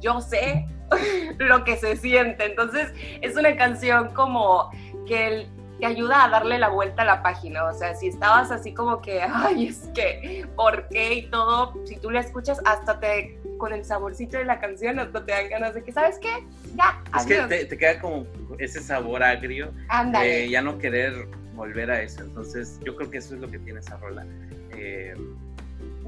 yo 0.00 0.20
sé 0.20 0.66
lo 1.38 1.64
que 1.64 1.76
se 1.76 1.96
siente. 1.96 2.44
Entonces, 2.44 2.92
es 3.20 3.36
una 3.36 3.56
canción 3.56 4.12
como 4.14 4.70
que 5.06 5.46
te 5.80 5.86
ayuda 5.86 6.24
a 6.24 6.28
darle 6.28 6.58
la 6.58 6.68
vuelta 6.68 7.02
a 7.02 7.04
la 7.04 7.22
página. 7.22 7.64
O 7.64 7.74
sea, 7.74 7.94
si 7.94 8.08
estabas 8.08 8.50
así 8.50 8.72
como 8.72 9.00
que, 9.00 9.22
ay, 9.34 9.68
es 9.68 9.88
que, 9.94 10.46
¿por 10.56 10.88
qué? 10.88 11.14
Y 11.14 11.30
todo, 11.30 11.74
si 11.84 11.96
tú 11.96 12.10
la 12.10 12.20
escuchas, 12.20 12.60
hasta 12.64 13.00
te, 13.00 13.38
con 13.58 13.72
el 13.72 13.84
saborcito 13.84 14.38
de 14.38 14.44
la 14.44 14.60
canción, 14.60 14.98
hasta 14.98 15.24
te 15.24 15.32
dan 15.32 15.48
ganas 15.48 15.74
de 15.74 15.82
que, 15.82 15.92
¿sabes 15.92 16.18
qué? 16.18 16.46
Ya, 16.76 17.02
Es 17.18 17.26
que 17.26 17.40
te, 17.42 17.64
te 17.64 17.78
queda 17.78 17.98
como 17.98 18.26
ese 18.58 18.80
sabor 18.80 19.22
agrio 19.22 19.72
Ándale. 19.88 20.28
de 20.28 20.50
ya 20.50 20.62
no 20.62 20.78
querer 20.78 21.26
volver 21.54 21.90
a 21.90 22.02
eso. 22.02 22.22
Entonces, 22.22 22.78
yo 22.84 22.96
creo 22.96 23.10
que 23.10 23.18
eso 23.18 23.34
es 23.34 23.40
lo 23.40 23.50
que 23.50 23.58
tiene 23.58 23.80
esa 23.80 23.96
rola. 23.98 24.24
Eh, 24.72 25.14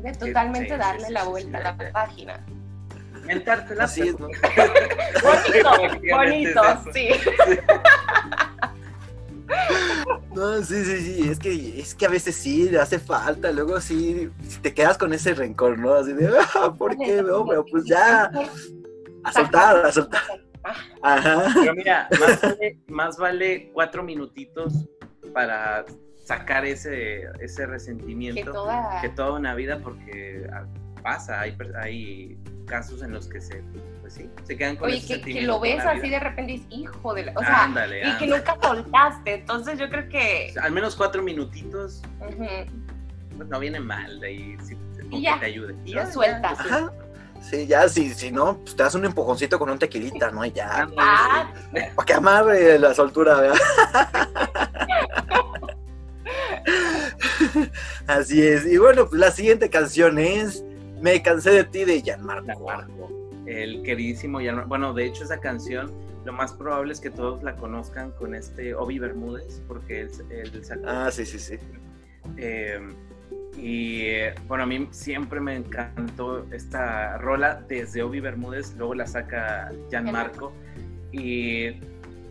de 0.02 0.12
totalmente 0.12 0.68
sí, 0.68 0.74
sí, 0.74 0.78
darle 0.78 1.06
sí, 1.06 1.12
la 1.12 1.22
sí, 1.22 1.28
vuelta 1.28 1.58
sí. 1.58 1.64
a 1.64 1.72
la 1.72 1.92
página. 1.92 2.46
mentártela, 3.24 3.84
Así 3.84 4.00
es, 4.02 4.18
¿no? 4.18 4.26
Bonito, 5.22 5.70
bonito, 6.16 6.62
es 6.64 6.94
sí. 6.94 7.08
No, 10.34 10.62
sí, 10.62 10.82
sí, 10.84 11.00
sí, 11.00 11.28
es 11.28 11.38
que, 11.38 11.80
es 11.80 11.94
que 11.94 12.06
a 12.06 12.08
veces 12.08 12.34
sí, 12.34 12.70
le 12.70 12.78
hace 12.78 12.98
falta, 12.98 13.52
luego 13.52 13.78
sí, 13.80 14.30
te 14.62 14.72
quedas 14.72 14.96
con 14.96 15.12
ese 15.12 15.34
rencor, 15.34 15.78
¿no? 15.78 15.92
Así 15.92 16.14
de, 16.14 16.30
ah, 16.54 16.72
¿por 16.72 16.96
qué? 16.96 17.22
No, 17.22 17.44
pero 17.46 17.64
pues 17.66 17.84
ya, 17.84 18.30
a 19.24 19.32
soltar, 19.32 19.84
a 19.84 19.92
soltar. 19.92 20.22
Ajá. 21.02 21.52
Pero 21.54 21.74
mira, 21.74 22.08
más 22.18 22.40
vale, 22.40 22.78
más 22.88 23.16
vale 23.18 23.70
cuatro 23.74 24.02
minutitos 24.02 24.88
para 25.32 25.84
sacar 26.24 26.64
ese, 26.64 27.22
ese 27.40 27.62
Que 27.62 27.66
resentimiento 27.66 28.52
toda... 28.52 29.00
que 29.00 29.08
toda 29.10 29.32
una 29.38 29.54
vida 29.54 29.78
porque 29.82 30.46
ah, 30.52 30.64
pasa, 31.02 31.40
hay, 31.40 31.56
hay 31.80 32.38
casos 32.66 33.02
en 33.02 33.12
los 33.12 33.26
que 33.26 33.40
se, 33.40 33.62
pues 34.00 34.14
sí, 34.14 34.30
se 34.44 34.56
quedan 34.56 34.76
con 34.76 34.88
Oye, 34.88 34.98
ese 34.98 35.20
que, 35.20 35.32
que 35.32 35.42
lo 35.42 35.58
ves 35.60 35.80
así 35.84 36.02
vida. 36.02 36.18
de 36.18 36.20
repente 36.20 36.52
y 36.52 36.56
dices, 36.58 36.72
hijo 36.72 37.12
de 37.14 37.24
la... 37.26 37.32
O 37.34 37.40
sea, 37.40 37.64
ándale, 37.64 38.08
y 38.08 38.16
que 38.18 38.26
nunca 38.28 38.56
soltaste. 38.62 39.34
Entonces 39.34 39.78
yo 39.78 39.88
creo 39.90 40.08
que... 40.08 40.54
Al 40.62 40.72
menos 40.72 40.94
cuatro 40.96 41.22
minutitos 41.22 42.02
pues, 42.18 43.48
no 43.48 43.58
viene 43.58 43.80
mal 43.80 44.20
de 44.20 44.26
ahí, 44.28 44.56
sí, 44.62 44.76
Y 45.10 45.22
ya, 45.22 45.34
que 45.34 45.40
te 45.40 45.46
ayude. 45.46 45.74
Y 45.84 45.92
lo 45.94 46.06
sueltas. 46.10 46.60
Ajá. 46.60 46.92
Sí, 47.40 47.66
ya, 47.66 47.88
si, 47.88 48.14
si 48.14 48.30
no, 48.30 48.58
pues 48.58 48.76
te 48.76 48.84
das 48.84 48.94
un 48.94 49.04
empujoncito 49.04 49.58
con 49.58 49.68
un 49.68 49.76
tequilita, 49.76 50.30
¿no? 50.30 50.44
Y 50.44 50.52
ya, 50.52 50.82
Ándale, 50.82 50.94
Ah, 51.00 51.52
sí. 51.74 51.80
para 51.96 52.06
que 52.06 52.14
amarre 52.14 52.78
la 52.78 52.94
soltura, 52.94 53.40
¿verdad? 53.40 53.56
Así 58.06 58.42
es. 58.42 58.66
Y 58.66 58.78
bueno, 58.78 59.08
pues 59.08 59.20
la 59.20 59.30
siguiente 59.30 59.68
canción 59.70 60.18
es 60.18 60.64
Me 61.00 61.22
cansé 61.22 61.50
de 61.50 61.64
ti 61.64 61.84
de 61.84 62.00
Gianmarco. 62.02 62.46
Gianmarco. 62.46 63.10
el 63.46 63.82
queridísimo, 63.82 64.38
Jan- 64.40 64.68
bueno, 64.68 64.92
de 64.94 65.06
hecho 65.06 65.24
esa 65.24 65.40
canción, 65.40 65.90
lo 66.24 66.32
más 66.32 66.52
probable 66.52 66.92
es 66.92 67.00
que 67.00 67.10
todos 67.10 67.42
la 67.42 67.56
conozcan 67.56 68.12
con 68.12 68.34
este 68.34 68.74
Obi 68.74 68.98
Bermúdez, 68.98 69.60
porque 69.66 70.02
él, 70.02 70.10
él 70.30 70.64
sacó 70.64 70.82
Ah, 70.86 71.10
sí, 71.10 71.26
sí, 71.26 71.38
sí. 71.38 71.58
eh, 72.36 72.80
y 73.56 74.12
bueno, 74.46 74.64
a 74.64 74.66
mí 74.66 74.88
siempre 74.92 75.40
me 75.40 75.56
encantó 75.56 76.46
esta 76.52 77.18
rola 77.18 77.62
desde 77.68 78.02
Obi 78.02 78.20
Bermúdez, 78.20 78.74
luego 78.78 78.94
la 78.94 79.06
saca 79.06 79.70
Gianmarco 79.90 80.52
y 81.12 81.72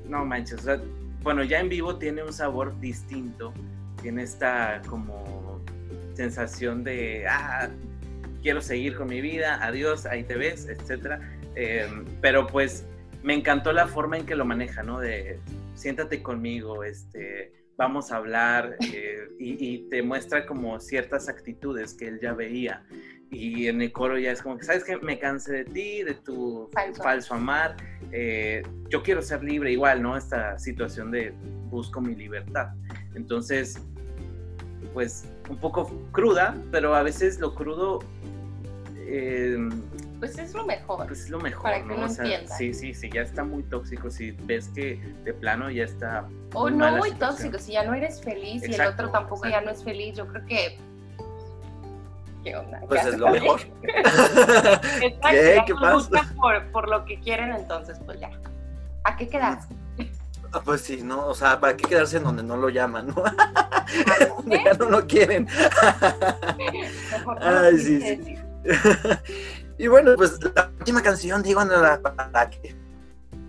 no 0.08 0.26
manches, 0.26 0.60
o 0.62 0.64
sea, 0.64 0.82
bueno, 1.22 1.44
ya 1.44 1.60
en 1.60 1.70
vivo 1.70 1.98
tiene 1.98 2.24
un 2.24 2.34
sabor 2.34 2.80
distinto, 2.80 3.54
tiene 4.02 4.24
esta 4.24 4.82
como 4.88 5.62
sensación 6.14 6.84
de, 6.84 7.26
ah, 7.30 7.70
quiero 8.41 8.62
seguir 8.62 8.95
con 8.95 9.08
mi 9.08 9.22
vida, 9.22 9.60
adiós, 9.64 10.06
ahí 10.06 10.24
te 10.24 10.36
ves, 10.36 10.68
etcétera. 10.68 11.20
Eh, 11.56 11.88
pero 12.22 12.47
pues 12.47 12.86
me 13.24 13.34
encantó 13.34 13.72
la 13.74 13.88
forma 13.88 14.18
en 14.18 14.26
que 14.26 14.36
lo 14.36 14.45
maneja, 14.45 14.84
¿no? 14.84 14.99
De 14.99 15.39
siéntate 15.76 16.22
conmigo, 16.22 16.84
este, 16.84 17.54
vamos 17.78 18.12
a 18.12 18.18
hablar 18.18 18.76
eh, 18.93 19.30
y, 19.39 19.74
y 19.74 19.89
te 19.89 20.04
muestra 20.04 20.45
como 20.45 20.80
ciertas 20.80 21.30
actitudes 21.30 21.93
que 21.93 22.08
él 22.08 22.20
ya 22.22 22.34
veía. 22.34 22.84
Y 23.34 23.68
en 23.68 23.82
el 23.82 23.93
coro 23.93 24.18
ya 24.20 24.32
es 24.32 24.41
como 24.41 24.58
que, 24.58 24.66
¿sabes 24.66 24.84
qué? 24.84 24.97
Me 24.97 25.18
cansé 25.18 25.54
de 25.54 25.66
ti, 25.66 26.04
de 26.04 26.16
tu 26.16 26.70
Falso. 26.74 27.02
falso, 27.02 27.34
amar. 27.34 27.78
eh, 28.12 28.62
yo 28.89 29.02
quiero 29.04 29.22
ser 29.22 29.41
libre 29.41 29.72
igual, 29.72 30.02
¿no? 30.02 30.18
Esta 30.18 30.60
situación 30.60 31.12
de 31.12 31.34
busco 31.70 32.02
mi 32.02 32.14
libertad. 32.14 32.74
Entonces, 33.16 33.82
pues 34.94 35.26
un 35.50 35.58
poco 35.58 35.92
cruda, 36.12 36.56
pero 36.72 36.96
a 36.96 37.04
veces 37.04 37.40
lo 37.40 37.54
crudo 37.56 38.00
eh, 38.98 39.58
Pues 40.20 40.38
es 40.38 40.54
lo 40.54 40.66
mejor. 40.66 41.08
pues 41.08 41.22
es 41.22 41.30
lo 41.30 41.40
mejor, 41.40 41.64
Para 41.64 41.80
que 41.82 41.86
¿no? 41.86 41.96
uno 41.96 42.06
O 42.06 42.10
sea, 42.10 42.24
entienda. 42.26 42.56
sí, 42.56 42.74
sí, 42.74 42.94
sí, 42.94 43.10
ya 43.14 43.22
está 43.22 43.44
muy 43.44 43.64
tóxico. 43.64 44.10
Si 44.12 44.32
ves 44.32 44.70
que 44.70 44.96
de 45.24 45.34
plano 45.34 45.70
ya 45.72 45.84
está. 45.84 46.28
O 46.54 46.64
muy 46.64 46.72
no 46.72 46.78
mala 46.80 46.98
muy 46.98 47.10
situación. 47.10 47.38
tóxico, 47.38 47.60
si 47.64 47.72
ya 47.74 47.84
no 47.84 47.94
eres 47.94 48.22
feliz 48.22 48.68
y 48.68 48.74
el 48.74 48.82
otro 48.82 49.10
tampoco 49.10 49.46
exacto. 49.46 49.60
ya 49.60 49.66
no 49.66 49.72
es 49.72 49.84
feliz, 49.84 50.16
yo 50.16 50.28
creo 50.28 50.46
que... 50.46 50.78
¿Qué 52.44 52.56
onda? 52.56 52.80
Pues 52.88 53.04
¿Qué 53.04 53.10
es 53.10 53.18
lo 53.20 53.30
mejor. 53.30 53.62
Exacto, 53.84 55.30
¿Qué? 55.30 55.64
¿Qué 55.68 55.74
no 55.74 55.80
pasa? 55.82 56.34
por, 56.36 56.72
por 56.72 56.90
lo 56.90 57.06
que 57.06 57.20
quieren, 57.20 57.52
entonces 57.54 58.00
pues 58.06 58.20
ya. 58.20 58.32
¿A 59.04 59.16
qué 59.16 59.28
quedas? 59.28 59.68
Pues 60.66 60.82
sí, 60.82 61.02
¿no? 61.04 61.28
O 61.28 61.34
sea, 61.34 61.60
¿para 61.60 61.78
qué 61.78 61.86
quedarse 61.88 62.18
en 62.18 62.24
donde 62.24 62.43
no 62.43 62.58
lo 62.58 62.70
llaman, 62.70 63.08
no? 63.08 63.24
Ya 64.45 64.74
no 64.74 64.89
lo 64.89 65.06
quieren. 65.08 65.47
Ay, 67.39 67.78
sí, 67.78 68.02
sí. 68.02 68.36
y 69.78 69.88
bueno, 69.88 70.14
pues 70.16 70.39
la 70.56 70.70
última 70.80 71.02
canción, 71.02 71.41
digo, 71.43 71.64
no 71.66 71.82
la- 71.82 72.02
para 72.02 72.49
que. 72.49 72.76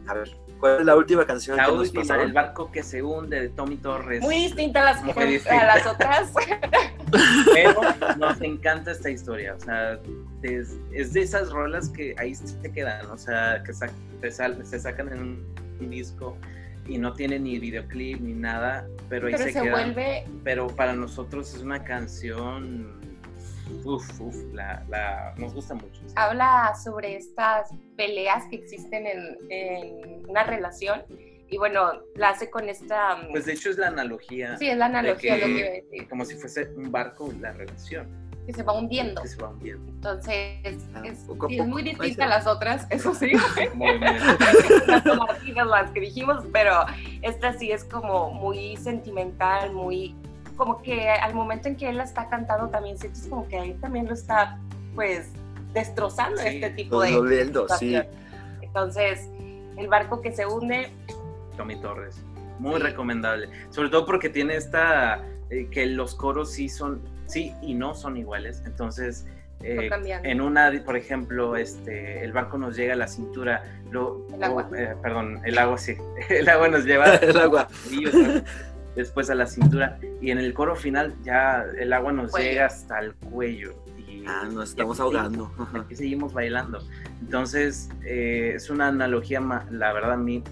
A 0.09 0.15
ver, 0.15 0.31
¿cuál 0.59 0.81
es 0.81 0.87
la 0.87 0.97
última 0.97 1.25
canción 1.27 1.57
La 1.57 1.67
que 1.67 1.73
nos 1.73 1.81
última, 1.81 2.03
pasaron? 2.03 2.27
El 2.27 2.33
barco 2.33 2.71
que 2.73 2.83
se 2.83 3.03
hunde 3.03 3.41
de 3.41 3.49
Tommy 3.51 3.77
Torres. 3.77 4.21
Muy 4.21 4.35
distinta 4.37 4.81
a 4.81 4.85
las, 4.85 5.03
Muy 5.05 5.15
que, 5.15 5.25
distinta. 5.27 5.61
a 5.61 5.77
las 5.77 5.87
otras. 5.87 6.31
Pero 7.55 7.81
nos 8.19 8.41
encanta 8.41 8.91
esta 8.93 9.11
historia. 9.11 9.55
O 9.55 9.61
sea, 9.61 9.99
es, 10.43 10.77
es 10.93 11.13
de 11.13 11.23
esas 11.23 11.51
rolas 11.51 11.89
que 11.89 12.15
ahí 12.19 12.35
se 12.35 12.61
quedan. 12.73 13.07
O 13.11 13.19
sea, 13.19 13.63
que 13.65 13.73
sa- 13.73 13.91
te 14.21 14.31
sal- 14.31 14.65
se 14.67 14.79
sacan 14.81 15.09
en 15.13 15.21
un 15.81 15.91
disco 15.91 16.37
y 16.87 16.99
no 16.99 17.13
tiene 17.15 17.39
ni 17.39 17.59
videoclip 17.59 18.21
ni 18.21 18.33
nada. 18.35 18.87
Pero 19.09 19.27
ahí 19.29 19.35
Pero 19.37 19.53
se, 19.53 19.71
vuelve 19.71 20.25
Pero 20.45 20.67
para 20.69 20.93
nosotros 20.95 21.55
es 21.55 21.63
una 21.63 21.85
canción. 21.85 23.01
Uf, 23.85 24.21
uf, 24.21 24.37
la, 24.53 24.85
la- 24.89 25.35
nos 25.39 25.55
gusta 25.55 25.75
mucho. 25.75 26.03
sí. 26.07 26.13
habla 26.17 26.75
sobre 26.83 27.17
estas 27.17 27.71
peleas 27.97 28.45
que 28.51 28.57
existen 28.57 29.07
en, 29.07 29.39
en 29.51 30.29
una 30.29 30.45
relación 30.45 31.03
y 31.49 31.57
bueno, 31.59 31.93
la 32.17 32.31
hace 32.31 32.51
con 32.51 32.69
esta... 32.69 33.17
mm, 33.17 33.31
Pues 33.31 33.47
de 33.47 33.53
hecho 33.53 33.71
es 33.71 33.79
la 33.79 33.89
analogía. 33.89 34.57
sí, 34.59 34.69
es 34.69 34.77
la 34.77 34.87
analogía 34.87 35.37
lo 35.37 35.47
que- 35.47 35.53
que 35.55 35.59
iba 35.59 35.69
a 35.69 35.73
decir, 35.73 36.09
Como 36.09 36.25
si 36.25 36.35
fuese 36.37 36.69
un 36.77 36.91
barco 36.91 37.33
la 37.41 37.53
relación. 37.53 38.09
Que 38.47 38.53
se 38.53 38.63
va 38.63 38.73
hundiendo. 38.73 39.23
Que 39.23 39.29
se 39.29 39.41
va 39.41 39.49
hundiendo. 39.51 39.89
Entonces, 39.93 40.85
Ah, 40.95 41.03
es, 41.05 41.19
poco 41.27 41.49
es 41.49 41.57
poco, 41.59 41.69
muy 41.69 41.83
distinta 41.83 42.25
a 42.25 42.29
las 42.29 42.47
otras, 42.47 42.87
eso 42.91 43.15
sí, 43.15 43.33
Movimiento. 43.75 44.25
las 44.87 45.05
martinas, 45.19 45.67
las 45.67 45.91
que 45.93 46.01
dijimos, 46.01 46.45
pero 46.53 46.73
esta 47.23 47.53
sí 47.55 47.71
es 47.71 47.85
como 47.85 48.31
muy 48.31 48.77
sentimental, 48.77 49.73
muy... 49.73 50.15
Como 50.57 50.83
que 50.83 51.09
al 51.09 51.35
momento 51.35 51.69
en 51.69 51.77
que 51.77 51.89
él 51.89 51.97
la 51.97 52.05
está 52.05 52.29
cantando 52.29 52.69
también 52.69 52.99
sientes 52.99 53.27
como 53.29 53.49
que 53.49 53.59
ahí 53.59 53.75
también 53.75 54.07
lo 54.07 54.15
está, 54.15 54.59
pues, 54.95 55.31
destrozando 55.73 56.37
Sí, 56.43 56.49
este 56.49 56.71
tipo 56.71 57.01
de... 57.01 57.13
doliendo, 57.13 57.67
sí. 57.79 57.97
Entonces, 58.61 59.29
el 59.77 59.89
barco 59.89 60.21
que 60.21 60.33
se 60.33 60.47
hunde, 60.47 60.91
Tommy 61.57 61.77
Torres. 61.81 62.23
Muy 62.59 62.77
Sí. 62.77 62.83
recomendable. 62.83 63.49
Sobre 63.71 63.89
todo 63.89 64.05
porque 64.07 64.29
tiene 64.29 64.57
esta. 64.57 65.25
eh, 65.51 65.69
que 65.71 65.87
los 65.87 66.15
coros 66.15 66.53
sí 66.53 66.69
son. 66.69 67.01
Sí 67.33 67.55
y 67.63 67.75
no 67.75 67.95
son 67.95 68.17
iguales. 68.17 68.63
Entonces. 68.67 69.27
eh, 69.65 69.89
en 70.25 70.41
una, 70.41 70.73
por 70.85 70.97
ejemplo, 70.97 71.55
este, 71.57 72.25
el 72.25 72.33
barco 72.33 72.59
nos 72.59 72.75
llega 72.77 72.95
a 72.95 72.97
la 72.97 73.07
cintura, 73.07 73.63
lo, 73.93 74.27
El 74.35 74.43
agua. 74.43 74.69
o, 74.71 74.75
eh, 74.75 74.97
perdón, 75.01 75.41
el 75.45 75.57
agua 75.57 75.79
sí, 75.79 75.95
el 76.31 76.49
agua 76.49 76.69
nos 76.69 76.85
lleva 76.85 77.15
El 77.17 77.37
agua. 77.39 77.69
y, 77.91 78.05
después 78.97 79.31
a 79.31 79.35
la 79.37 79.47
cintura 79.47 79.99
y 80.21 80.31
en 80.33 80.39
el 80.39 80.53
coro 80.53 80.75
final 80.77 81.15
ya 81.23 81.65
el 81.79 81.93
agua 81.95 82.13
nos 82.13 82.31
Cuello. 82.33 82.49
llega 82.51 82.67
hasta 82.67 82.99
el 82.99 83.15
cuello 83.15 83.73
y 83.97 84.25
Ah, 84.27 84.49
nos 84.53 84.71
estamos 84.71 84.99
y 84.99 85.01
aquí 85.01 85.07
ahogando. 85.17 85.51
seguimos- 85.57 85.81
aquí 85.85 85.97
seguimos 85.97 86.33
bailando. 86.35 86.79
Entonces, 87.21 87.89
eh, 88.05 88.53
es 88.57 88.69
una 88.69 88.89
analogía, 88.89 89.41
ma- 89.41 89.65
la 89.71 89.93
verdad 89.93 90.13
a 90.15 90.17
mí 90.17 90.43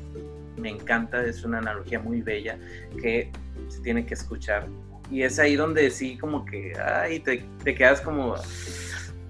me 0.57 0.71
encanta, 0.71 1.23
es 1.25 1.45
una 1.45 1.59
analogía 1.59 1.99
muy 1.99 2.23
bella 2.23 2.57
que 3.03 3.31
se 3.69 3.81
tiene 3.81 4.07
que 4.07 4.15
escuchar. 4.15 4.67
Y 5.11 5.23
es 5.23 5.39
ahí 5.39 5.57
donde 5.57 5.91
sí 5.91 6.17
como 6.19 6.45
que, 6.45 6.73
ay, 6.79 7.21
te, 7.21 7.45
te 7.65 7.75
quedas 7.75 8.01
como, 8.01 8.37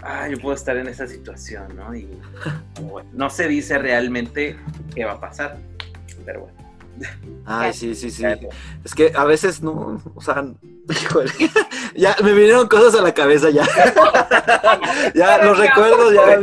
ay, 0.02 0.32
yo 0.32 0.38
puedo 0.38 0.54
estar 0.54 0.76
en 0.76 0.86
esa 0.88 1.06
situación, 1.06 1.74
¿no? 1.76 1.94
Y 1.94 2.08
bueno, 2.82 3.08
no 3.12 3.30
se 3.30 3.48
dice 3.48 3.78
realmente 3.78 4.56
qué 4.94 5.04
va 5.04 5.12
a 5.12 5.20
pasar, 5.20 5.58
pero 6.24 6.40
bueno. 6.40 6.60
Ay, 7.46 7.72
sí, 7.72 7.94
sí, 7.94 8.10
sí. 8.10 8.24
Es 8.84 8.94
que 8.94 9.12
a 9.14 9.24
veces 9.24 9.62
no, 9.62 10.02
o 10.14 10.20
sea, 10.20 10.44
híjole, 10.90 11.30
ya 11.94 12.16
me 12.22 12.32
vinieron 12.32 12.68
cosas 12.68 12.94
a 12.98 13.02
la 13.02 13.14
cabeza 13.14 13.50
ya. 13.50 13.66
ya 15.14 15.44
los 15.44 15.58
recuerdos 15.58 16.14
ya 16.14 16.38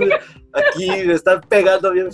aquí 0.53 0.89
me 1.05 1.13
están 1.13 1.41
pegando 1.41 1.91
bien. 1.91 2.09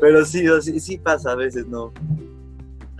Pero 0.00 0.24
sí, 0.24 0.46
sí, 0.62 0.80
sí 0.80 0.98
pasa 0.98 1.32
a 1.32 1.34
veces, 1.34 1.66
¿no? 1.66 1.92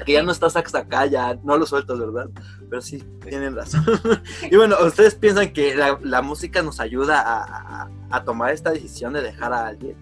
Que 0.04 0.12
ya 0.14 0.22
no 0.22 0.32
estás 0.32 0.56
hasta 0.56 0.78
acá, 0.78 1.06
ya 1.06 1.38
no 1.42 1.56
lo 1.56 1.66
sueltas, 1.66 1.98
¿verdad? 1.98 2.28
Pero 2.68 2.80
sí, 2.82 3.02
tienen 3.28 3.54
razón. 3.56 3.84
y 4.50 4.56
bueno, 4.56 4.76
¿ustedes 4.84 5.14
piensan 5.14 5.52
que 5.52 5.74
la, 5.74 5.98
la 6.02 6.22
música 6.22 6.62
nos 6.62 6.80
ayuda 6.80 7.20
a, 7.20 7.42
a- 7.82 7.90
a 8.10 8.24
tomar 8.24 8.52
esta 8.52 8.70
decisión 8.70 9.12
de 9.12 9.22
dejar 9.22 9.52
a 9.52 9.66
alguien? 9.66 9.96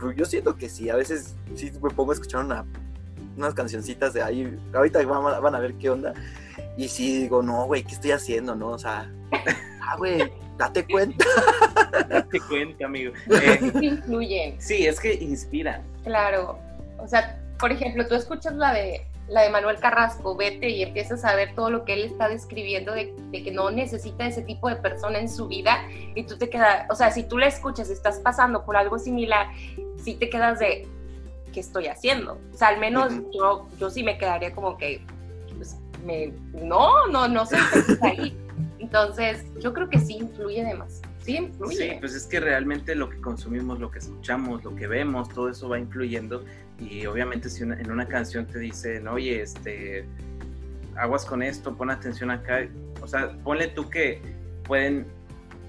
Pues 0.00 0.16
yo 0.16 0.24
siento 0.24 0.56
que 0.56 0.68
sí, 0.68 0.90
a 0.90 0.96
veces 0.96 1.36
sí 1.54 1.70
me 1.82 1.90
pongo 1.90 2.10
a 2.12 2.14
escuchar 2.14 2.44
una, 2.44 2.64
unas 3.36 3.54
cancioncitas 3.54 4.12
de 4.12 4.22
ahí, 4.22 4.58
ahorita 4.74 5.04
van, 5.06 5.34
a- 5.34 5.38
van 5.40 5.54
a 5.54 5.58
ver 5.60 5.74
qué 5.74 5.90
onda, 5.90 6.12
y 6.76 6.88
sí 6.88 7.22
digo, 7.22 7.42
no, 7.42 7.66
güey, 7.66 7.84
¿qué 7.84 7.94
estoy 7.94 8.10
haciendo, 8.12 8.54
no? 8.54 8.68
O 8.70 8.78
sea, 8.78 9.10
ah, 9.82 9.96
güey, 9.96 10.30
date 10.58 10.86
cuenta. 10.86 11.24
Date 12.08 12.40
cuenta, 12.48 12.86
amigo. 12.86 13.12
Eh, 13.30 13.72
sí 13.78 13.86
influyen. 13.86 14.60
sí, 14.60 14.86
es 14.86 14.98
que 14.98 15.12
inspira. 15.14 15.82
Claro. 16.04 16.58
O 16.98 17.06
sea, 17.06 17.38
por 17.58 17.70
ejemplo, 17.70 18.06
tú 18.08 18.14
escuchas 18.14 18.54
la 18.54 18.72
de 18.72 19.06
la 19.32 19.42
de 19.42 19.50
Manuel 19.50 19.78
Carrasco, 19.78 20.36
vete 20.36 20.68
y 20.68 20.82
empiezas 20.82 21.24
a 21.24 21.34
ver 21.34 21.54
todo 21.54 21.70
lo 21.70 21.84
que 21.84 21.94
él 21.94 22.04
está 22.04 22.28
describiendo 22.28 22.92
de, 22.92 23.14
de 23.30 23.42
que 23.42 23.50
no 23.50 23.70
necesita 23.70 24.26
ese 24.26 24.42
tipo 24.42 24.68
de 24.68 24.76
persona 24.76 25.18
en 25.18 25.28
su 25.28 25.48
vida 25.48 25.88
y 26.14 26.24
tú 26.24 26.36
te 26.36 26.50
quedas, 26.50 26.86
o 26.90 26.94
sea, 26.94 27.10
si 27.10 27.24
tú 27.24 27.38
la 27.38 27.46
escuchas 27.46 27.88
y 27.88 27.92
estás 27.92 28.18
pasando 28.20 28.64
por 28.64 28.76
algo 28.76 28.98
similar, 28.98 29.48
sí 29.96 30.14
te 30.14 30.28
quedas 30.28 30.58
de, 30.58 30.86
¿qué 31.52 31.60
estoy 31.60 31.86
haciendo? 31.86 32.38
O 32.52 32.56
sea, 32.56 32.68
al 32.68 32.78
menos 32.78 33.12
yo, 33.32 33.66
yo 33.78 33.90
sí 33.90 34.02
me 34.02 34.18
quedaría 34.18 34.54
como 34.54 34.76
que, 34.76 35.04
pues, 35.56 35.76
me, 36.04 36.32
no, 36.52 37.06
no, 37.06 37.28
no 37.28 37.46
sé 37.46 37.56
ahí. 38.02 38.36
Entonces, 38.78 39.44
yo 39.60 39.72
creo 39.72 39.88
que 39.88 39.98
sí 39.98 40.16
influye 40.16 40.62
además. 40.62 41.00
Sí 41.20 41.36
influye. 41.36 41.92
Sí, 41.92 41.96
pues 42.00 42.14
es 42.14 42.26
que 42.26 42.40
realmente 42.40 42.96
lo 42.96 43.08
que 43.08 43.20
consumimos, 43.20 43.78
lo 43.78 43.90
que 43.90 44.00
escuchamos, 44.00 44.64
lo 44.64 44.74
que 44.74 44.88
vemos, 44.88 45.28
todo 45.28 45.48
eso 45.48 45.68
va 45.68 45.78
influyendo 45.78 46.44
y 46.90 47.06
obviamente 47.06 47.48
si 47.50 47.62
una- 47.64 47.80
en 47.80 47.90
una 47.90 48.06
canción 48.08 48.46
te 48.46 48.58
dicen, 48.58 49.06
oye, 49.08 49.42
este, 49.42 50.04
aguas 50.96 51.24
con 51.24 51.42
esto, 51.42 51.76
pon 51.76 51.90
atención 51.90 52.30
acá, 52.30 52.66
o 53.00 53.06
sea, 53.06 53.32
ponle 53.44 53.68
tú 53.68 53.88
que 53.88 54.20
pueden, 54.64 55.06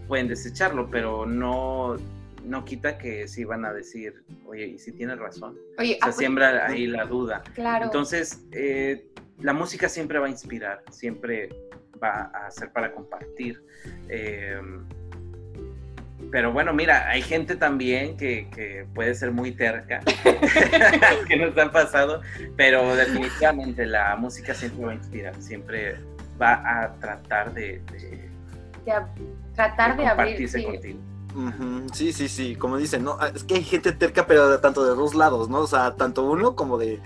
pueden 0.08 0.28
desecharlo, 0.28 0.90
pero 0.90 1.26
no, 1.26 1.96
no 2.44 2.66
quita 2.66 2.98
que 2.98 3.28
sí 3.28 3.44
van 3.46 3.64
a 3.66 3.72
decir, 3.74 4.24
oye, 4.46 4.66
y 4.68 4.78
si 4.80 4.92
tienes 4.92 5.18
razón, 5.20 5.58
Oye, 5.78 5.94
o 5.94 5.98
sea, 5.98 6.00
pues, 6.08 6.16
siembra 6.18 6.68
ahí 6.68 6.88
la 6.88 7.06
duda. 7.06 7.42
claro. 7.54 7.86
Entonces, 7.86 8.46
eh, 8.52 9.08
la 9.40 9.54
música 9.54 9.88
siempre 9.90 10.20
va 10.20 10.28
a 10.28 10.30
inspirar, 10.30 10.84
siempre 10.92 11.50
va 12.02 12.24
a 12.34 12.52
ser 12.52 12.72
para 12.74 12.92
compartir. 12.92 13.64
Eh, 14.10 14.60
pero 16.34 16.52
bueno, 16.52 16.74
mira, 16.74 17.08
hay 17.10 17.22
gente 17.22 17.56
también 17.56 18.18
que, 18.18 18.50
que 18.50 18.88
puede 18.96 19.14
ser 19.14 19.32
muy 19.32 19.52
terca, 19.52 20.00
que 21.28 21.38
nos 21.38 21.56
han 21.56 21.72
pasado, 21.72 22.22
pero 22.58 22.96
definitivamente 22.96 23.86
la 23.86 24.16
música 24.16 24.56
siempre 24.56 24.84
va 24.84 24.92
a 24.94 24.96
inspirar, 24.96 25.36
siempre 25.40 26.00
va 26.42 26.54
a 26.54 26.94
tratar 26.96 27.54
de, 27.54 27.84
de, 27.92 28.30
De 28.84 28.94
tratar 29.54 29.96
de, 29.96 30.08
abrir. 30.08 30.08
compartirse 30.10 30.58
sí. 30.58 30.66
contigo. 30.66 31.00
Sí, 31.94 32.12
sí, 32.12 32.28
sí, 32.28 32.56
como 32.56 32.78
dicen, 32.78 33.04
¿no? 33.04 33.16
Ah, 33.20 33.30
Es 33.34 33.44
que 33.44 33.54
hay 33.54 33.64
gente 33.64 33.92
terca, 33.92 34.26
pero 34.26 34.50
de- 34.50 34.58
tanto 34.58 34.84
de 34.84 34.96
dos 34.96 35.14
lados, 35.14 35.50
¿no? 35.50 35.60
O 35.60 35.68
sea, 35.68 35.96
tanto 35.96 36.24
uno 36.24 36.56
como 36.56 36.80
de, 36.80 37.00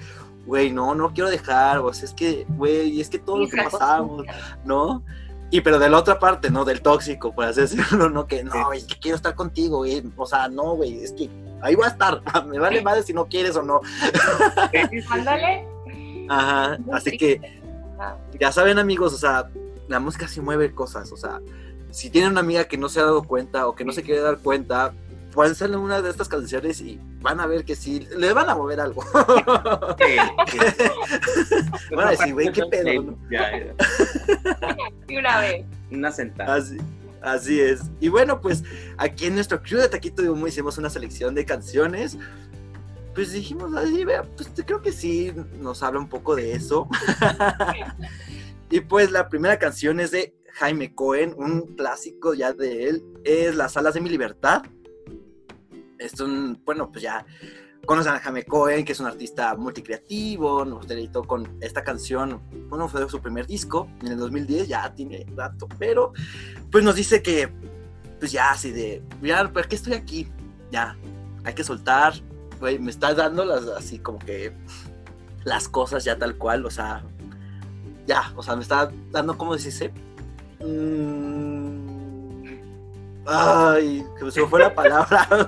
güey, 0.45 0.71
no, 0.71 0.95
no 0.95 1.13
quiero 1.13 1.29
dejar, 1.29 1.79
o 1.79 1.91
sea, 1.91 2.05
es 2.05 2.13
que, 2.13 2.45
güey, 2.47 3.01
es 3.01 3.09
que 3.09 3.19
todo 3.19 3.39
lo 3.39 3.49
que 3.49 3.57
pasamos, 3.61 4.25
¿no? 4.63 5.03
Y 5.49 5.61
pero 5.61 5.79
de 5.79 5.89
la 5.89 5.97
otra 5.97 6.19
parte, 6.19 6.49
¿no? 6.49 6.65
Del 6.65 6.81
tóxico, 6.81 7.33
por 7.33 7.45
así 7.45 7.61
decirlo, 7.61 8.09
¿no? 8.09 8.27
Que 8.27 8.43
no, 8.43 8.73
es 8.73 8.85
que 8.85 8.99
quiero 8.99 9.15
estar 9.15 9.33
contigo, 9.35 9.77
güey. 9.77 10.03
O 10.17 10.25
sea, 10.25 10.49
no, 10.49 10.75
güey, 10.75 11.03
es 11.03 11.13
que 11.13 11.29
ahí 11.61 11.75
voy 11.75 11.85
a 11.85 11.89
estar. 11.89 12.21
Me 12.47 12.59
vale 12.59 12.81
madre 12.81 13.03
si 13.03 13.13
no 13.13 13.27
quieres 13.27 13.55
o 13.55 13.63
no. 13.63 13.81
Ándale. 15.09 15.65
Ajá, 16.29 16.77
así 16.91 17.17
que 17.17 17.39
Ah, 17.99 18.15
ya 18.39 18.51
saben, 18.51 18.77
amigos, 18.77 19.13
o 19.13 19.17
sea, 19.17 19.49
la 19.87 19.99
música 19.99 20.27
sí 20.27 20.39
mueve 20.39 20.73
cosas, 20.73 21.11
o 21.11 21.17
sea, 21.17 21.41
si 21.89 22.09
tienen 22.09 22.31
una 22.31 22.41
amiga 22.41 22.65
que 22.65 22.77
no 22.77 22.89
se 22.89 22.99
ha 22.99 23.03
dado 23.03 23.23
cuenta 23.23 23.67
o 23.67 23.75
que 23.75 23.85
no 23.85 23.91
se 23.91 24.03
quiere 24.03 24.21
dar 24.21 24.37
cuenta, 24.37 24.93
hacerle 25.43 25.77
una 25.77 26.01
de 26.01 26.09
estas 26.09 26.27
canciones 26.27 26.81
y 26.81 26.99
van 27.21 27.39
a 27.39 27.47
ver 27.47 27.65
que 27.65 27.75
sí, 27.75 28.07
le 28.17 28.33
van 28.33 28.49
a 28.49 28.55
mover 28.55 28.79
algo. 28.79 29.03
Sí, 29.97 30.61
sí. 30.67 31.95
Van 31.95 32.07
a 32.07 32.11
decir, 32.11 32.33
güey, 32.33 32.51
qué 32.51 32.63
pedo, 32.65 33.03
¿no? 33.03 33.17
Ya, 33.31 33.51
ya. 33.51 34.77
Y 35.07 35.17
una 35.17 35.39
vez. 35.39 35.65
Una 35.91 36.11
sentada. 36.11 36.55
Así, 36.55 36.77
así 37.21 37.61
es. 37.61 37.81
Y 37.99 38.09
bueno, 38.09 38.41
pues 38.41 38.63
aquí 38.97 39.25
en 39.25 39.35
nuestro 39.35 39.61
crew 39.61 39.79
de 39.79 39.89
Taquito 39.89 40.21
de 40.21 40.29
Humo 40.29 40.47
hicimos 40.47 40.77
una 40.77 40.89
selección 40.89 41.35
de 41.35 41.45
canciones. 41.45 42.17
Pues 43.13 43.31
dijimos, 43.31 43.73
así, 43.75 44.05
vea, 44.05 44.23
pues 44.23 44.49
creo 44.65 44.81
que 44.81 44.91
sí 44.91 45.33
nos 45.59 45.81
habla 45.81 45.99
un 45.99 46.09
poco 46.09 46.35
de 46.35 46.53
eso. 46.53 46.87
y 48.69 48.79
pues 48.81 49.11
la 49.11 49.27
primera 49.27 49.57
canción 49.57 49.99
es 49.99 50.11
de 50.11 50.35
Jaime 50.57 50.93
Cohen, 50.93 51.35
un 51.37 51.75
clásico 51.75 52.33
ya 52.33 52.53
de 52.53 52.89
él, 52.89 53.03
es 53.23 53.55
Las 53.55 53.77
alas 53.77 53.93
de 53.93 54.01
mi 54.01 54.09
libertad. 54.09 54.63
Es 55.99 56.19
un, 56.19 56.61
bueno, 56.65 56.91
pues 56.91 57.03
ya 57.03 57.25
conocen 57.85 58.13
a 58.13 58.19
Jaime 58.19 58.43
Cohen, 58.43 58.83
que 58.83 58.91
es 58.91 58.99
un 58.99 59.05
artista 59.07 59.55
multicreativo, 59.55 60.65
nos 60.65 60.87
deleitó 60.87 61.23
con 61.23 61.57
esta 61.61 61.83
canción, 61.83 62.41
bueno, 62.69 62.87
fue 62.89 63.07
su 63.09 63.21
primer 63.21 63.47
disco 63.47 63.87
en 64.01 64.07
el 64.07 64.17
2010, 64.17 64.67
ya 64.67 64.93
tiene 64.93 65.25
rato, 65.35 65.67
pero 65.79 66.11
pues 66.71 66.83
nos 66.83 66.95
dice 66.95 67.21
que, 67.21 67.49
pues 68.19 68.31
ya 68.31 68.51
así 68.51 68.71
de, 68.71 69.01
mira, 69.21 69.51
¿por 69.51 69.67
qué 69.67 69.75
estoy 69.75 69.93
aquí? 69.93 70.27
Ya, 70.71 70.97
hay 71.45 71.53
que 71.53 71.63
soltar, 71.63 72.13
me 72.61 72.91
está 72.91 73.13
dando 73.13 73.45
las, 73.45 73.65
así 73.67 73.99
como 73.99 74.19
que, 74.19 74.53
las 75.45 75.69
cosas 75.69 76.03
ya 76.03 76.17
tal 76.17 76.37
cual, 76.37 76.65
o 76.65 76.69
sea, 76.69 77.03
ya, 78.05 78.33
o 78.35 78.43
sea, 78.43 78.55
me 78.55 78.63
está 78.63 78.91
dando, 79.11 79.37
¿cómo 79.37 79.53
decirse? 79.53 79.93
Mm, 80.59 81.56
ay, 83.27 84.05
que 84.19 84.31
se 84.31 84.41
me 84.41 84.47
fue 84.47 84.59
la 84.59 84.73
palabra. 84.73 85.27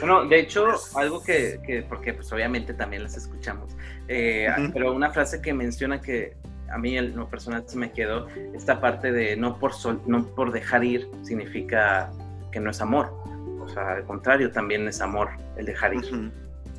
Bueno, 0.00 0.24
de 0.26 0.40
hecho, 0.40 0.66
algo 0.94 1.22
que, 1.22 1.60
que 1.66 1.82
porque 1.82 2.14
pues 2.14 2.32
obviamente 2.32 2.72
también 2.74 3.02
las 3.02 3.16
escuchamos, 3.16 3.76
eh, 4.08 4.48
Ujú. 4.58 4.72
pero 4.72 4.92
una 4.92 5.10
frase 5.10 5.42
que 5.42 5.52
menciona 5.52 6.00
que 6.00 6.36
a 6.70 6.78
mí 6.78 6.96
en 6.96 7.16
lo 7.16 7.28
personal 7.28 7.64
se 7.66 7.76
me 7.76 7.92
quedó, 7.92 8.28
esta 8.54 8.80
parte 8.80 9.12
de 9.12 9.36
no 9.36 9.58
por, 9.58 9.74
sol, 9.74 10.00
no 10.06 10.24
por 10.24 10.52
dejar 10.52 10.84
ir 10.84 11.08
significa 11.22 12.10
que 12.52 12.60
no 12.60 12.70
es 12.70 12.80
amor. 12.80 13.12
O 13.60 13.68
sea, 13.68 13.92
al 13.92 14.04
contrario, 14.04 14.50
también 14.50 14.86
es 14.88 15.00
amor 15.00 15.30
el 15.56 15.66
dejar 15.66 15.94
ir. 15.94 16.04
Ujú. 16.04 16.30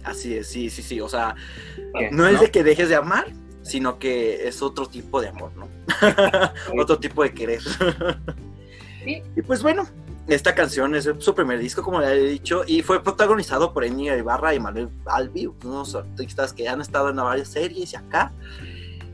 Así 0.03 0.35
es, 0.35 0.47
sí, 0.47 0.69
sí, 0.69 0.81
sí, 0.81 0.99
o 0.99 1.07
sea, 1.07 1.35
¿Qué? 1.97 2.09
no 2.11 2.27
es 2.27 2.39
de 2.39 2.49
que 2.49 2.63
dejes 2.63 2.89
de 2.89 2.95
amar, 2.95 3.27
sino 3.61 3.99
que 3.99 4.47
es 4.47 4.61
otro 4.63 4.87
tipo 4.87 5.21
de 5.21 5.27
amor, 5.27 5.51
¿no? 5.55 5.67
otro 6.81 6.97
tipo 6.97 7.21
de 7.21 7.33
querer. 7.33 7.61
Sí. 9.03 9.21
Y 9.35 9.41
pues 9.43 9.61
bueno, 9.61 9.87
esta 10.27 10.55
canción 10.55 10.95
es 10.95 11.09
su 11.19 11.35
primer 11.35 11.59
disco, 11.59 11.81
como 11.81 12.01
ya 12.01 12.13
he 12.13 12.19
dicho, 12.19 12.63
y 12.65 12.81
fue 12.81 13.03
protagonizado 13.03 13.73
por 13.73 13.83
Enya 13.83 14.17
Ibarra 14.17 14.53
y 14.53 14.59
Manuel 14.59 14.89
Albi, 15.05 15.47
unos 15.63 15.95
artistas 15.95 16.53
que 16.53 16.69
han 16.69 16.81
estado 16.81 17.09
en 17.09 17.15
varias 17.15 17.49
series 17.49 17.93
y 17.93 17.95
acá. 17.95 18.31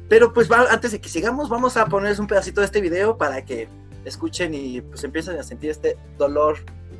Pero 0.09 0.33
pues 0.33 0.49
antes 0.51 0.91
de 0.91 1.01
que 1.01 1.09
sigamos, 1.09 1.49
vamos 1.49 1.75
a 1.77 1.85
ponerles 1.85 2.19
un 2.19 2.27
pedacito 2.27 2.61
de 2.61 2.65
este 2.65 2.81
video 2.81 3.17
para 3.17 3.43
que 3.43 3.67
escuchen 4.05 4.53
y 4.53 4.81
pues 4.81 5.03
empiecen 5.03 5.37
a 5.37 5.43
sentir 5.43 5.69
este 5.69 5.97
dolor 6.17 6.57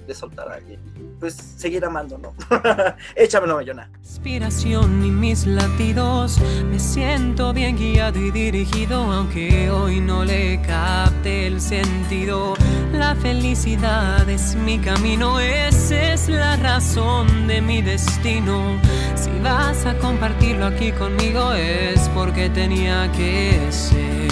de 0.07 0.13
soltar 0.13 0.49
a 0.49 0.55
alguien. 0.55 0.79
Pues 1.19 1.35
seguir 1.35 1.83
amando, 1.83 2.17
¿no? 2.17 2.33
Échamelo, 3.15 3.55
Mayona. 3.55 3.89
Inspiración 3.99 5.03
y 5.05 5.11
mis 5.11 5.45
latidos, 5.45 6.39
me 6.69 6.79
siento 6.79 7.53
bien 7.53 7.75
guiado 7.77 8.19
y 8.19 8.31
dirigido, 8.31 9.01
aunque 9.01 9.69
hoy 9.69 9.99
no 9.99 10.23
le 10.23 10.61
capte 10.61 11.47
el 11.47 11.59
sentido. 11.59 12.55
La 12.93 13.15
felicidad 13.15 14.27
es 14.29 14.55
mi 14.55 14.79
camino, 14.79 15.39
esa 15.39 16.13
es 16.13 16.29
la 16.29 16.55
razón 16.55 17.47
de 17.47 17.61
mi 17.61 17.81
destino. 17.81 18.79
Si 19.15 19.29
vas 19.43 19.85
a 19.85 19.97
compartirlo 19.99 20.65
aquí 20.65 20.91
conmigo 20.93 21.53
es 21.53 22.09
porque 22.09 22.49
tenía 22.49 23.11
que 23.11 23.59
ser. 23.71 24.31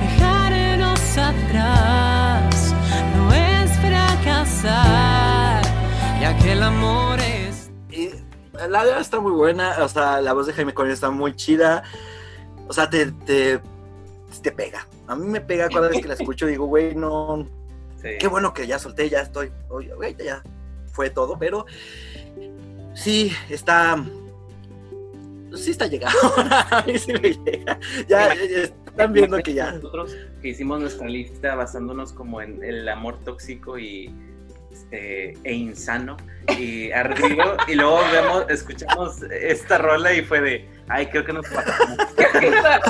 Dejarnos 0.00 1.18
atrás 1.18 2.74
no 3.16 3.32
es 3.32 3.70
fracasar, 3.78 5.62
ya 6.20 6.36
que 6.38 6.52
el 6.52 6.62
amor 6.62 7.20
es. 7.20 7.70
La 8.68 8.84
letra 8.84 9.00
está 9.00 9.20
muy 9.20 9.32
buena, 9.32 9.76
o 9.80 9.88
sea, 9.88 10.20
la 10.20 10.32
voz 10.32 10.46
de 10.46 10.52
Jaime 10.52 10.74
Cohen 10.74 10.90
está 10.90 11.10
muy 11.10 11.34
chida. 11.34 11.82
O 12.68 12.72
sea, 12.72 12.90
te, 12.90 13.12
te, 13.12 13.60
te 14.42 14.52
pega. 14.52 14.86
A 15.12 15.16
mí 15.16 15.26
me 15.26 15.40
pega 15.40 15.68
cada 15.68 15.88
vez 15.88 16.00
que 16.00 16.08
la 16.08 16.14
escucho, 16.14 16.46
digo, 16.46 16.66
güey, 16.66 16.94
no, 16.94 17.46
Sí. 18.02 18.08
qué 18.18 18.26
bueno 18.26 18.52
que 18.52 18.66
ya 18.66 18.78
solté, 18.78 19.08
ya 19.08 19.20
estoy, 19.20 19.52
oye, 19.68 19.94
güey, 19.94 20.16
ya 20.16 20.42
fue 20.90 21.08
todo, 21.10 21.38
pero 21.38 21.66
sí 22.94 23.30
está, 23.48 24.02
sí 25.54 25.70
está 25.70 25.86
llegado, 25.86 26.18
a 26.70 26.82
mí 26.86 26.98
sí 26.98 27.12
me 27.12 27.32
llega, 27.32 27.78
ya, 28.08 28.34
ya 28.34 28.62
están 28.64 29.12
viendo 29.12 29.38
que 29.42 29.54
ya, 29.54 29.72
Nosotros 29.72 30.16
que 30.40 30.48
hicimos 30.48 30.80
nuestra 30.80 31.06
lista 31.08 31.54
basándonos 31.54 32.12
como 32.12 32.42
en 32.42 32.62
el 32.64 32.88
amor 32.88 33.18
tóxico 33.24 33.78
y 33.78 34.12
este, 34.72 35.34
e 35.44 35.52
insano 35.52 36.16
y 36.58 36.90
arriba 36.92 37.56
y 37.68 37.74
luego 37.74 38.00
vemos, 38.12 38.44
escuchamos 38.48 39.22
esta 39.30 39.78
rola 39.78 40.12
y 40.12 40.22
fue 40.22 40.40
de, 40.40 40.68
ay, 40.88 41.06
creo 41.06 41.24
que 41.24 41.32
nos 41.32 41.46
pasamos. 41.48 41.98
Creo 42.16 42.32
que, 42.40 42.48
está- 42.48 42.80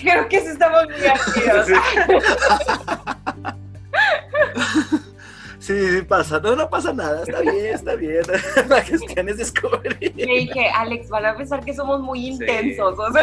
creo 0.00 0.28
que 0.28 0.40
sí 0.40 0.46
estamos 0.48 0.84
muy 0.88 1.06
activos. 1.06 1.66
sí, 5.58 5.74
sí 5.90 6.02
pasa, 6.02 6.40
no, 6.40 6.56
no 6.56 6.68
pasa 6.70 6.92
nada, 6.92 7.22
está 7.22 7.40
bien, 7.40 7.66
está 7.74 7.94
bien, 7.94 8.22
la 8.68 8.82
cuestión 8.84 9.28
es 9.28 9.36
descubrir. 9.38 10.12
Le 10.16 10.26
dije, 10.26 10.68
Alex, 10.74 11.08
van 11.08 11.26
a 11.26 11.36
pensar 11.36 11.64
que 11.64 11.74
somos 11.74 12.00
muy 12.00 12.28
intensos. 12.28 12.98
O 12.98 13.12
sea, 13.12 13.22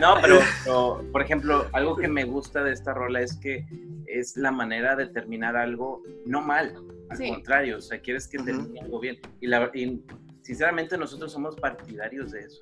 No, 0.00 0.16
pero, 0.20 0.38
pero, 0.64 1.04
por 1.12 1.22
ejemplo, 1.22 1.66
algo 1.72 1.96
que 1.96 2.08
me 2.08 2.24
gusta 2.24 2.62
de 2.62 2.72
esta 2.72 2.92
rola 2.94 3.20
es 3.20 3.36
que 3.36 3.64
es 4.06 4.36
la 4.36 4.52
manera 4.52 4.94
de 4.94 5.06
terminar 5.06 5.56
algo 5.56 6.02
no 6.26 6.40
mal, 6.40 6.76
al 7.14 7.26
Sí. 7.26 7.28
contrario, 7.30 7.78
o 7.78 7.80
sea, 7.80 8.00
quieres 8.00 8.28
que 8.28 8.38
termine 8.38 8.80
algo 8.80 9.00
bien. 9.00 9.18
Y, 9.40 9.46
la, 9.46 9.70
y 9.74 10.02
sinceramente 10.42 10.96
nosotros 10.98 11.32
somos 11.32 11.56
partidarios 11.56 12.32
de 12.32 12.40
eso. 12.40 12.60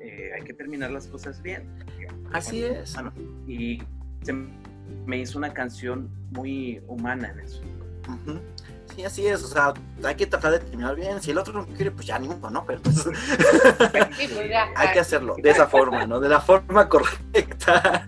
Eh, 0.00 0.30
hay 0.36 0.42
que 0.42 0.54
terminar 0.54 0.90
las 0.90 1.06
cosas 1.06 1.42
bien. 1.42 1.68
Así 2.32 2.62
es. 2.64 2.94
Bueno, 2.94 3.12
y 3.46 3.78
se 4.22 4.32
me 5.06 5.18
hizo 5.18 5.38
una 5.38 5.52
canción 5.52 6.10
muy 6.30 6.82
humana 6.86 7.30
en 7.30 7.40
eso. 7.40 7.62
Sí, 8.94 9.02
así 9.02 9.26
es, 9.26 9.42
o 9.42 9.46
sea, 9.46 9.72
hay 10.04 10.14
que 10.14 10.26
tratar 10.26 10.52
de 10.52 10.58
terminar 10.58 10.94
bien, 10.94 11.20
si 11.22 11.30
el 11.30 11.38
otro 11.38 11.54
no 11.54 11.66
quiere, 11.66 11.90
pues 11.90 12.06
ya 12.06 12.18
ni 12.18 12.28
modo, 12.28 12.50
¿no? 12.50 12.64
Pero 12.66 12.82
pues, 12.82 12.96
sí, 14.18 14.28
pues 14.32 14.48
ya. 14.50 14.66
hay 14.76 14.92
que 14.92 15.00
hacerlo 15.00 15.34
de 15.42 15.50
esa 15.50 15.66
forma, 15.66 16.06
¿no? 16.06 16.20
De 16.20 16.28
la 16.28 16.40
forma 16.40 16.86
correcta. 16.90 18.06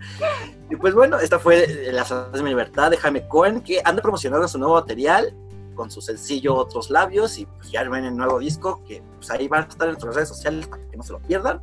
Y 0.71 0.77
pues 0.77 0.95
bueno, 0.95 1.19
esta 1.19 1.39
fue 1.39 1.67
Las 1.93 2.13
Alas 2.13 2.33
de 2.33 2.43
mi 2.43 2.51
Libertad 2.51 2.91
de 2.91 2.99
Jaime 2.99 3.27
Cohen, 3.27 3.63
que 3.63 3.81
anda 3.85 4.03
promocionando 4.03 4.47
su 4.49 4.59
nuevo 4.59 4.75
material 4.75 5.35
con 5.77 5.91
su 5.91 6.01
sencillo 6.01 6.57
Otros 6.57 6.91
Labios 6.91 7.39
y 7.39 7.47
pues 7.47 7.71
ya 7.71 7.89
ven 7.89 8.05
el 8.05 8.17
nuevo 8.17 8.41
disco, 8.41 8.83
que 8.89 9.03
pues 9.17 9.31
ahí 9.31 9.47
van 9.47 9.65
a 9.65 9.69
estar 9.69 9.87
en 9.87 9.93
nuestras 9.93 10.15
redes 10.17 10.29
sociales 10.31 10.67
para 10.67 10.83
que 10.91 10.97
no 10.97 11.03
se 11.05 11.13
lo 11.13 11.21
pierdan. 11.21 11.61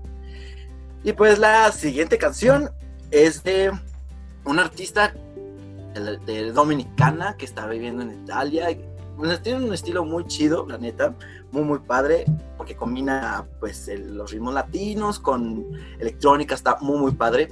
Y 1.03 1.11
pues 1.11 1.37
la 1.39 1.69
siguiente 1.73 2.17
canción 2.17 2.69
es 3.11 3.43
de 3.43 3.71
un 4.45 4.59
artista 4.59 5.13
de, 5.93 6.17
de 6.25 6.51
Dominicana 6.53 7.35
que 7.37 7.43
está 7.45 7.67
viviendo 7.67 8.03
en 8.03 8.11
Italia. 8.23 8.67
Tiene 9.43 9.65
un 9.65 9.73
estilo 9.73 10.05
muy 10.05 10.25
chido, 10.25 10.65
la 10.67 10.77
neta, 10.77 11.13
muy 11.51 11.63
muy 11.63 11.79
padre, 11.79 12.25
porque 12.57 12.75
combina 12.75 13.45
pues 13.59 13.87
el- 13.87 14.15
los 14.17 14.31
ritmos 14.31 14.53
latinos 14.55 15.19
con 15.19 15.65
electrónica, 15.99 16.55
está 16.55 16.77
muy 16.81 16.97
muy 16.97 17.11
padre. 17.11 17.49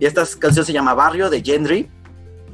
Y 0.00 0.06
esta 0.06 0.24
canción 0.38 0.64
se 0.64 0.72
llama 0.72 0.94
Barrio 0.94 1.30
de 1.30 1.40
Gendry. 1.42 1.88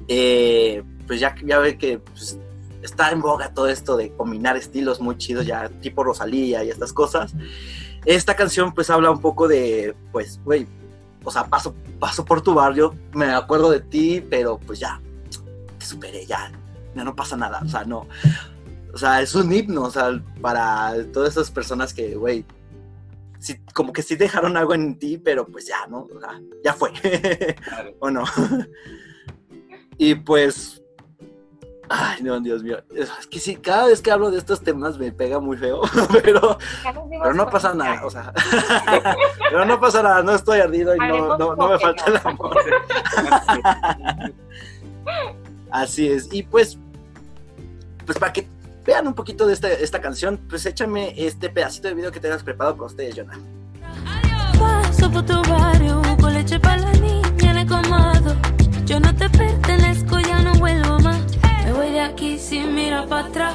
Eh, 0.08 0.82
pues 1.06 1.20
ya, 1.20 1.34
ya 1.44 1.58
ve 1.58 1.78
que 1.78 1.98
pues, 2.00 2.38
está 2.82 3.10
en 3.10 3.20
boga 3.20 3.52
todo 3.52 3.68
esto 3.68 3.96
de 3.96 4.10
combinar 4.12 4.56
estilos 4.56 5.00
muy 5.00 5.16
chidos, 5.16 5.46
ya 5.46 5.68
tipo 5.80 6.04
Rosalía 6.04 6.64
y 6.64 6.70
estas 6.70 6.92
cosas. 6.92 7.34
Esta 8.04 8.34
canción 8.34 8.72
pues 8.72 8.90
habla 8.90 9.10
un 9.10 9.20
poco 9.20 9.46
de, 9.46 9.94
pues, 10.12 10.40
güey, 10.44 10.66
o 11.24 11.30
sea, 11.30 11.44
paso, 11.44 11.74
paso 11.98 12.24
por 12.24 12.42
tu 12.42 12.54
barrio, 12.54 12.94
me 13.12 13.26
acuerdo 13.26 13.70
de 13.70 13.80
ti, 13.80 14.24
pero 14.28 14.58
pues 14.58 14.78
ya, 14.78 15.00
te 15.78 15.84
superé, 15.84 16.24
ya, 16.24 16.50
ya 16.94 17.04
no 17.04 17.14
pasa 17.14 17.36
nada, 17.36 17.60
o 17.64 17.68
sea, 17.68 17.84
no. 17.84 18.06
O 18.92 18.98
sea, 18.98 19.20
es 19.20 19.34
un 19.34 19.52
himno, 19.52 19.82
o 19.82 19.90
sea, 19.90 20.20
para 20.40 20.94
todas 21.12 21.30
esas 21.30 21.50
personas 21.50 21.94
que, 21.94 22.14
güey, 22.16 22.44
sí, 23.40 23.58
como 23.74 23.92
que 23.92 24.02
sí 24.02 24.16
dejaron 24.16 24.56
algo 24.56 24.74
en 24.74 24.98
ti, 24.98 25.18
pero 25.18 25.46
pues 25.46 25.66
ya, 25.66 25.86
¿no? 25.88 26.08
O 26.14 26.20
sea, 26.20 26.40
ya 26.62 26.72
fue. 26.72 26.92
Claro. 27.64 27.94
¿O 27.98 28.10
no? 28.10 28.24
y 29.98 30.14
pues. 30.14 30.82
Ay, 31.92 32.22
no, 32.22 32.38
Dios 32.38 32.62
mío. 32.62 32.78
Es 32.94 33.10
que 33.26 33.40
sí, 33.40 33.56
cada 33.56 33.86
vez 33.86 34.00
que 34.00 34.12
hablo 34.12 34.30
de 34.30 34.38
estos 34.38 34.60
temas 34.60 34.96
me 34.96 35.10
pega 35.10 35.40
muy 35.40 35.56
feo, 35.56 35.80
pero, 36.22 36.56
pero 36.84 37.34
no 37.34 37.50
pasa 37.50 37.74
nada, 37.74 38.06
o 38.06 38.10
sea. 38.10 38.32
pero 39.50 39.64
no 39.64 39.80
pasa 39.80 40.00
nada, 40.00 40.22
no 40.22 40.32
estoy 40.32 40.60
ardido 40.60 40.94
y 40.94 40.98
no, 41.00 41.36
no, 41.36 41.56
no 41.56 41.68
me 41.68 41.78
falta 41.80 42.04
el 42.06 42.16
amor. 42.22 42.56
Así 45.72 46.06
es. 46.08 46.32
Y 46.32 46.44
pues, 46.44 46.78
pues 48.06 48.16
para 48.18 48.32
que 48.32 48.46
vean 48.86 49.08
un 49.08 49.14
poquito 49.14 49.44
de 49.44 49.54
esta, 49.54 49.68
esta 49.68 50.00
canción, 50.00 50.38
pues 50.48 50.64
échame 50.66 51.12
este 51.16 51.50
pedacito 51.50 51.88
de 51.88 51.94
video 51.94 52.12
que 52.12 52.20
tengas 52.20 52.44
preparado 52.44 52.76
para 52.76 52.86
ustedes, 52.86 53.16
Jonah. 53.16 53.36
Paso 54.60 55.10
por 55.10 55.26
tu 55.26 55.42
barrio, 55.50 56.00
con 56.20 56.34
leche 56.34 56.60
para 56.60 56.76
la 56.76 56.92
niña 56.92 57.50
en 57.50 57.58
el 57.58 57.66
comado. 57.66 58.36
Yo 58.84 59.00
no 59.00 59.12
te 59.16 59.28
pertenezco, 59.28 60.20
ya 60.20 60.40
no 60.40 60.54
vuelvo 60.54 60.99
de 62.00 62.06
aquí 62.06 62.38
sin 62.38 62.74
mirar 62.74 63.06
para 63.08 63.26
atrás. 63.26 63.54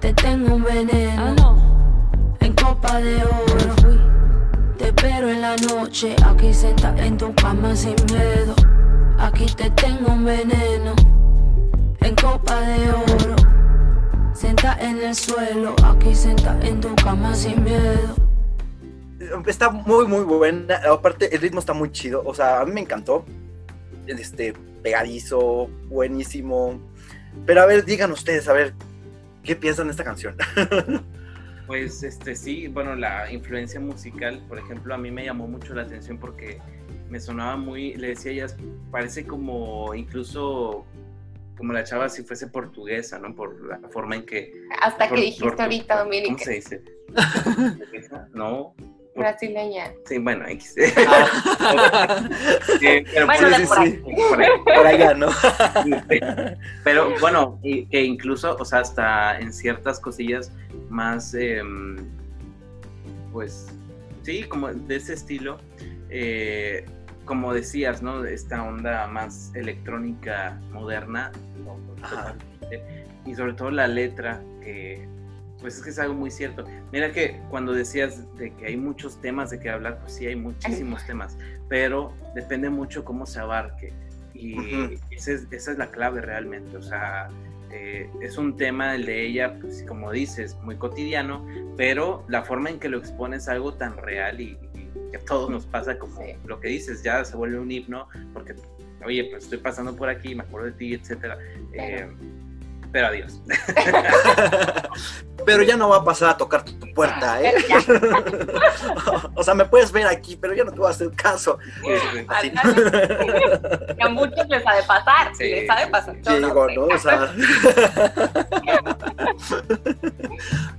Te 0.00 0.12
tengo 0.12 0.56
un 0.56 0.64
veneno 0.64 2.36
en 2.40 2.52
copa 2.52 3.00
de 3.00 3.16
oro. 3.24 3.74
Te 4.76 4.88
espero 4.88 5.30
en 5.30 5.40
la 5.40 5.56
noche, 5.56 6.14
aquí 6.22 6.52
sentada 6.52 7.06
en 7.06 7.16
tu 7.16 7.34
cama 7.36 7.74
sin 7.74 7.96
miedo. 8.12 8.54
Aquí 9.18 9.46
te 9.46 9.70
tengo 9.70 10.12
un 10.12 10.24
veneno 10.26 10.92
en 12.00 12.14
copa 12.16 12.60
de 12.60 12.90
oro. 12.90 13.36
Senta 14.34 14.76
en 14.78 15.00
el 15.00 15.14
suelo, 15.14 15.74
aquí 15.84 16.14
senta 16.14 16.58
en 16.60 16.82
tu 16.82 16.94
cama 16.96 17.34
sin 17.34 17.64
miedo. 17.64 18.14
Está 19.46 19.70
muy, 19.70 20.06
muy 20.06 20.24
buena. 20.24 20.80
Aparte, 20.92 21.34
el 21.34 21.40
ritmo 21.40 21.60
está 21.60 21.72
muy 21.72 21.90
chido. 21.92 22.22
O 22.26 22.34
sea, 22.34 22.60
a 22.60 22.64
mí 22.66 22.72
me 22.72 22.82
encantó. 22.82 23.24
Este, 24.06 24.52
pegadizo, 24.82 25.68
buenísimo. 25.88 26.80
Pero 27.46 27.62
a 27.62 27.66
ver, 27.66 27.84
digan 27.84 28.12
ustedes, 28.12 28.48
a 28.48 28.52
ver, 28.52 28.74
¿qué 29.42 29.56
piensan 29.56 29.86
de 29.86 29.92
esta 29.92 30.04
canción? 30.04 30.36
Pues 31.66 32.02
este 32.02 32.36
sí, 32.36 32.68
bueno, 32.68 32.94
la 32.94 33.32
influencia 33.32 33.80
musical, 33.80 34.44
por 34.50 34.58
ejemplo, 34.58 34.94
a 34.94 34.98
mí 34.98 35.10
me 35.10 35.24
llamó 35.24 35.48
mucho 35.48 35.72
la 35.72 35.80
atención 35.80 36.18
porque 36.18 36.58
me 37.08 37.18
sonaba 37.18 37.56
muy, 37.56 37.94
le 37.94 38.08
decía 38.08 38.32
ella, 38.32 38.46
parece 38.90 39.24
como 39.26 39.94
incluso 39.94 40.84
como 41.56 41.72
la 41.72 41.82
chava 41.82 42.10
si 42.10 42.22
fuese 42.22 42.48
portuguesa, 42.48 43.18
¿no? 43.18 43.34
Por 43.34 43.64
la 43.64 43.78
forma 43.88 44.14
en 44.16 44.26
que... 44.26 44.52
Hasta 44.82 45.04
que 45.04 45.14
por- 45.14 45.18
dijiste 45.20 45.48
por- 45.48 45.62
ahorita, 45.62 45.94
¿Cómo 45.94 46.04
Dominic, 46.04 46.38
se 46.40 46.52
dice? 46.52 46.82
¿Portuguesa? 47.14 48.28
no. 48.34 48.74
Brasileña. 49.14 49.92
Sí, 50.06 50.18
bueno, 50.18 50.46
X. 50.48 50.74
Ah. 51.06 52.28
Eh, 52.82 53.04
pero 53.12 53.26
Bueno, 53.26 53.48
por- 53.48 53.58
de 53.58 53.66
por 53.66 53.78
ahí. 53.78 53.92
por 54.28 54.42
ahí. 54.42 54.48
Por 54.64 54.86
allá, 54.86 55.14
¿no? 55.14 55.28
Pero 56.82 57.14
bueno, 57.20 57.58
y 57.62 57.86
que 57.86 58.02
incluso, 58.02 58.56
o 58.58 58.64
sea, 58.64 58.80
hasta 58.80 59.38
en 59.38 59.52
ciertas 59.52 60.00
cosillas 60.00 60.52
más, 60.88 61.34
em, 61.34 61.96
pues, 63.32 63.68
sí, 64.22 64.44
como 64.44 64.72
de 64.72 64.96
ese 64.96 65.14
estilo, 65.14 65.58
eh, 66.10 66.84
como 67.24 67.54
decías, 67.54 68.02
¿no? 68.02 68.24
Esta 68.24 68.62
onda 68.62 69.06
más 69.06 69.50
electrónica 69.54 70.60
moderna, 70.72 71.32
¿no? 71.64 71.76
Y 73.26 73.34
sobre 73.34 73.54
todo 73.54 73.70
la 73.70 73.86
letra, 73.88 74.42
que 74.62 75.06
pues 75.64 75.78
es 75.78 75.82
que 75.82 75.88
es 75.88 75.98
algo 75.98 76.12
muy 76.12 76.30
cierto. 76.30 76.62
Mira 76.92 77.10
que 77.10 77.40
cuando 77.48 77.72
decías 77.72 78.22
de 78.36 78.52
que 78.52 78.66
hay 78.66 78.76
muchos 78.76 79.18
temas 79.22 79.48
de 79.48 79.58
que 79.60 79.70
hablar, 79.70 79.98
pues 80.00 80.12
sí 80.12 80.26
hay 80.26 80.36
muchísimos 80.36 81.06
temas, 81.06 81.38
pero 81.70 82.12
depende 82.34 82.68
mucho 82.68 83.02
cómo 83.02 83.24
se 83.24 83.40
abarque. 83.40 83.90
Y 84.34 84.58
esa, 85.10 85.32
es, 85.32 85.46
esa 85.50 85.72
es 85.72 85.78
la 85.78 85.90
clave 85.90 86.20
realmente, 86.20 86.76
o 86.76 86.82
sea, 86.82 87.30
eh, 87.72 88.10
es 88.20 88.36
un 88.36 88.58
tema 88.58 88.94
el 88.94 89.06
de 89.06 89.24
ella, 89.26 89.56
pues 89.58 89.82
como 89.88 90.12
dices, 90.12 90.54
muy 90.64 90.76
cotidiano, 90.76 91.46
pero 91.78 92.26
la 92.28 92.42
forma 92.42 92.68
en 92.68 92.78
que 92.78 92.90
lo 92.90 92.98
expone 92.98 93.36
es 93.38 93.48
algo 93.48 93.72
tan 93.72 93.96
real 93.96 94.42
y, 94.42 94.58
y 94.74 94.90
que 95.12 95.16
a 95.16 95.24
todos 95.24 95.48
nos 95.48 95.64
pasa 95.64 95.98
como 95.98 96.20
Sí. 96.20 96.34
lo 96.44 96.60
que 96.60 96.68
dices, 96.68 97.02
ya 97.02 97.24
se 97.24 97.38
vuelve 97.38 97.58
un 97.58 97.70
himno, 97.70 98.06
porque, 98.34 98.54
oye, 99.02 99.28
pues 99.30 99.44
estoy 99.44 99.60
pasando 99.60 99.96
por 99.96 100.10
aquí, 100.10 100.34
me 100.34 100.42
acuerdo 100.42 100.66
de 100.66 100.72
ti, 100.74 100.92
etcétera. 100.92 101.38
Eh, 101.72 102.06
pero 102.94 103.08
adiós. 103.08 103.42
Pero 105.44 105.62
ya 105.62 105.76
no 105.76 105.90
va 105.90 105.98
a 105.98 106.04
pasar 106.04 106.30
a 106.30 106.36
tocar 106.38 106.64
tu, 106.64 106.72
tu 106.78 106.90
puerta, 106.94 107.38
¿eh? 107.42 107.52
o 109.34 109.42
sea, 109.42 109.52
me 109.54 109.66
puedes 109.66 109.92
ver 109.92 110.06
aquí, 110.06 110.36
pero 110.36 110.54
ya 110.54 110.64
no 110.64 110.70
te 110.72 110.78
voy 110.78 110.86
a 110.86 110.90
hacer 110.90 111.10
caso. 111.10 111.58
Así. 112.28 112.50
Que 112.50 114.02
a 114.02 114.08
muchos 114.08 114.48
les 114.48 114.66
ha 114.66 114.74
de 114.76 114.82
pasar, 114.84 115.34
Sí. 115.36 115.44
les 115.50 115.68
ha 115.68 115.80
de 115.84 115.86
pasar. 115.88 116.14
Sí, 116.14 116.32
no, 116.40 116.46
digo. 116.48 116.66
¿no? 116.70 116.84
O 116.86 116.98
sea. 116.98 117.28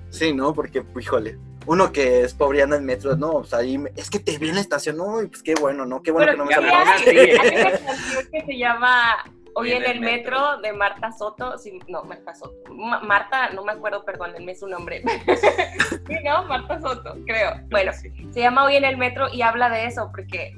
sí, 0.09 0.33
¿no? 0.33 0.51
Porque, 0.55 0.83
híjole, 0.99 1.37
uno 1.67 1.91
que 1.91 2.23
es 2.23 2.33
pobre 2.33 2.57
y 2.57 2.61
anda 2.61 2.77
en 2.77 2.85
metro, 2.85 3.15
no, 3.15 3.33
o 3.33 3.43
sea, 3.43 3.59
ahí 3.59 3.77
me- 3.77 3.91
es 3.95 4.09
que 4.09 4.17
te 4.19 4.39
vi 4.39 4.49
en 4.49 4.55
la 4.55 4.61
estación, 4.61 4.97
no, 4.97 5.21
y 5.21 5.27
pues 5.27 5.43
qué 5.43 5.53
bueno, 5.53 5.85
¿no? 5.85 6.01
Qué 6.01 6.09
bueno 6.11 6.31
Pero 6.31 6.43
que 6.47 6.55
no 6.55 6.63
me 6.63 6.69
saludaste. 6.71 7.11
Sí. 7.11 7.17
hay 7.19 7.29
hay 7.37 7.61
una 7.61 7.71
canción 7.71 8.25
que 8.31 8.41
se 8.47 8.57
llama 8.57 9.15
Hoy 9.55 9.71
en 9.71 9.83
el 9.85 10.01
metro 10.01 10.57
de 10.57 10.73
Marta 10.73 11.11
Soto, 11.11 11.57
sí, 11.57 11.79
no, 11.87 12.03
Marta 12.03 12.35
Soto, 12.35 12.53
Ma- 12.73 12.99
Marta, 12.99 13.49
no 13.51 13.63
me 13.63 13.71
acuerdo, 13.71 14.03
perdónenme 14.03 14.53
su 14.53 14.67
nombre. 14.67 15.01
sí, 16.07 16.15
no, 16.25 16.43
Marta 16.45 16.79
Soto, 16.81 17.15
creo. 17.25 17.51
Bueno, 17.69 17.93
sí. 17.93 18.11
se 18.31 18.41
llama 18.41 18.65
Hoy 18.65 18.75
en 18.75 18.83
el 18.85 18.97
metro 18.97 19.27
y 19.31 19.41
habla 19.41 19.69
de 19.69 19.85
eso 19.85 20.11
porque 20.13 20.57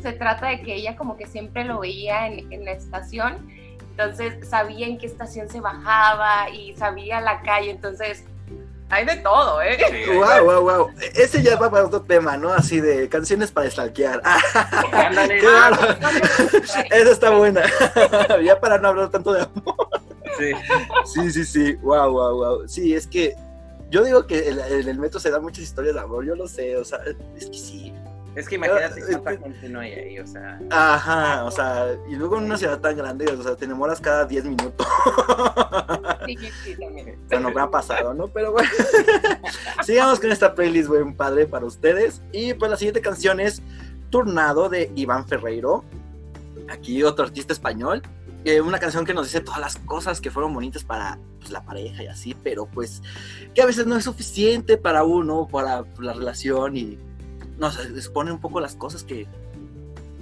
se 0.00 0.12
trata 0.14 0.48
de 0.48 0.62
que 0.62 0.74
ella 0.74 0.96
como 0.96 1.16
que 1.16 1.26
siempre 1.26 1.64
lo 1.64 1.80
veía 1.80 2.26
en, 2.26 2.50
en 2.52 2.64
la 2.64 2.72
estación, 2.72 3.46
entonces 3.90 4.48
sabía 4.48 4.86
en 4.86 4.96
qué 4.98 5.06
estación 5.06 5.48
se 5.48 5.60
bajaba 5.60 6.48
y 6.50 6.74
sabía 6.76 7.20
la 7.20 7.42
calle, 7.42 7.70
entonces 7.70 8.24
hay 8.92 9.06
de 9.06 9.16
todo, 9.16 9.62
¿eh? 9.62 9.78
Sí, 9.90 10.10
Wow, 10.10 10.44
wow, 10.44 10.60
wow. 10.62 10.90
Ese 11.14 11.42
ya 11.42 11.56
va 11.56 11.70
para 11.70 11.86
otro 11.86 12.02
tema, 12.02 12.36
¿no? 12.36 12.52
Así 12.52 12.78
de 12.78 13.08
canciones 13.08 13.50
para 13.50 13.70
stalkear. 13.70 14.20
Ah, 14.22 14.38
Ándale. 14.92 15.42
bárbaro. 15.42 15.96
Esa 16.90 17.10
está 17.10 17.30
buena. 17.30 17.62
ya 18.44 18.60
para 18.60 18.76
no 18.76 18.88
hablar 18.88 19.10
tanto 19.10 19.32
de 19.32 19.40
amor. 19.42 19.88
Sí. 20.38 20.52
Sí, 21.06 21.30
sí, 21.32 21.44
sí. 21.46 21.74
Wow, 21.76 22.12
wow, 22.12 22.36
wow. 22.36 22.68
Sí, 22.68 22.94
es 22.94 23.06
que 23.06 23.34
yo 23.88 24.04
digo 24.04 24.26
que 24.26 24.50
en 24.50 24.60
en 24.60 24.86
el 24.88 24.98
metro 24.98 25.18
se 25.18 25.30
dan 25.30 25.42
muchas 25.42 25.64
historias 25.64 25.94
de 25.94 26.00
amor, 26.00 26.26
yo 26.26 26.34
lo 26.36 26.46
sé, 26.46 26.76
o 26.76 26.84
sea, 26.84 26.98
es 27.36 27.46
que 27.46 27.58
sí. 27.58 27.94
Es 28.34 28.48
que 28.48 28.54
imagínate 28.54 29.00
Eh, 29.00 29.18
cuánta 29.22 29.32
eh, 29.32 29.38
gente 29.42 29.68
no 29.68 29.80
hay 29.80 29.92
ahí, 29.92 30.18
o 30.18 30.26
sea. 30.26 30.58
Ajá, 30.70 31.44
o 31.44 31.50
sea, 31.50 31.94
y 32.08 32.14
luego 32.16 32.38
en 32.38 32.44
una 32.44 32.56
ciudad 32.56 32.80
tan 32.80 32.96
grande, 32.96 33.26
o 33.26 33.42
sea, 33.42 33.56
te 33.56 33.66
enamoras 33.66 34.00
cada 34.00 34.24
10 34.24 34.44
minutos. 34.44 34.86
Sí, 36.24 36.36
sí, 36.62 36.76
también. 36.76 37.18
Bueno, 37.28 37.50
me 37.50 37.60
ha 37.60 37.68
pasado, 37.68 38.14
¿no? 38.14 38.28
Pero 38.28 38.52
bueno, 38.52 38.68
sigamos 39.82 40.20
con 40.20 40.30
esta 40.30 40.54
playlist, 40.54 40.88
buen 40.88 41.14
padre, 41.16 41.46
para 41.46 41.66
ustedes. 41.66 42.22
Y 42.30 42.54
pues 42.54 42.70
la 42.70 42.76
siguiente 42.76 43.00
canción 43.00 43.40
es 43.40 43.60
Turnado 44.08 44.68
de 44.68 44.92
Iván 44.94 45.26
Ferreiro. 45.26 45.84
Aquí 46.68 47.02
otro 47.02 47.24
artista 47.24 47.52
español. 47.52 48.02
Eh, 48.44 48.60
una 48.60 48.78
canción 48.78 49.04
que 49.04 49.14
nos 49.14 49.26
dice 49.26 49.40
todas 49.40 49.60
las 49.60 49.76
cosas 49.76 50.20
que 50.20 50.30
fueron 50.30 50.54
bonitas 50.54 50.84
para 50.84 51.18
pues, 51.38 51.50
la 51.50 51.64
pareja 51.64 52.04
y 52.04 52.06
así, 52.06 52.36
pero 52.42 52.66
pues 52.66 53.02
que 53.54 53.62
a 53.62 53.66
veces 53.66 53.86
no 53.86 53.96
es 53.96 54.04
suficiente 54.04 54.76
para 54.76 55.04
uno, 55.04 55.48
para 55.50 55.84
la 55.98 56.12
relación 56.12 56.76
y 56.76 56.98
nos 57.62 57.78
expone 57.78 58.32
un 58.32 58.40
poco 58.40 58.60
las 58.60 58.74
cosas 58.74 59.04
que 59.04 59.26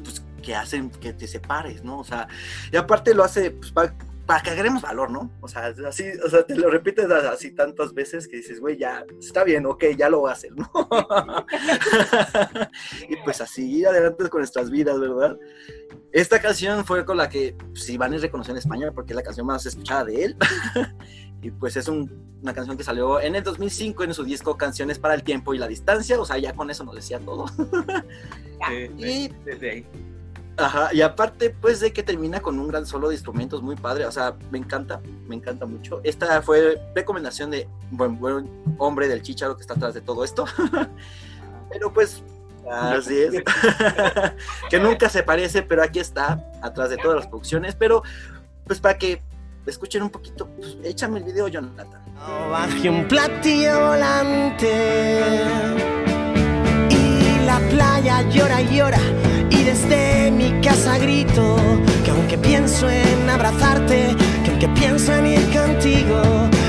pues, 0.04 0.22
que 0.42 0.54
hacen 0.54 0.90
que 0.90 1.12
te 1.12 1.26
separes, 1.26 1.82
¿no? 1.82 1.98
O 1.98 2.04
sea, 2.04 2.28
y 2.70 2.76
aparte 2.76 3.14
lo 3.14 3.24
hace 3.24 3.50
pues, 3.50 3.72
para, 3.72 3.94
para 4.26 4.42
que 4.42 4.50
agreguemos 4.50 4.82
valor, 4.82 5.10
¿no? 5.10 5.30
O 5.40 5.48
sea, 5.48 5.74
así, 5.88 6.04
o 6.24 6.28
sea, 6.28 6.44
te 6.44 6.54
lo 6.54 6.70
repites 6.70 7.10
así 7.10 7.52
tantas 7.52 7.94
veces 7.94 8.28
que 8.28 8.36
dices, 8.36 8.60
güey, 8.60 8.76
ya, 8.76 9.04
está 9.18 9.42
bien, 9.42 9.66
ok, 9.66 9.84
ya 9.96 10.10
lo 10.10 10.20
voy 10.20 10.30
a 10.30 10.34
hacer, 10.34 10.52
¿no? 10.54 10.70
y 13.08 13.16
pues 13.24 13.40
así 13.40 13.84
adelante 13.84 14.28
con 14.28 14.40
nuestras 14.40 14.70
vidas, 14.70 15.00
¿verdad? 15.00 15.38
Esta 16.12 16.40
canción 16.40 16.84
fue 16.84 17.04
con 17.04 17.16
la 17.16 17.28
que 17.28 17.56
pues, 17.70 17.88
Iván 17.88 18.14
es 18.14 18.22
reconoció 18.22 18.52
en 18.52 18.58
España 18.58 18.92
porque 18.92 19.12
es 19.12 19.16
la 19.16 19.22
canción 19.22 19.46
más 19.46 19.64
escuchada 19.64 20.04
de 20.04 20.24
él. 20.24 20.36
y 21.42 21.50
pues 21.50 21.76
es 21.76 21.88
un- 21.88 22.38
una 22.42 22.54
canción 22.54 22.76
que 22.76 22.84
salió 22.84 23.20
en 23.20 23.34
el 23.36 23.42
2005 23.42 24.04
en 24.04 24.14
su 24.14 24.24
disco 24.24 24.56
Canciones 24.56 24.98
para 24.98 25.14
el 25.14 25.22
Tiempo 25.22 25.52
y 25.54 25.58
la 25.58 25.68
Distancia. 25.68 26.18
O 26.20 26.24
sea, 26.24 26.38
ya 26.38 26.54
con 26.54 26.70
eso 26.70 26.84
nos 26.84 26.94
decía 26.94 27.18
todo. 27.18 27.46
Sí, 28.68 28.90
Y 28.98 29.28
desde 29.44 29.70
ahí. 29.70 29.86
Ajá, 30.58 30.90
y 30.92 31.00
aparte, 31.00 31.48
pues 31.48 31.80
de 31.80 31.94
que 31.94 32.02
termina 32.02 32.40
con 32.40 32.58
un 32.58 32.68
gran 32.68 32.84
solo 32.84 33.08
de 33.08 33.14
instrumentos 33.14 33.62
muy 33.62 33.74
padre, 33.76 34.04
o 34.04 34.12
sea, 34.12 34.36
me 34.50 34.58
encanta, 34.58 35.00
me 35.26 35.34
encanta 35.36 35.64
mucho. 35.64 36.02
Esta 36.04 36.42
fue 36.42 36.78
recomendación 36.94 37.50
de 37.50 37.66
buen, 37.90 38.18
buen 38.20 38.50
hombre 38.76 39.08
del 39.08 39.22
chicharo 39.22 39.56
que 39.56 39.62
está 39.62 39.72
atrás 39.72 39.94
de 39.94 40.02
todo 40.02 40.22
esto. 40.24 40.44
pero 41.72 41.90
pues, 41.94 42.22
así 42.70 43.18
es. 43.18 43.32
que 44.68 44.78
nunca 44.78 45.08
se 45.08 45.22
parece, 45.22 45.62
pero 45.62 45.82
aquí 45.82 45.98
está, 46.00 46.44
atrás 46.60 46.90
de 46.90 46.98
todas 46.98 47.16
las 47.16 47.26
producciones. 47.28 47.74
Pero, 47.74 48.02
pues 48.66 48.80
para 48.80 48.98
que 48.98 49.22
escuchen 49.70 50.02
un 50.02 50.10
poquito, 50.10 50.46
pues, 50.46 50.76
échame 50.84 51.18
el 51.18 51.24
video, 51.24 51.48
Jonathan. 51.48 51.88
Baje 52.50 52.90
un 52.90 53.06
platillo 53.08 53.88
volante. 53.88 55.30
Y 56.90 57.46
la 57.46 57.58
playa 57.70 58.22
llora 58.28 58.60
y 58.62 58.76
llora. 58.76 59.00
Y 59.50 59.62
desde 59.62 60.30
mi 60.30 60.60
casa 60.60 60.98
grito 60.98 61.56
que 62.04 62.10
aunque 62.10 62.38
pienso 62.38 62.88
en 62.88 63.28
abrazarte, 63.28 64.14
que 64.44 64.50
aunque 64.50 64.68
pienso 64.68 65.14
en 65.14 65.26
ir 65.26 65.42
contigo, 65.52 66.20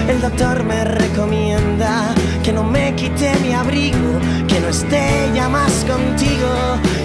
el 0.07 0.21
doctor 0.21 0.63
me 0.63 0.83
recomienda 0.83 2.13
que 2.51 2.55
no 2.55 2.63
me 2.65 2.93
quite 2.95 3.33
mi 3.39 3.53
abrigo, 3.53 4.19
que 4.45 4.59
no 4.59 4.67
esté 4.67 5.31
ya 5.33 5.47
más 5.47 5.85
contigo 5.85 6.51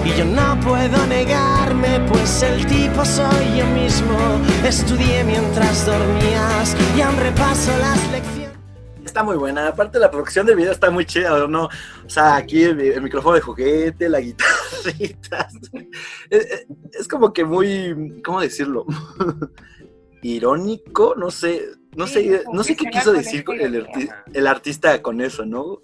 y 0.05 0.11
yo 0.19 0.25
no 0.25 0.59
puedo 0.61 1.07
negarme, 1.07 2.01
pues 2.09 2.43
el 2.43 2.67
tipo 2.67 3.05
soy 3.05 3.59
yo 3.59 3.67
mismo. 3.67 4.19
Estudié 4.67 5.23
mientras 5.23 5.87
dormías 5.87 6.77
y 6.97 7.01
aún 7.01 7.17
repaso 7.19 7.71
las 7.79 8.11
lecciones. 8.11 8.59
Está 9.05 9.23
muy 9.23 9.37
buena, 9.37 9.69
aparte 9.69 10.01
la 10.01 10.11
producción 10.11 10.47
del 10.47 10.57
video 10.57 10.73
está 10.73 10.91
muy 10.91 11.07
chida, 11.07 11.47
¿no? 11.47 11.67
O 11.67 12.09
sea, 12.09 12.35
aquí 12.35 12.65
el, 12.65 13.01
micrófono 13.01 13.37
de 13.37 13.41
juguete, 13.41 14.09
la 14.09 14.19
guitarrita. 14.19 15.49
es- 16.31 16.67
es 16.93 17.07
como 17.09 17.33
que 17.33 17.45
muy, 17.45 18.21
¿cómo 18.25 18.41
decirlo? 18.41 18.85
Irónico, 20.23 21.15
no 21.17 21.31
sé, 21.31 21.63
no 21.97 22.07
Sí, 22.07 22.13
sé, 22.13 22.43
no 22.53 22.63
sé 22.63 22.77
qué 22.77 22.87
quiso 22.91 23.13
decir 23.13 23.45
el, 23.49 23.75
el 23.75 23.87
arti- 23.87 24.15
el 24.35 24.47
artista 24.47 25.01
con 25.03 25.21
eso, 25.21 25.45
¿no? 25.45 25.81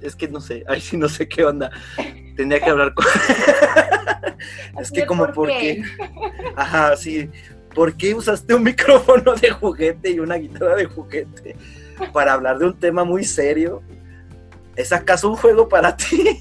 Es 0.00 0.16
que 0.16 0.28
no 0.28 0.40
sé, 0.40 0.64
ahí 0.68 0.80
sí 0.80 0.96
no 0.96 1.08
sé 1.08 1.28
qué 1.28 1.44
onda. 1.44 1.70
Tendría 2.36 2.60
que 2.60 2.70
hablar 2.70 2.92
con... 2.94 3.06
es 4.80 4.90
que 4.90 5.06
como 5.06 5.30
¿por 5.32 5.48
qué? 5.48 5.82
qué. 5.82 5.84
Ajá, 6.56 6.96
sí. 6.96 7.30
¿Por 7.74 7.94
qué 7.96 8.14
usaste 8.14 8.54
un 8.54 8.62
micrófono 8.64 9.34
de 9.34 9.50
juguete 9.50 10.10
y 10.10 10.18
una 10.18 10.34
guitarra 10.34 10.76
de 10.76 10.84
juguete 10.84 11.56
para 12.12 12.34
hablar 12.34 12.58
de 12.58 12.66
un 12.66 12.78
tema 12.78 13.04
muy 13.04 13.24
serio? 13.24 13.82
¿Es 14.76 14.92
acaso 14.92 15.30
un 15.30 15.36
juego 15.36 15.68
para 15.68 15.96
ti? 15.96 16.38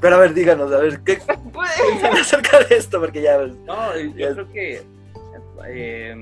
Pero 0.00 0.16
a 0.16 0.18
ver, 0.18 0.34
díganos, 0.34 0.72
a 0.72 0.78
ver, 0.78 1.00
¿qué 1.00 1.16
piensan 1.16 2.16
acerca 2.18 2.58
de 2.64 2.76
esto? 2.76 2.98
Porque 3.00 3.22
ya... 3.22 3.38
No, 3.38 3.96
yo 3.96 4.16
Ya. 4.16 4.32
creo 4.34 4.52
que 4.52 4.82
eh, 5.68 6.16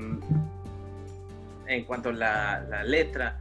en 1.75 1.85
cuanto 1.85 2.09
a 2.09 2.13
la, 2.13 2.65
la 2.69 2.83
letra, 2.83 3.37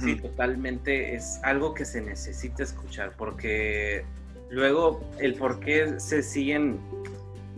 sí, 0.00 0.14
Ujú. 0.14 0.22
totalmente 0.22 1.14
es 1.14 1.40
algo 1.42 1.74
que 1.74 1.84
se 1.84 2.00
necesita 2.00 2.62
escuchar, 2.62 3.12
porque 3.16 4.04
luego 4.50 5.00
el 5.18 5.34
por 5.34 5.60
qué 5.60 5.94
se 5.98 6.22
siguen, 6.22 6.78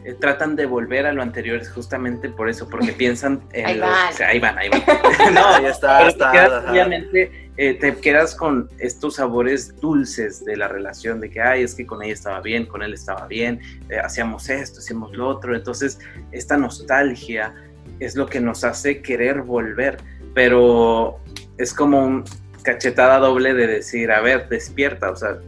eh, 0.04 0.14
tratan 0.14 0.54
de 0.56 0.66
volver 0.66 1.06
a 1.06 1.12
lo 1.12 1.22
anterior 1.22 1.58
es 1.60 1.70
justamente 1.70 2.28
por 2.28 2.48
eso, 2.48 2.68
porque 2.68 2.92
piensan 3.04 3.42
en 3.52 3.66
Ahí 3.66 3.74
lo- 3.76 3.86
van. 3.86 4.12
o 4.12 4.16
sea, 4.16 4.28
ahí 4.28 4.38
van, 4.40 4.56
ahí 4.58 4.68
van. 4.68 4.82
no, 5.34 5.46
Ahí 5.54 5.64
está, 5.66 5.98
pero 5.98 6.08
está, 6.10 6.30
te 6.32 6.38
quedas, 6.38 6.70
obviamente 6.70 7.50
eh, 7.60 7.74
te 7.74 7.96
quedas 7.96 8.36
con 8.36 8.70
estos 8.78 9.16
sabores 9.16 9.80
dulces 9.80 10.44
de 10.44 10.56
la 10.56 10.68
relación, 10.68 11.20
de 11.20 11.28
que, 11.28 11.40
ay, 11.40 11.64
es 11.64 11.74
que 11.74 11.84
con 11.86 12.00
ella 12.04 12.12
estaba 12.12 12.40
bien, 12.40 12.66
con 12.66 12.82
él 12.84 12.94
estaba 12.94 13.26
bien, 13.26 13.60
eh, 13.88 13.98
hacíamos 13.98 14.48
esto, 14.48 14.78
hacíamos 14.78 15.12
lo 15.16 15.26
otro. 15.26 15.56
Entonces, 15.56 15.98
esta 16.30 16.56
nostalgia 16.56 17.52
es 18.00 18.16
lo 18.16 18.26
que 18.26 18.40
nos 18.40 18.64
hace 18.64 19.02
querer 19.02 19.42
volver, 19.42 19.98
pero 20.34 21.18
es 21.56 21.72
como 21.74 22.04
un 22.04 22.24
cachetada 22.62 23.18
doble 23.18 23.54
de 23.54 23.66
decir, 23.66 24.10
a 24.10 24.20
ver, 24.20 24.48
despierta, 24.48 25.10
o 25.10 25.16
sea, 25.16 25.38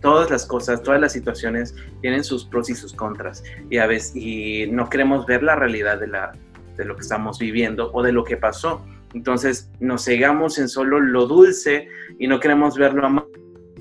todas 0.00 0.30
las 0.30 0.46
cosas, 0.46 0.82
todas 0.82 1.00
las 1.00 1.12
situaciones 1.12 1.74
tienen 2.00 2.24
sus 2.24 2.44
pros 2.44 2.70
y 2.70 2.74
sus 2.74 2.92
contras 2.92 3.42
y 3.68 3.78
a 3.78 3.86
veces 3.86 4.14
y 4.14 4.66
no 4.70 4.88
queremos 4.88 5.26
ver 5.26 5.42
la 5.42 5.56
realidad 5.56 5.98
de 5.98 6.06
la 6.06 6.32
de 6.76 6.84
lo 6.84 6.94
que 6.94 7.02
estamos 7.02 7.40
viviendo 7.40 7.90
o 7.92 8.04
de 8.04 8.12
lo 8.12 8.22
que 8.22 8.36
pasó. 8.36 8.84
Entonces 9.12 9.68
nos 9.80 10.04
cegamos 10.04 10.58
en 10.58 10.68
solo 10.68 11.00
lo 11.00 11.26
dulce 11.26 11.88
y 12.20 12.28
no 12.28 12.38
queremos 12.38 12.76
ver 12.78 12.94
lo 12.94 13.04
ama- 13.04 13.26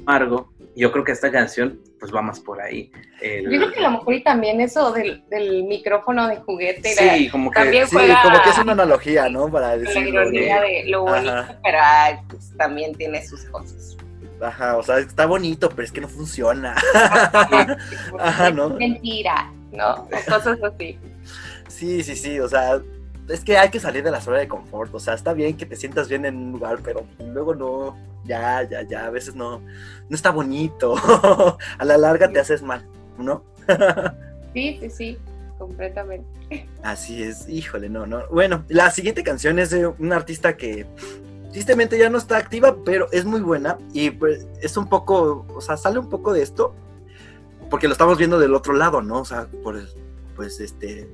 amargo. 0.08 0.52
Yo 0.76 0.92
creo 0.92 1.04
que 1.04 1.12
esta 1.12 1.32
canción 1.32 1.80
pues 2.00 2.14
va 2.14 2.22
más 2.22 2.40
por 2.40 2.62
ahí. 2.62 2.92
El- 3.22 3.44
Yo 3.52 3.58
creo 3.60 3.72
que 3.72 3.80
a 3.80 3.90
lo 3.90 3.98
mejor 3.98 4.14
y 4.14 4.24
también 4.24 4.62
eso 4.62 4.92
del, 4.92 5.24
del 5.30 5.64
micrófono 5.64 6.28
de 6.28 6.38
juguete, 6.38 6.94
la- 6.96 7.16
sí, 7.16 7.30
como 7.30 7.50
que 7.52 7.60
también 7.60 7.88
Sí, 7.88 7.96
juega 7.96 8.22
como 8.24 8.42
que 8.42 8.50
es 8.50 8.58
una 8.60 8.72
analogía, 8.74 9.30
¿no? 9.30 9.50
Para 9.52 9.70
la 9.70 9.78
decirlo. 9.78 10.10
ironía 10.22 10.56
¿no? 10.58 10.62
de 10.62 10.84
lo 10.88 11.02
bonito, 11.04 11.32
Ajá. 11.32 11.60
pero 11.64 11.78
ay, 11.82 12.16
pues, 12.30 12.54
también 12.58 12.94
tiene 12.96 13.26
sus 13.26 13.46
cosas. 13.46 13.98
Ajá, 14.40 14.78
o 14.78 14.84
sea, 14.84 15.00
está 15.00 15.26
bonito, 15.26 15.70
pero 15.70 15.82
es 15.84 15.92
que 15.92 16.02
no 16.02 16.08
funciona. 16.08 16.76
Ajá, 18.20 18.52
¿no? 18.52 18.70
Mentira, 18.70 19.52
¿no? 19.72 19.94
O 19.94 20.10
cosas 20.30 20.60
así. 20.64 20.98
Sí, 21.68 22.04
sí, 22.04 22.16
sí, 22.16 22.40
o 22.40 22.48
sea, 22.48 22.80
es 23.30 23.44
que 23.44 23.58
hay 23.58 23.70
que 23.70 23.80
salir 23.80 24.04
de 24.04 24.12
la 24.12 24.22
zona 24.22 24.38
de 24.38 24.48
confort, 24.48 24.94
o 24.94 25.00
sea, 25.00 25.14
está 25.14 25.34
bien 25.34 25.58
que 25.58 25.66
te 25.66 25.76
sientas 25.76 26.08
bien 26.08 26.26
en 26.26 26.38
un 26.38 26.52
lugar, 26.54 26.80
pero 26.84 27.06
luego 27.20 27.56
no, 27.56 27.98
ya, 28.26 28.64
ya, 28.64 28.84
ya, 28.84 29.06
a 29.06 29.10
veces 29.10 29.36
no, 29.36 29.60
no 29.60 30.16
está 30.16 30.32
bonito, 30.32 30.96
a 31.78 31.86
la 31.86 31.98
larga 31.98 32.30
te 32.32 32.40
haces 32.40 32.62
mal, 32.62 32.86
¿no? 33.18 33.44
Sí, 34.54 34.78
sí, 34.80 34.90
sí, 34.90 35.18
completamente. 35.58 36.26
Así 36.82 37.22
es, 37.22 37.48
híjole, 37.50 37.90
no, 37.90 38.08
no. 38.08 38.28
Bueno, 38.30 38.64
la 38.70 38.90
siguiente 38.92 39.24
canción 39.24 39.60
es 39.60 39.70
de 39.70 39.88
una 39.88 40.16
artista 40.16 40.56
que 40.56 40.86
tristemente 41.52 41.98
ya 41.98 42.10
no 42.10 42.18
está 42.18 42.38
activa, 42.38 42.78
pero 42.86 43.08
es 43.12 43.26
muy 43.26 43.42
buena 43.42 43.78
y 43.94 44.12
pues 44.12 44.48
es 44.62 44.78
un 44.78 44.88
poco, 44.88 45.46
o 45.54 45.62
sea, 45.62 45.78
sale 45.78 46.00
un 46.00 46.10
poco 46.10 46.34
de 46.34 46.42
esto, 46.42 46.74
porque 47.70 47.88
lo 47.88 47.94
estamos 47.94 48.18
viendo 48.18 48.40
del 48.40 48.56
otro 48.56 48.74
lado, 48.74 49.02
¿no? 49.02 49.20
O 49.20 49.26
sea, 49.26 49.48
por, 49.64 49.80
pues 50.36 50.60
este, 50.60 51.10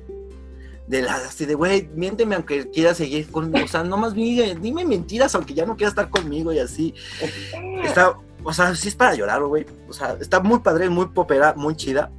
de 0.88 1.02
la, 1.02 1.16
así 1.16 1.46
de, 1.46 1.56
güey, 1.56 1.90
miénteme 1.96 2.36
aunque 2.36 2.70
quieras 2.70 2.98
seguir 2.98 3.28
conmigo, 3.32 3.64
o 3.66 3.68
sea, 3.68 3.84
nomás 3.84 4.14
dime, 4.14 4.56
dime 4.56 4.86
mentiras 4.86 5.34
aunque 5.36 5.54
ya 5.54 5.66
no 5.66 5.76
quieras 5.78 5.92
estar 5.94 6.10
conmigo 6.10 6.52
y 6.52 6.60
así. 6.60 6.94
Está, 7.84 8.18
o 8.44 8.54
sea, 8.54 8.76
sí 8.76 8.90
es 8.90 8.96
para 8.96 9.16
llorar, 9.16 9.42
güey. 9.44 9.66
O 9.88 9.94
sea, 9.94 10.18
está 10.20 10.40
muy 10.42 10.60
padre, 10.60 10.90
muy 10.90 11.06
popera, 11.08 11.54
muy 11.56 11.76
chida. 11.76 12.12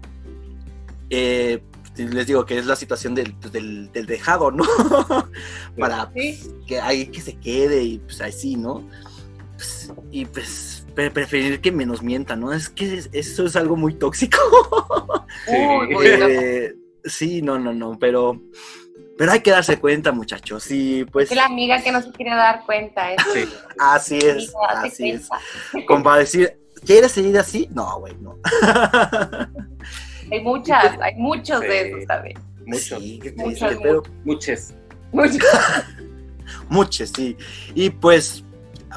Eh, 1.10 1.62
les 1.96 2.26
digo 2.26 2.44
que 2.44 2.58
es 2.58 2.66
la 2.66 2.74
situación 2.76 3.14
del, 3.14 3.38
del, 3.52 3.92
del 3.92 4.06
dejado, 4.06 4.50
¿no? 4.50 4.64
para 5.78 6.10
pues, 6.10 6.48
que 6.66 6.80
ahí 6.80 7.06
que 7.08 7.20
se 7.20 7.36
quede 7.36 7.82
y 7.84 7.98
pues 7.98 8.20
así, 8.20 8.56
¿no? 8.56 8.82
Pues, 9.56 9.92
y 10.10 10.24
pues 10.24 10.86
pre- 10.94 11.10
preferir 11.10 11.60
que 11.60 11.70
menos 11.70 12.02
mienta, 12.02 12.34
¿no? 12.34 12.52
Es 12.52 12.68
que 12.68 12.94
es- 12.98 13.10
eso 13.12 13.44
es 13.46 13.54
algo 13.56 13.76
muy 13.76 13.94
tóxico. 13.94 14.38
Sí. 15.46 15.52
Eh, 16.04 16.74
sí, 17.04 17.42
no, 17.42 17.58
no, 17.58 17.72
no, 17.72 17.98
pero, 17.98 18.40
pero 19.18 19.32
hay 19.32 19.40
que 19.40 19.50
darse 19.50 19.78
cuenta, 19.78 20.12
muchachos. 20.12 20.66
Y 20.70 21.04
pues 21.04 21.30
Es 21.30 21.36
la 21.36 21.46
amiga 21.46 21.80
que 21.82 21.92
no 21.92 22.02
se 22.02 22.10
quiere 22.12 22.34
dar 22.34 22.64
cuenta. 22.66 23.12
Es, 23.12 23.22
Sí. 23.32 23.48
así 23.78 24.18
es, 24.18 24.52
así 24.68 25.10
es. 25.10 25.28
Como 25.86 26.02
para 26.04 26.18
decir, 26.18 26.58
¿quieres 26.84 27.12
seguir 27.12 27.38
así? 27.38 27.68
No, 27.72 28.00
güey, 28.00 28.14
no. 28.20 28.36
Hay 30.32 30.40
muchas, 30.42 30.98
hay 31.02 31.14
muchos 31.16 31.60
de 31.60 31.68
Sí. 31.82 31.88
esos 31.90 32.06
también. 32.06 32.38
Muchos, 32.66 32.98
Sí, 33.02 33.20
qué 33.22 33.32
Muchos, 33.36 33.76
pero 33.82 34.02
muchos. 34.24 34.72
Muchos. 35.12 35.44
muchos, 36.70 37.10
sí. 37.14 37.36
Y 37.74 37.90
pues, 37.90 38.42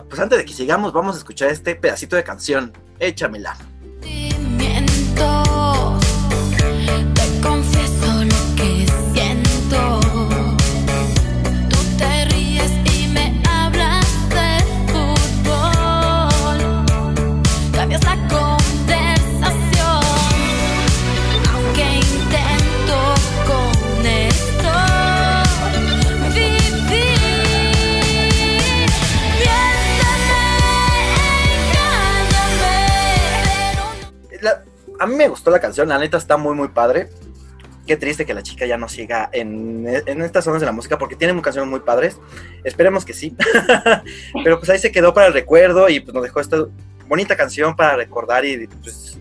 pues 0.07 0.19
antes 0.21 0.37
de 0.39 0.45
que 0.45 0.53
sigamos, 0.53 0.93
vamos 0.93 1.15
a 1.15 1.17
escuchar 1.19 1.49
este 1.49 1.75
pedacito 1.75 2.15
de 2.15 2.23
canción. 2.23 2.71
Échamela. 2.99 3.57
sentimientos. 4.01 6.05
A 34.99 35.07
mí 35.07 35.15
me 35.15 35.27
gustó 35.27 35.51
la 35.51 35.59
canción, 35.59 35.89
la 35.89 35.97
neta 35.97 36.17
está 36.17 36.37
muy, 36.37 36.55
muy 36.55 36.69
padre. 36.69 37.09
Qué 37.85 37.95
triste 37.95 38.25
que 38.25 38.33
la 38.33 38.43
chica 38.43 38.65
ya 38.65 38.77
no 38.77 38.89
siga 38.89 39.29
en, 39.31 39.87
en 39.87 40.21
estas 40.21 40.43
zonas 40.43 40.59
de 40.59 40.65
la 40.65 40.73
música 40.73 40.97
porque 40.97 41.15
tiene 41.15 41.39
canciones 41.41 41.69
muy 41.69 41.79
padres. 41.79 42.19
Esperemos 42.65 43.05
que 43.05 43.13
sí. 43.13 43.35
Pero 44.43 44.59
pues 44.59 44.69
ahí 44.69 44.79
se 44.79 44.91
quedó 44.91 45.13
para 45.13 45.27
el 45.27 45.33
recuerdo 45.33 45.87
y 45.87 46.01
pues 46.01 46.13
nos 46.13 46.23
dejó 46.23 46.41
esta 46.41 46.65
bonita 47.07 47.37
canción 47.37 47.75
para 47.75 47.95
recordar 47.95 48.43
y 48.43 48.67
pues 48.67 49.17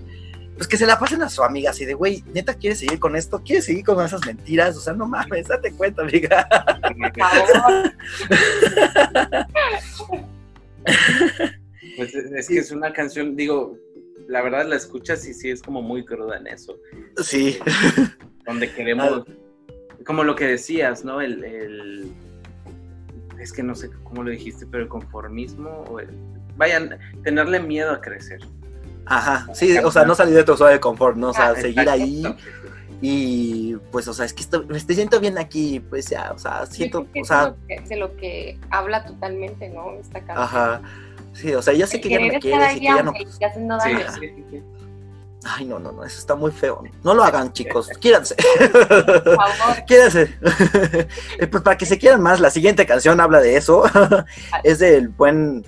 pues 0.57 0.69
que 0.69 0.79
se 0.79 0.87
la 0.87 0.99
pasen 0.99 1.23
a 1.23 1.29
su 1.29 1.43
amiga 1.43 1.71
así 1.71 1.85
de, 1.85 1.93
güey, 1.93 2.25
neta, 2.33 2.55
¿quieres 2.55 2.79
seguir 2.79 2.99
con 2.99 3.15
esto? 3.15 3.43
¿Quieres 3.45 3.67
seguir 3.67 3.85
con 3.85 4.03
esas 4.05 4.25
mentiras? 4.25 4.77
O 4.77 4.81
sea, 4.81 4.95
no 4.95 5.07
mames, 5.07 5.49
date 5.49 5.73
cuenta, 5.73 6.03
amiga. 6.03 6.49
Pues 11.97 12.15
es 12.15 12.31
es 12.31 12.49
que 12.49 12.59
es 12.59 12.71
una 12.73 12.93
canción, 12.93 13.35
digo, 13.35 13.75
la 14.29 14.43
verdad 14.43 14.67
la 14.67 14.77
escuchas 14.77 15.27
y 15.27 15.35
sí 15.35 15.51
es 15.51 15.63
como 15.63 15.83
muy 15.83 16.05
cruda 16.05 16.37
en 16.39 16.47
eso. 16.49 16.77
Sí, 17.23 17.59
donde 18.47 18.73
queremos, 18.73 19.25
como 20.07 20.25
lo 20.25 20.35
que 20.35 20.47
decías, 20.47 21.05
¿no? 21.05 21.21
El, 21.21 21.45
el- 21.45 22.13
es 23.41 23.53
que 23.53 23.63
no 23.63 23.75
sé 23.75 23.91
cómo 24.05 24.23
lo 24.25 24.31
dijiste, 24.31 24.67
pero 24.67 24.83
el 24.85 24.89
conformismo, 24.89 25.85
o 25.91 26.01
el, 26.01 26.09
vayan, 26.57 26.99
tenerle 27.23 27.61
miedo 27.61 27.93
a 27.93 28.01
crecer. 28.01 28.41
ajá, 29.05 29.53
sí, 29.55 29.77
o 29.79 29.91
sea, 29.93 30.05
no 30.05 30.15
salir 30.15 30.35
de 30.35 30.43
tu 30.45 30.57
zona 30.57 30.71
de 30.71 30.81
confort, 30.81 31.17
¿no? 31.17 31.31
O 31.31 31.33
sea, 31.35 31.51
Ah, 31.51 31.55
seguir 31.57 31.89
ahí 31.89 32.25
y 33.03 33.77
pues, 33.93 34.09
o 34.09 34.15
sea, 34.15 34.25
es 34.25 34.33
que 34.33 34.43
estoy- 34.43 34.67
me 34.67 34.79
estoy 34.79 34.95
siento 34.97 35.21
bien 35.21 35.37
aquí, 35.39 35.81
pues 35.81 36.07
ya, 36.07 36.33
o 36.33 36.39
sea, 36.39 36.65
siento, 36.67 37.07
o 37.21 37.25
sea, 37.25 37.55
es 37.69 37.89
de 37.89 37.97
lo 37.97 38.17
que- 38.17 38.17
de 38.17 38.17
lo 38.17 38.17
que 38.17 38.59
habla 38.71 39.05
totalmente, 39.05 39.69
¿no? 39.69 39.93
Esta 40.01 40.19
canción. 40.21 40.39
ajá, 40.39 40.81
sí, 41.37 41.55
o 41.55 41.63
sea, 41.63 41.75
ya 41.75 41.87
sé 41.87 42.01
que 42.01 42.09
ya 42.09 42.19
no 42.19 42.27
me 42.27 42.41
quieres 42.41 42.77
y 42.77 42.81
que 42.81 42.87
ya 42.87 43.03
no, 43.03 43.13
ay, 45.45 45.65
no, 45.65 45.79
no, 45.79 45.93
no, 45.93 46.05
eso 46.05 46.19
está 46.19 46.35
muy 46.35 46.51
feo, 46.51 46.83
no 47.05 47.15
lo 47.15 47.23
hagan, 47.23 47.53
chicos, 47.53 47.89
quiéranse. 48.01 48.35
Por 48.35 49.37
favor. 49.37 49.77
Eh, 51.39 51.47
pues 51.51 51.63
para 51.63 51.77
que 51.77 51.87
se 51.87 51.99
quieran 51.99 52.23
más, 52.23 52.41
la 52.41 52.51
siguiente 52.51 52.87
canción 52.87 53.21
habla 53.21 53.41
de 53.41 53.57
eso. 53.57 53.85
es 54.63 54.79
del 54.79 55.09
buen 55.09 55.65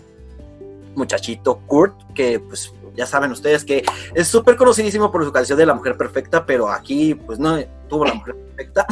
muchachito 0.94 1.60
Kurt, 1.66 1.94
que 2.14 2.40
pues 2.40 2.72
ya 2.96 3.06
saben 3.06 3.30
ustedes 3.30 3.64
que 3.64 3.84
es 4.14 4.26
súper 4.26 4.56
conocidísimo 4.56 5.12
por 5.12 5.24
su 5.24 5.32
canción 5.32 5.56
de 5.58 5.66
La 5.66 5.74
Mujer 5.74 5.96
Perfecta, 5.96 6.44
pero 6.44 6.68
aquí 6.70 7.14
pues 7.14 7.38
no 7.38 7.58
tuvo 7.88 8.04
La 8.04 8.14
Mujer 8.14 8.34
Perfecta. 8.34 8.86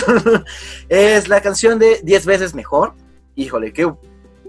es 0.88 1.28
la 1.28 1.40
canción 1.40 1.78
de 1.78 2.00
10 2.02 2.26
veces 2.26 2.54
mejor. 2.54 2.94
Híjole, 3.34 3.72
qué, 3.72 3.92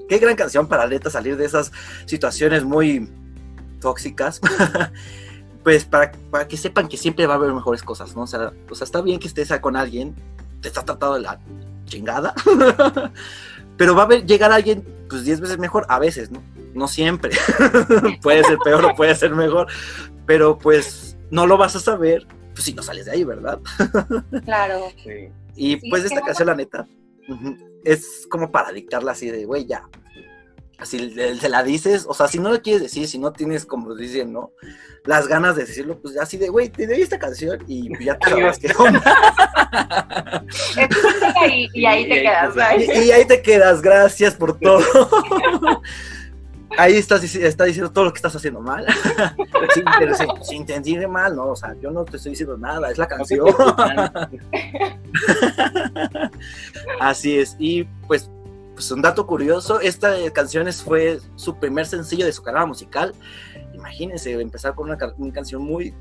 qué 0.08 0.18
gran 0.20 0.36
canción 0.36 0.68
para 0.68 0.88
neta 0.88 1.10
salir 1.10 1.38
de 1.38 1.46
esas 1.46 1.72
situaciones 2.06 2.64
muy 2.64 3.10
tóxicas. 3.82 4.42
pues 5.64 5.84
para, 5.86 6.12
para 6.32 6.48
que 6.48 6.56
sepan 6.56 6.88
que 6.88 6.98
siempre 6.98 7.26
va 7.28 7.34
a 7.34 7.38
haber 7.38 7.52
mejores 7.54 7.84
cosas, 7.84 8.16
¿no? 8.16 8.22
O 8.24 8.28
sea, 8.28 8.54
o 8.70 8.76
sea, 8.76 8.86
está 8.86 9.02
bien 9.02 9.20
que 9.20 9.28
estés 9.28 9.52
con 9.60 9.76
alguien, 9.76 10.16
te 10.62 10.70
está 10.70 10.84
tratando 10.84 11.16
de 11.16 11.22
la 11.22 11.40
chingada, 11.86 12.34
pero 13.78 13.94
va 13.96 14.04
a 14.04 14.06
haber, 14.06 14.26
llegar 14.26 14.52
alguien 14.52 14.86
pues 15.10 15.26
10 15.26 15.42
veces 15.42 15.58
mejor 15.58 15.86
a 15.90 16.00
veces, 16.00 16.32
¿no? 16.32 16.42
No 16.74 16.88
siempre. 16.88 17.32
puede 18.22 18.44
ser 18.44 18.58
peor 18.60 18.86
o 18.86 18.96
puede 18.96 19.16
ser 19.16 19.36
mejor, 19.36 19.68
pero 20.26 20.58
pues 20.58 21.18
no 21.32 21.46
lo 21.46 21.58
vas 21.58 21.76
a 21.76 21.80
saber 21.80 22.26
pues 22.54 22.64
si 22.66 22.74
no 22.74 22.82
sales 22.82 23.06
de 23.06 23.12
ahí, 23.12 23.24
¿verdad? 23.24 23.60
Claro. 24.46 24.88
Sí. 25.04 25.30
Y 25.56 25.80
Sí, 25.80 25.90
pues 25.90 26.06
esta 26.06 26.22
no- 26.22 26.26
canción, 26.26 26.48
la 26.48 26.56
neta, 26.56 26.88
es 27.92 28.28
como 28.30 28.52
para 28.52 28.72
dictarla 28.72 29.12
así 29.14 29.30
de, 29.32 29.46
güey, 29.46 29.66
ya. 29.66 29.88
Así 30.80 31.00
le- 31.00 31.36
se 31.38 31.50
la 31.50 31.64
dices, 31.64 32.06
o 32.08 32.14
sea, 32.14 32.28
si 32.28 32.38
no 32.38 32.52
lo 32.52 32.62
quieres 32.62 32.84
decir, 32.84 33.08
si 33.08 33.18
no 33.18 33.32
tienes, 33.34 33.66
como 33.66 33.96
dicen, 33.96 34.32
¿no? 34.32 34.52
Las 35.06 35.28
ganas 35.28 35.56
de 35.56 35.66
decirlo, 35.66 36.00
pues 36.00 36.18
así 36.18 36.38
de, 36.38 36.50
güey, 36.50 36.70
te 36.70 36.86
doy 36.86 37.02
esta 37.02 37.18
canción 37.18 37.58
y 37.68 37.90
ya 38.04 38.18
te 38.20 38.30
sabrás 38.30 38.60
qué 38.60 38.72
onda. 38.78 39.02
Y, 41.50 41.70
y 41.74 41.86
ahí 41.86 42.08
te 42.08 42.22
quedas. 42.22 42.54
¿sabes? 42.54 42.88
Y 43.06 43.12
ahí 43.12 43.26
te 43.26 43.42
quedas, 43.42 43.82
gracias 43.82 44.36
por 44.36 44.60
todo. 44.60 44.84
Ahí 46.78 46.94
estás, 46.96 47.24
dici- 47.24 47.42
está 47.44 47.64
diciendo 47.66 47.92
todo 47.92 48.06
lo 48.06 48.14
que 48.14 48.18
estás 48.18 48.36
haciendo 48.36 48.62
mal. 48.62 48.86
Sin, 49.74 49.84
pero 50.00 50.16
sin, 50.16 50.28
sin 50.44 50.68
sentir 50.68 51.08
mal, 51.08 51.36
¿no? 51.36 51.48
O 51.48 51.56
sea, 51.56 51.76
yo 51.82 51.92
no 51.92 52.06
te 52.06 52.18
estoy 52.18 52.32
diciendo 52.32 52.58
nada, 52.58 52.90
es 52.92 52.98
la 52.98 53.08
canción. 53.08 53.48
Así 57.00 57.38
es. 57.40 57.56
Y 57.60 57.84
pues, 58.08 58.30
pues 58.74 58.90
un 58.92 59.02
dato 59.02 59.26
curioso, 59.28 59.80
esta 59.80 60.14
canción 60.34 60.72
fue 60.74 61.20
su 61.36 61.58
primer 61.58 61.86
sencillo 61.86 62.26
de 62.26 62.32
su 62.32 62.44
carrera 62.44 62.66
musical. 62.66 63.14
Imagínense, 63.74 64.40
empezar 64.40 64.74
con 64.76 64.90
una 64.90 64.98
canción 65.34 65.62
muy, 65.64 65.94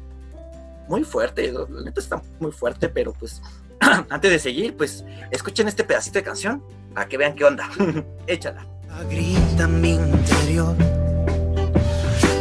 muy 0.88 1.04
fuerte. 1.04 1.52
La 1.52 1.82
neta 1.84 2.00
está 2.00 2.22
muy 2.38 2.52
fuerte, 2.52 2.88
pero 2.88 3.12
pues 3.12 3.42
antes 4.10 4.30
de 4.30 4.38
seguir, 4.38 4.76
pues 4.76 5.04
escuchen 5.30 5.68
este 5.68 5.84
pedacito 5.84 6.18
de 6.18 6.24
canción 6.24 6.62
para 6.94 7.08
que 7.08 7.18
vean 7.18 7.34
qué 7.34 7.44
onda. 7.44 7.68
Échala. 8.26 8.66
Grita 9.04 9.68
mi 9.68 9.90
interior. 9.90 10.74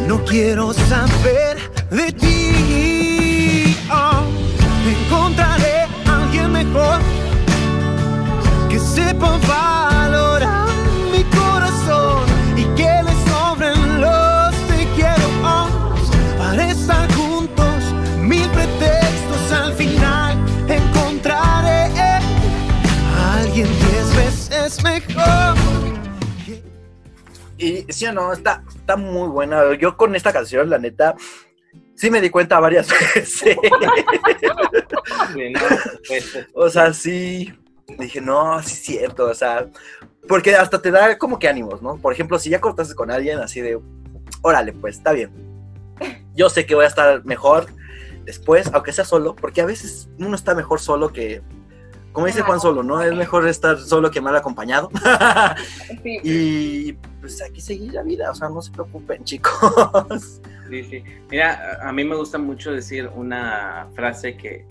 No 0.07 0.23
quiero 0.23 0.73
saber 0.73 1.57
de 1.91 2.11
ti. 2.13 3.77
Oh, 3.91 4.23
encontraré 4.89 5.87
a 6.05 6.23
alguien 6.23 6.51
mejor 6.51 6.99
que 8.69 8.79
sepa 8.79 9.37
valorar 9.47 10.67
mi 11.11 11.23
corazón 11.25 12.23
y 12.55 12.63
que 12.75 13.03
le 13.03 13.14
Y 27.57 27.85
sí 27.91 28.05
o 28.05 28.13
no, 28.13 28.33
está, 28.33 28.63
está 28.67 28.95
muy 28.97 29.29
buena. 29.29 29.73
Yo 29.75 29.95
con 29.95 30.15
esta 30.15 30.33
canción, 30.33 30.69
la 30.69 30.77
neta, 30.77 31.15
sí 31.95 32.09
me 32.09 32.21
di 32.21 32.29
cuenta 32.29 32.59
varias 32.59 32.89
veces. 33.15 33.57
Pues, 36.07 36.47
o 36.53 36.69
sea, 36.69 36.93
sí. 36.93 37.53
Dije, 37.99 38.19
no, 38.19 38.61
sí 38.63 38.73
es 38.73 38.79
cierto. 38.79 39.25
O 39.25 39.33
sea, 39.33 39.67
porque 40.27 40.55
hasta 40.55 40.81
te 40.81 40.91
da 40.91 41.17
como 41.17 41.39
que 41.39 41.47
ánimos, 41.47 41.81
¿no? 41.81 41.97
Por 41.97 42.13
ejemplo, 42.13 42.39
si 42.39 42.49
ya 42.49 42.59
cortaste 42.59 42.95
con 42.95 43.11
alguien 43.11 43.39
así 43.39 43.61
de, 43.61 43.79
órale, 44.41 44.73
pues 44.73 44.97
está 44.97 45.11
bien. 45.11 45.31
Yo 46.33 46.49
sé 46.49 46.65
que 46.65 46.75
voy 46.75 46.85
a 46.85 46.89
estar 46.89 47.23
mejor 47.25 47.67
después, 48.25 48.69
aunque 48.73 48.91
sea 48.91 49.05
solo, 49.05 49.35
porque 49.35 49.61
a 49.61 49.65
veces 49.65 50.09
uno 50.17 50.35
está 50.35 50.55
mejor 50.55 50.81
solo 50.81 51.13
que, 51.13 51.41
como 52.15 52.27
dice 52.27 52.41
Juan 52.41 52.61
Solo, 52.61 52.81
¿no? 52.81 53.01
Es 53.03 53.13
mejor 53.13 53.45
estar 53.45 53.77
solo 53.77 54.09
que 54.09 54.21
mal 54.21 54.35
acompañado. 54.35 54.89
Sí. 56.03 56.19
y 56.23 56.93
pues 57.19 57.41
hay 57.41 57.51
que 57.51 57.61
seguir 57.61 57.93
la 57.93 58.03
vida, 58.03 58.29
o 58.29 58.35
sea, 58.35 58.47
no 58.49 58.61
se 58.61 58.71
preocupen, 58.71 59.23
chicos. 59.23 60.41
Sí, 60.69 60.83
sí. 60.83 61.03
Mira, 61.29 61.77
a 61.79 61.89
a 61.89 61.91
mí 61.91 62.03
me 62.03 62.15
gusta 62.15 62.39
mucho 62.39 62.71
decir 62.71 63.07
una 63.13 63.87
frase 63.93 64.35
que 64.35 64.65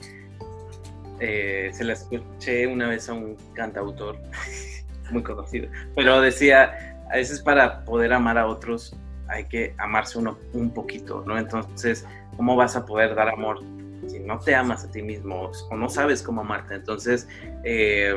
eh, 1.21 1.71
se 1.73 1.85
la 1.85 1.93
escuché 1.93 2.67
una 2.67 2.89
vez 2.89 3.09
a 3.09 3.13
un 3.13 3.37
cantautor 3.53 4.19
muy 5.13 5.23
conocido, 5.23 5.69
pero 5.95 6.21
decía, 6.21 6.97
a 7.13 7.17
veces 7.17 7.41
para 7.41 7.85
poder 7.85 8.13
amar 8.13 8.39
a 8.39 8.49
otros 8.49 8.97
hay 9.29 9.45
que 9.45 9.75
amarse 9.79 10.19
uno 10.19 10.37
un 10.53 10.71
poquito, 10.75 11.23
¿no? 11.25 11.39
Entonces, 11.39 12.05
¿cómo 12.37 12.57
vas 12.57 12.75
a 12.75 12.85
poder 12.85 13.15
dar 13.15 13.29
amor 13.29 13.61
si 14.09 14.21
no 14.21 14.39
te 14.39 14.55
amas 14.55 14.85
a 14.85 14.91
ti 14.91 15.03
mismo 15.03 15.51
o 15.71 15.77
no 15.77 15.89
sabes 15.89 16.23
cómo 16.23 16.41
amarte? 16.43 16.75
Entonces, 16.75 17.29
eh, 17.65 18.15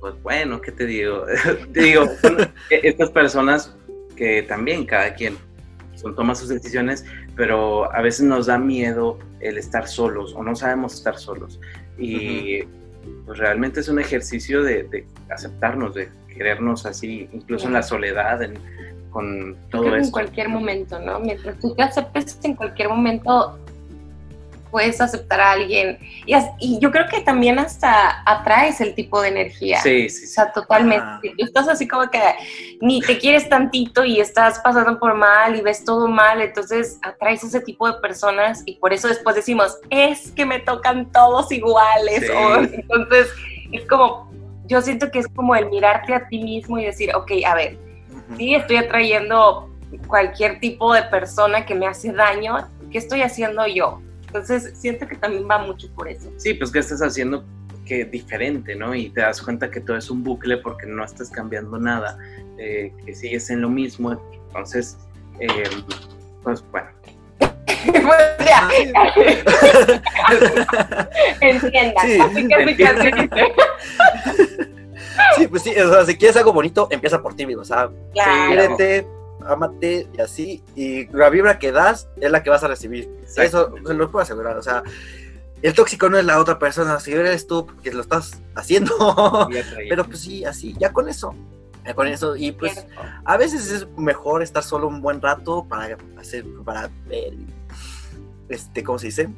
pues 0.00 0.20
bueno, 0.22 0.60
¿qué 0.60 0.72
te 0.72 0.86
digo? 0.86 1.24
te 1.72 1.80
digo, 1.82 2.06
son 2.20 2.38
estas 2.70 3.10
personas 3.10 3.76
que 4.16 4.42
también 4.42 4.84
cada 4.84 5.14
quien 5.14 5.36
son, 5.94 6.14
toma 6.16 6.34
sus 6.34 6.48
decisiones, 6.48 7.04
pero 7.36 7.92
a 7.94 8.00
veces 8.02 8.22
nos 8.26 8.46
da 8.46 8.58
miedo 8.58 9.18
el 9.40 9.58
estar 9.58 9.86
solos 9.88 10.34
o 10.34 10.42
no 10.42 10.54
sabemos 10.56 10.94
estar 10.94 11.16
solos. 11.18 11.60
Y 11.98 12.62
pues 13.26 13.38
realmente 13.38 13.80
es 13.80 13.88
un 13.88 13.98
ejercicio 14.00 14.62
de, 14.62 14.84
de 14.84 15.06
aceptarnos, 15.30 15.94
de 15.94 16.08
querernos 16.28 16.86
así, 16.86 17.28
incluso 17.32 17.66
en 17.66 17.74
la 17.74 17.82
soledad, 17.82 18.42
en- 18.42 18.58
con 19.10 19.56
todo 19.70 19.82
que 19.82 19.88
en 19.88 19.94
esto. 19.96 20.12
cualquier 20.12 20.48
momento, 20.48 20.98
¿no? 20.98 21.20
Mientras 21.20 21.58
tú 21.60 21.74
te 21.74 21.82
aceptes, 21.82 22.38
en 22.44 22.54
cualquier 22.54 22.88
momento 22.88 23.58
puedes 24.72 25.00
aceptar 25.00 25.40
a 25.40 25.52
alguien. 25.52 25.98
Y, 26.26 26.34
y 26.58 26.80
yo 26.80 26.90
creo 26.90 27.06
que 27.06 27.20
también 27.20 27.58
hasta 27.58 28.22
atraes 28.26 28.80
el 28.80 28.94
tipo 28.94 29.20
de 29.20 29.28
energía. 29.28 29.80
Sí, 29.82 30.08
sí, 30.08 30.24
O 30.24 30.28
sea, 30.28 30.50
totalmente. 30.50 31.04
Ah. 31.04 31.20
Estás 31.36 31.68
así 31.68 31.86
como 31.86 32.10
que 32.10 32.20
ni 32.80 33.00
te 33.00 33.18
quieres 33.18 33.48
tantito 33.48 34.04
y 34.04 34.18
estás 34.18 34.58
pasando 34.60 34.98
por 34.98 35.14
mal 35.14 35.54
y 35.54 35.60
ves 35.60 35.84
todo 35.84 36.08
mal, 36.08 36.40
entonces 36.40 36.98
atraes 37.02 37.44
ese 37.44 37.60
tipo 37.60 37.86
de 37.86 38.00
personas 38.00 38.62
y 38.64 38.76
por 38.76 38.92
eso 38.92 39.06
después 39.06 39.36
decimos, 39.36 39.78
es 39.90 40.32
que 40.32 40.46
me 40.46 40.58
tocan 40.58 41.12
todos 41.12 41.52
iguales. 41.52 42.26
Sí. 42.26 42.32
O, 42.32 42.56
entonces, 42.56 43.28
es 43.72 43.86
como, 43.86 44.32
yo 44.66 44.80
siento 44.80 45.10
que 45.10 45.18
es 45.18 45.28
como 45.28 45.54
el 45.54 45.68
mirarte 45.68 46.14
a 46.14 46.26
ti 46.28 46.42
mismo 46.42 46.78
y 46.78 46.86
decir, 46.86 47.14
ok, 47.14 47.30
a 47.46 47.54
ver, 47.54 47.78
sí, 48.38 48.54
estoy 48.54 48.76
atrayendo 48.76 49.68
cualquier 50.06 50.58
tipo 50.60 50.94
de 50.94 51.02
persona 51.02 51.66
que 51.66 51.74
me 51.74 51.86
hace 51.86 52.10
daño, 52.12 52.56
¿qué 52.90 52.98
estoy 52.98 53.20
haciendo 53.20 53.66
yo? 53.66 54.00
Entonces, 54.32 54.72
siento 54.78 55.06
que 55.06 55.16
también 55.16 55.46
va 55.48 55.58
mucho 55.58 55.88
por 55.94 56.08
eso. 56.08 56.32
Sí, 56.38 56.54
pues 56.54 56.70
que 56.70 56.78
estás 56.78 57.02
haciendo 57.02 57.44
que 57.84 58.06
diferente, 58.06 58.74
¿no? 58.74 58.94
Y 58.94 59.10
te 59.10 59.20
das 59.20 59.42
cuenta 59.42 59.70
que 59.70 59.80
todo 59.80 59.98
es 59.98 60.08
un 60.08 60.24
bucle 60.24 60.56
porque 60.56 60.86
no 60.86 61.04
estás 61.04 61.28
cambiando 61.28 61.78
nada, 61.78 62.16
eh, 62.56 62.94
que 63.04 63.14
sigues 63.14 63.50
en 63.50 63.60
lo 63.60 63.68
mismo. 63.68 64.18
Entonces, 64.46 64.96
eh, 65.38 65.52
pues 66.42 66.64
bueno. 66.70 66.88
Entiendan. 71.42 72.06
Sí, 72.06 72.20
Así 72.20 72.48
que. 72.48 72.76
Sí, 75.36 75.46
pues 75.46 75.62
sí, 75.62 75.78
o 75.78 75.92
sea, 75.92 76.06
si 76.06 76.16
quieres 76.16 76.36
algo 76.36 76.52
bonito, 76.54 76.88
empieza 76.90 77.22
por 77.22 77.34
ti, 77.34 77.46
mismo, 77.46 77.62
o 77.62 77.66
sea, 77.66 77.90
Claro. 78.14 78.76
Ámate 79.46 80.08
y 80.12 80.20
así, 80.20 80.62
y 80.74 81.06
la 81.08 81.30
vibra 81.30 81.58
que 81.58 81.72
das 81.72 82.08
es 82.20 82.30
la 82.30 82.42
que 82.42 82.50
vas 82.50 82.64
a 82.64 82.68
recibir. 82.68 83.10
Eso 83.36 83.74
se 83.86 83.94
lo 83.94 84.10
puedo 84.10 84.22
asegurar, 84.22 84.56
o 84.56 84.62
sea, 84.62 84.82
el 85.62 85.74
tóxico 85.74 86.08
no 86.08 86.18
es 86.18 86.24
la 86.24 86.40
otra 86.40 86.58
persona, 86.58 86.98
si 86.98 87.12
eres 87.12 87.46
tú 87.46 87.66
que 87.82 87.92
lo 87.92 88.00
estás 88.00 88.42
haciendo, 88.54 89.48
pero 89.88 90.04
pues 90.04 90.20
sí, 90.20 90.44
así, 90.44 90.74
ya 90.78 90.92
con 90.92 91.08
eso, 91.08 91.34
ya 91.86 91.94
con 91.94 92.08
eso, 92.08 92.36
y 92.36 92.52
pues 92.52 92.84
a 93.24 93.36
veces 93.36 93.70
es 93.70 93.88
mejor 93.96 94.42
estar 94.42 94.64
solo 94.64 94.88
un 94.88 95.00
buen 95.00 95.22
rato 95.22 95.64
para 95.68 95.96
hacer, 96.18 96.44
para 96.64 96.90
ver, 97.06 97.34
este, 98.48 98.82
¿cómo 98.82 98.98
se 98.98 99.06
dice? 99.06 99.30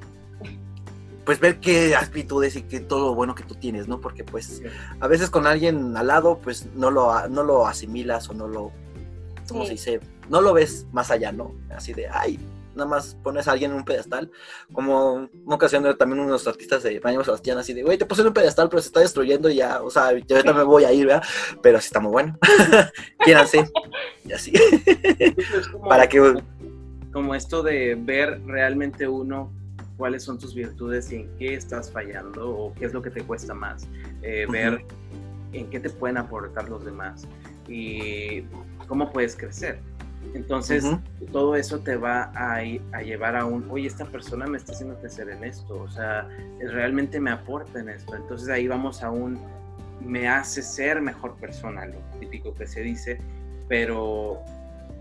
Pues 1.27 1.41
ver 1.41 1.61
qué 1.61 1.95
actitudes 1.95 2.57
y 2.57 2.63
qué 2.63 2.81
todo 2.81 3.09
lo 3.09 3.15
bueno 3.15 3.35
que 3.35 3.45
tú 3.45 3.55
tienes, 3.55 3.89
¿no? 3.89 4.01
Porque 4.01 4.25
pues 4.25 4.63
a 5.01 5.07
veces 5.07 5.31
con 5.31 5.47
alguien 5.47 5.97
al 5.97 6.07
lado, 6.07 6.39
pues 6.39 6.67
no 6.75 6.91
lo, 6.91 7.29
no 7.29 7.43
lo 7.43 7.67
asimilas 7.67 8.29
o 8.29 8.35
no 8.35 8.47
lo, 8.47 8.73
¿cómo 9.49 9.63
Sí. 9.63 9.77
se 9.79 9.91
dice? 9.93 10.01
No 10.29 10.41
lo 10.41 10.53
ves 10.53 10.87
más 10.93 11.11
allá, 11.11 11.33
¿no? 11.33 11.55
Así 11.75 11.93
de, 11.93 12.09
ay, 12.09 12.39
nada 12.75 12.89
más 12.89 13.15
pones 13.23 13.47
a 13.47 13.53
alguien 13.53 13.71
en 13.71 13.77
un 13.79 13.85
pedestal. 13.85 14.31
Como 14.73 15.29
una 15.45 15.55
ocasión 15.55 15.85
también 15.97 16.21
unos 16.21 16.47
artistas 16.49 16.83
de 16.83 16.99
Baño 17.01 17.23
Sebastián, 17.23 17.59
así 17.59 17.73
de, 17.73 17.83
güey, 17.83 17.99
te 17.99 18.07
puse 18.07 18.23
en 18.23 18.29
un 18.29 18.35
pedestal, 18.35 18.69
pero 18.69 18.83
se 18.83 18.89
está 18.89 19.01
destruyendo 19.01 19.49
y 19.49 19.57
ya, 19.57 19.81
o 19.83 19.91
sea, 19.91 20.13
yo 20.13 20.37
ahorita 20.37 20.53
me 20.53 20.65
voy 20.65 20.85
a 20.85 20.93
ir, 20.93 21.07
¿verdad? 21.07 21.23
Pero 21.63 21.79
así 21.79 21.87
está 21.87 22.01
muy 22.01 22.11
bueno. 22.13 22.37
Quiéranse. 23.25 23.69
Y 24.25 24.33
así. 24.33 24.53
Como- 25.73 25.89
Para 25.89 26.09
que 26.09 26.35
como 27.13 27.35
esto 27.37 27.63
de 27.63 27.95
ver 27.95 28.41
realmente 28.45 29.07
uno 29.07 29.53
cuáles 29.97 30.25
son 30.25 30.37
tus 30.39 30.53
virtudes 30.55 31.13
y 31.13 31.17
en 31.17 31.37
qué 31.39 31.55
estás 31.55 31.89
fallando 31.93 32.51
o 32.51 32.75
qué 32.75 32.87
es 32.87 32.93
lo 32.93 33.01
que 33.03 33.11
te 33.11 33.23
cuesta 33.23 33.55
más, 33.55 33.87
Eh, 34.23 34.47
ver 34.51 34.85
en 35.53 35.71
qué 35.71 35.79
te 35.79 35.91
pueden 35.91 36.17
aportar 36.17 36.69
los 36.69 36.85
demás 36.85 37.29
y 37.69 38.43
cómo 38.87 39.13
puedes 39.13 39.37
crecer. 39.37 39.79
Entonces, 40.35 40.85
Ujú. 40.85 41.01
todo 41.33 41.55
eso 41.55 41.81
te 41.81 41.97
va 41.97 42.33
a, 42.35 42.57
a 42.57 43.03
llevar 43.03 43.37
a 43.37 43.45
un, 43.45 43.71
oye, 43.71 43.87
esta 43.87 44.05
persona 44.07 44.47
me 44.47 44.57
está 44.57 44.73
haciendo 44.73 44.99
crecer 44.99 45.29
en 45.29 45.45
esto, 45.45 45.83
o 45.83 45.91
sea, 45.91 46.29
realmente 46.61 47.21
me 47.21 47.31
aporta 47.31 47.79
en 47.79 47.89
esto. 47.89 48.17
Entonces 48.17 48.49
ahí 48.49 48.67
vamos 48.67 49.03
a 49.03 49.11
un, 49.11 49.39
me 50.01 50.29
hace 50.29 50.63
ser 50.63 51.01
mejor 51.01 51.37
persona, 51.37 51.87
lo 51.87 51.99
típico 52.19 52.53
que 52.55 52.67
se 52.67 52.81
dice, 52.81 53.21
pero 53.69 54.41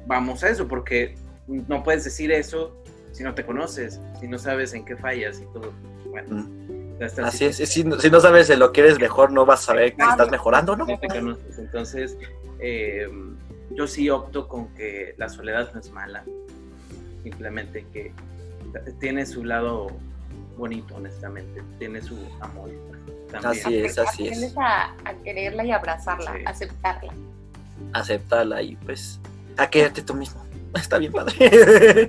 vamos 0.05 0.43
a 0.43 0.49
eso, 0.49 0.67
porque 0.67 1.15
no 1.47 1.83
puedes 1.83 2.03
decir 2.03 2.31
eso 2.31 2.75
si 3.11 3.23
no 3.23 3.33
te 3.33 3.45
conoces, 3.45 3.99
si 4.19 4.27
no 4.27 4.37
sabes 4.37 4.73
en 4.73 4.85
qué 4.85 4.95
fallas 4.95 5.39
y 5.39 5.45
todo. 5.53 5.71
Bueno, 6.09 6.47
ya 6.99 7.05
estás- 7.07 7.25
Así 7.33 7.45
es, 7.45 7.57
si, 7.57 7.83
si 7.83 8.09
no 8.09 8.19
sabes 8.19 8.49
en 8.49 8.59
lo 8.59 8.71
que 8.71 8.81
eres 8.81 8.99
mejor, 8.99 9.31
no 9.31 9.45
vas 9.45 9.61
a 9.61 9.65
saber 9.67 9.95
que 9.95 10.03
estás 10.03 10.29
mejorando, 10.29 10.75
¿no? 10.75 10.85
no. 10.85 11.37
Entonces, 11.57 12.17
eh, 12.59 13.07
yo 13.75 13.87
sí 13.87 14.09
opto 14.09 14.47
con 14.47 14.67
que 14.75 15.15
la 15.17 15.29
soledad 15.29 15.71
no 15.73 15.79
es 15.79 15.91
mala, 15.91 16.23
simplemente 17.23 17.85
que 17.91 18.13
tiene 18.99 19.25
su 19.25 19.43
lado 19.43 19.91
bonito, 20.57 20.95
honestamente, 20.95 21.61
tiene 21.79 22.01
su 22.01 22.17
amor. 22.39 22.69
También. 23.31 23.65
Así 23.65 23.77
es, 23.77 23.97
así 23.97 24.27
es. 24.27 24.55
A, 24.57 24.93
a 25.05 25.13
quererla 25.23 25.65
y 25.65 25.71
abrazarla, 25.71 26.33
Sí. 26.35 26.43
aceptarla. 26.45 27.13
Aceptarla 27.93 28.61
y 28.61 28.75
pues 28.77 29.19
a 29.57 29.67
quererte 29.67 30.01
tú 30.01 30.13
mismo. 30.13 30.43
Está 30.75 30.97
bien 30.97 31.11
padre. 31.11 31.33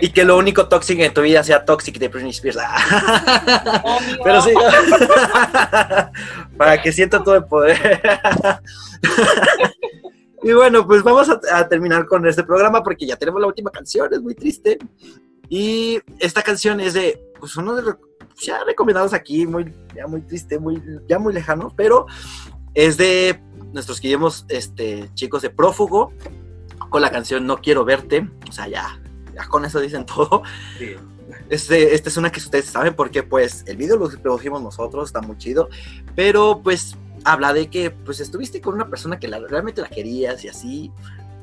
y 0.00 0.10
que 0.10 0.24
lo 0.24 0.36
único 0.36 0.68
tóxico 0.68 1.02
en 1.02 1.12
tu 1.14 1.22
vida 1.22 1.42
sea 1.42 1.64
Toxic 1.64 1.98
de 1.98 2.08
Britney 2.08 2.30
Spears. 2.30 2.58
Pero 4.24 4.42
sí. 4.42 4.52
Para 6.56 6.80
que 6.82 6.92
sienta 6.92 7.22
todo 7.22 7.36
el 7.36 7.44
poder. 7.44 8.10
Y 10.42 10.52
bueno, 10.52 10.86
pues 10.86 11.02
vamos 11.02 11.28
a, 11.28 11.40
a 11.52 11.68
terminar 11.68 12.06
con 12.06 12.26
este 12.26 12.44
programa 12.44 12.82
porque 12.82 13.06
ya 13.06 13.16
tenemos 13.16 13.40
la 13.40 13.46
última 13.46 13.70
canción, 13.70 14.12
es 14.12 14.20
muy 14.20 14.34
triste. 14.34 14.78
Y 15.48 16.00
esta 16.18 16.42
canción 16.42 16.80
es 16.80 16.94
de, 16.94 17.22
pues 17.40 17.56
uno 17.56 17.74
de 17.74 17.82
los 17.82 17.96
ya 18.40 18.62
recomendados 18.64 19.12
aquí, 19.12 19.46
muy, 19.46 19.72
ya 19.94 20.06
muy 20.06 20.20
triste, 20.22 20.58
muy, 20.58 20.80
ya 21.08 21.18
muy 21.18 21.32
lejano, 21.32 21.72
pero 21.76 22.06
es 22.74 22.96
de 22.96 23.40
nuestros 23.72 24.00
queridos 24.00 24.46
este, 24.48 25.10
chicos 25.14 25.42
de 25.42 25.50
Prófugo 25.50 26.12
con 26.90 27.02
la 27.02 27.10
canción 27.10 27.46
No 27.46 27.58
Quiero 27.58 27.84
Verte. 27.84 28.28
O 28.48 28.52
sea, 28.52 28.68
ya, 28.68 29.00
ya 29.34 29.46
con 29.48 29.64
eso 29.64 29.80
dicen 29.80 30.06
todo. 30.06 30.42
Sí. 30.78 30.94
Este, 31.50 31.94
esta 31.94 32.08
es 32.08 32.16
una 32.16 32.30
que 32.30 32.40
ustedes 32.40 32.66
saben 32.66 32.94
porque 32.94 33.22
pues 33.22 33.64
el 33.66 33.76
video 33.76 33.96
lo 33.96 34.08
produjimos 34.08 34.62
nosotros, 34.62 35.08
está 35.08 35.20
muy 35.20 35.36
chido, 35.38 35.68
pero 36.14 36.60
pues 36.62 36.96
habla 37.24 37.52
de 37.52 37.68
que 37.68 37.90
pues 37.90 38.20
estuviste 38.20 38.60
con 38.60 38.74
una 38.74 38.88
persona 38.88 39.18
que 39.18 39.28
la- 39.28 39.40
realmente 39.40 39.80
la 39.82 39.88
querías 39.88 40.44
y 40.44 40.48
así, 40.48 40.92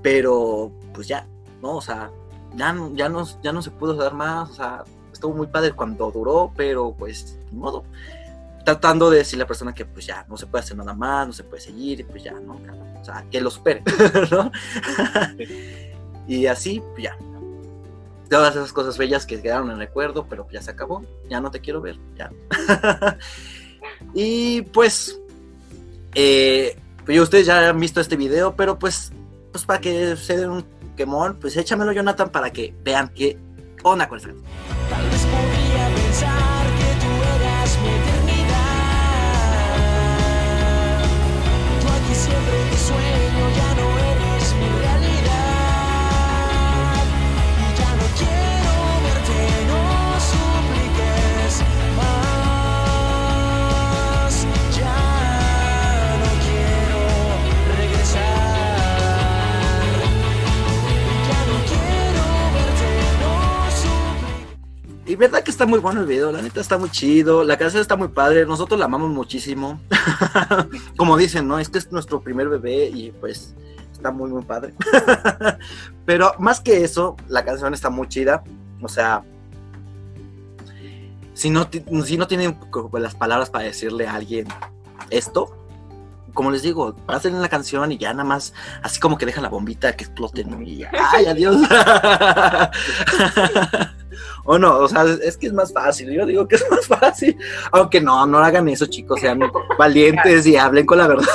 pero 0.01 0.71
pues 0.93 1.07
ya, 1.07 1.28
¿no? 1.61 1.78
O 1.78 1.82
sea, 1.82 2.11
ya, 2.55 2.73
no- 2.73 2.93
ya, 2.95 3.09
no, 3.09 3.26
ya 3.41 3.51
no 3.51 3.61
se 3.61 3.71
pudo 3.71 3.93
dar 3.95 4.13
más, 4.13 4.49
o 4.51 4.53
sea, 4.53 4.84
estuvo 5.11 5.34
muy 5.34 5.47
padre 5.47 5.71
cuando 5.73 6.11
duró, 6.11 6.51
pero 6.55 6.93
pues 6.97 7.38
ni 7.51 7.57
modo. 7.59 7.84
Tratando 8.65 9.09
de 9.11 9.19
decirle 9.19 9.43
a 9.43 9.45
la 9.45 9.47
persona 9.47 9.73
que 9.76 9.86
pues 9.86 10.05
ya 10.07 10.26
no 10.28 10.38
se 10.38 10.47
puede 10.47 10.63
hacer 10.63 10.76
nada 10.78 10.93
más, 10.93 11.28
no 11.28 11.34
se 11.34 11.43
puede 11.43 11.61
seguir, 11.61 11.99
y 11.99 12.03
pues 12.03 12.23
ya, 12.23 12.34
¿no? 12.34 12.59
O 12.99 13.05
sea, 13.05 13.23
que 13.30 13.39
lo 13.39 13.51
supere, 13.51 13.84
¿no? 14.32 14.51
y 16.28 16.47
así, 16.47 16.82
pues 16.93 17.03
ya, 17.03 17.15
todas 18.30 18.55
esas 18.55 18.73
cosas 18.73 18.97
bellas 18.97 19.26
que 19.28 19.39
quedaron 19.41 19.69
en 19.69 19.78
recuerdo, 19.78 20.26
pero 20.28 20.47
ya 20.51 20.61
se 20.61 20.71
acabó, 20.71 21.03
ya 21.30 21.39
no 21.39 21.51
te 21.51 21.59
quiero 21.61 21.80
ver, 21.82 21.97
ya. 22.17 22.32
y 24.13 24.63
pues, 24.63 25.19
pues 27.05 27.20
ustedes 27.20 27.45
ya 27.45 27.70
han 27.70 27.80
visto 27.80 28.01
este 28.01 28.16
video, 28.16 28.55
pero 28.55 28.80
pues, 28.80 29.11
pues 29.51 29.66
para 29.66 29.80
que 29.80 30.16
se 30.16 30.38
den 30.38 30.49
un 30.49 30.66
quemón, 30.95 31.38
pues 31.39 31.55
échamelo 31.57 31.91
Jonathan 31.91 32.30
para 32.30 32.51
que 32.51 32.74
vean 32.84 33.09
qué 33.13 33.38
onda 33.84 34.07
con 34.07 34.18
esta 34.18 34.30
canción. 34.30 34.94
Verdad 65.17 65.43
que 65.43 65.51
está 65.51 65.65
muy 65.65 65.79
bueno 65.79 66.01
el 66.01 66.07
video, 66.07 66.31
la 66.31 66.41
neta 66.41 66.61
está 66.61 66.77
muy 66.77 66.89
chido, 66.89 67.43
la 67.43 67.57
canción 67.57 67.81
está 67.81 67.95
muy 67.95 68.09
padre, 68.09 68.45
nosotros 68.45 68.79
la 68.79 68.85
amamos 68.85 69.09
muchísimo. 69.09 69.79
Como 70.97 71.17
dicen, 71.17 71.47
¿no? 71.47 71.59
Este 71.59 71.79
es 71.79 71.91
nuestro 71.91 72.21
primer 72.21 72.49
bebé 72.49 72.87
y 72.87 73.11
pues 73.11 73.55
está 73.91 74.11
muy, 74.11 74.29
muy 74.29 74.43
padre. 74.43 74.73
Pero 76.05 76.33
más 76.39 76.59
que 76.59 76.83
eso, 76.83 77.15
la 77.27 77.43
canción 77.43 77.73
está 77.73 77.89
muy 77.89 78.07
chida. 78.07 78.43
O 78.81 78.87
sea, 78.87 79.23
si 81.33 81.49
no, 81.49 81.67
si 82.05 82.17
no 82.17 82.27
tienen 82.27 82.53
como 82.53 82.97
las 82.97 83.15
palabras 83.15 83.49
para 83.49 83.65
decirle 83.65 84.07
a 84.07 84.15
alguien 84.15 84.47
esto, 85.09 85.57
como 86.33 86.51
les 86.51 86.61
digo, 86.61 86.93
pasen 86.93 87.41
la 87.41 87.49
canción 87.49 87.91
y 87.91 87.97
ya 87.97 88.13
nada 88.13 88.25
más, 88.25 88.53
así 88.83 88.99
como 88.99 89.17
que 89.17 89.25
dejan 89.25 89.43
la 89.43 89.49
bombita 89.49 89.95
que 89.95 90.03
explote, 90.03 90.43
¿no? 90.43 90.61
Y 90.61 90.77
ya, 90.77 90.91
¡ay, 91.13 91.25
adiós! 91.25 91.57
o 94.43 94.57
no, 94.57 94.77
o 94.77 94.87
sea, 94.87 95.03
es, 95.23 95.37
que 95.37 95.47
es 95.47 95.53
más 95.53 95.73
fácil, 95.73 96.11
yo 96.11 96.25
digo 96.25 96.47
que 96.47 96.55
es 96.55 96.65
más 96.69 96.87
fácil, 96.87 97.37
aunque 97.71 98.01
no, 98.01 98.25
no 98.25 98.39
hagan 98.39 98.67
eso, 98.67 98.85
chicos, 98.85 99.19
sean 99.19 99.39
valientes 99.79 100.45
y 100.45 100.55
hablen 100.57 100.85
con 100.85 100.97
la 100.97 101.07
verdad. 101.07 101.25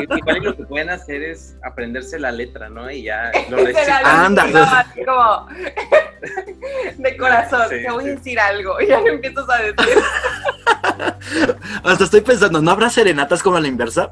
Igual 0.00 0.42
lo 0.42 0.56
que 0.56 0.64
pueden 0.64 0.90
hacer 0.90 1.22
es 1.22 1.56
aprenderse 1.62 2.18
la 2.18 2.32
letra, 2.32 2.68
¿no? 2.68 2.90
Y 2.90 3.04
ya 3.04 3.30
lo. 3.50 3.58
Anda. 4.04 4.86
como 5.04 5.46
de 6.98 7.16
corazón, 7.16 7.62
Sí, 7.68 7.76
te 7.82 7.90
voy 7.90 8.04
a 8.04 8.08
decir 8.08 8.38
algo 8.38 8.80
y 8.80 8.86
ya 8.86 9.00
lo 9.00 9.08
empiezas 9.08 9.48
a 9.48 9.56
decir. 9.58 10.02
Hasta 11.82 12.04
estoy 12.04 12.20
pensando, 12.20 12.60
¿no 12.60 12.70
habrá 12.70 12.90
serenatas 12.90 13.42
como 13.42 13.56
a 13.56 13.60
la 13.60 13.68
inversa? 13.68 14.08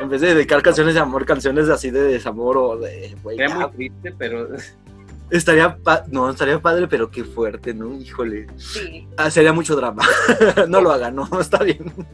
en 0.00 0.08
vez 0.08 0.20
de 0.20 0.34
dedicar 0.34 0.62
canciones 0.62 0.94
de 0.94 1.00
amor, 1.00 1.24
canciones 1.24 1.68
así 1.68 1.90
de 1.90 2.02
desamor 2.02 2.56
o 2.56 2.76
de, 2.76 3.14
muy 3.22 3.36
triste, 3.76 4.14
pero 4.16 4.48
estaría, 5.30 5.76
pa- 5.76 6.04
no, 6.10 6.30
estaría 6.30 6.60
padre, 6.60 6.86
pero 6.88 7.10
qué 7.10 7.24
fuerte, 7.24 7.72
¿no? 7.74 7.94
Híjole, 7.98 8.46
Sí. 8.56 9.08
Ah, 9.16 9.30
sería 9.30 9.52
mucho 9.52 9.76
drama. 9.76 10.02
no 10.68 10.80
lo 10.80 10.90
hagan, 10.92 11.14
no, 11.16 11.28
está 11.40 11.62
bien. 11.64 11.92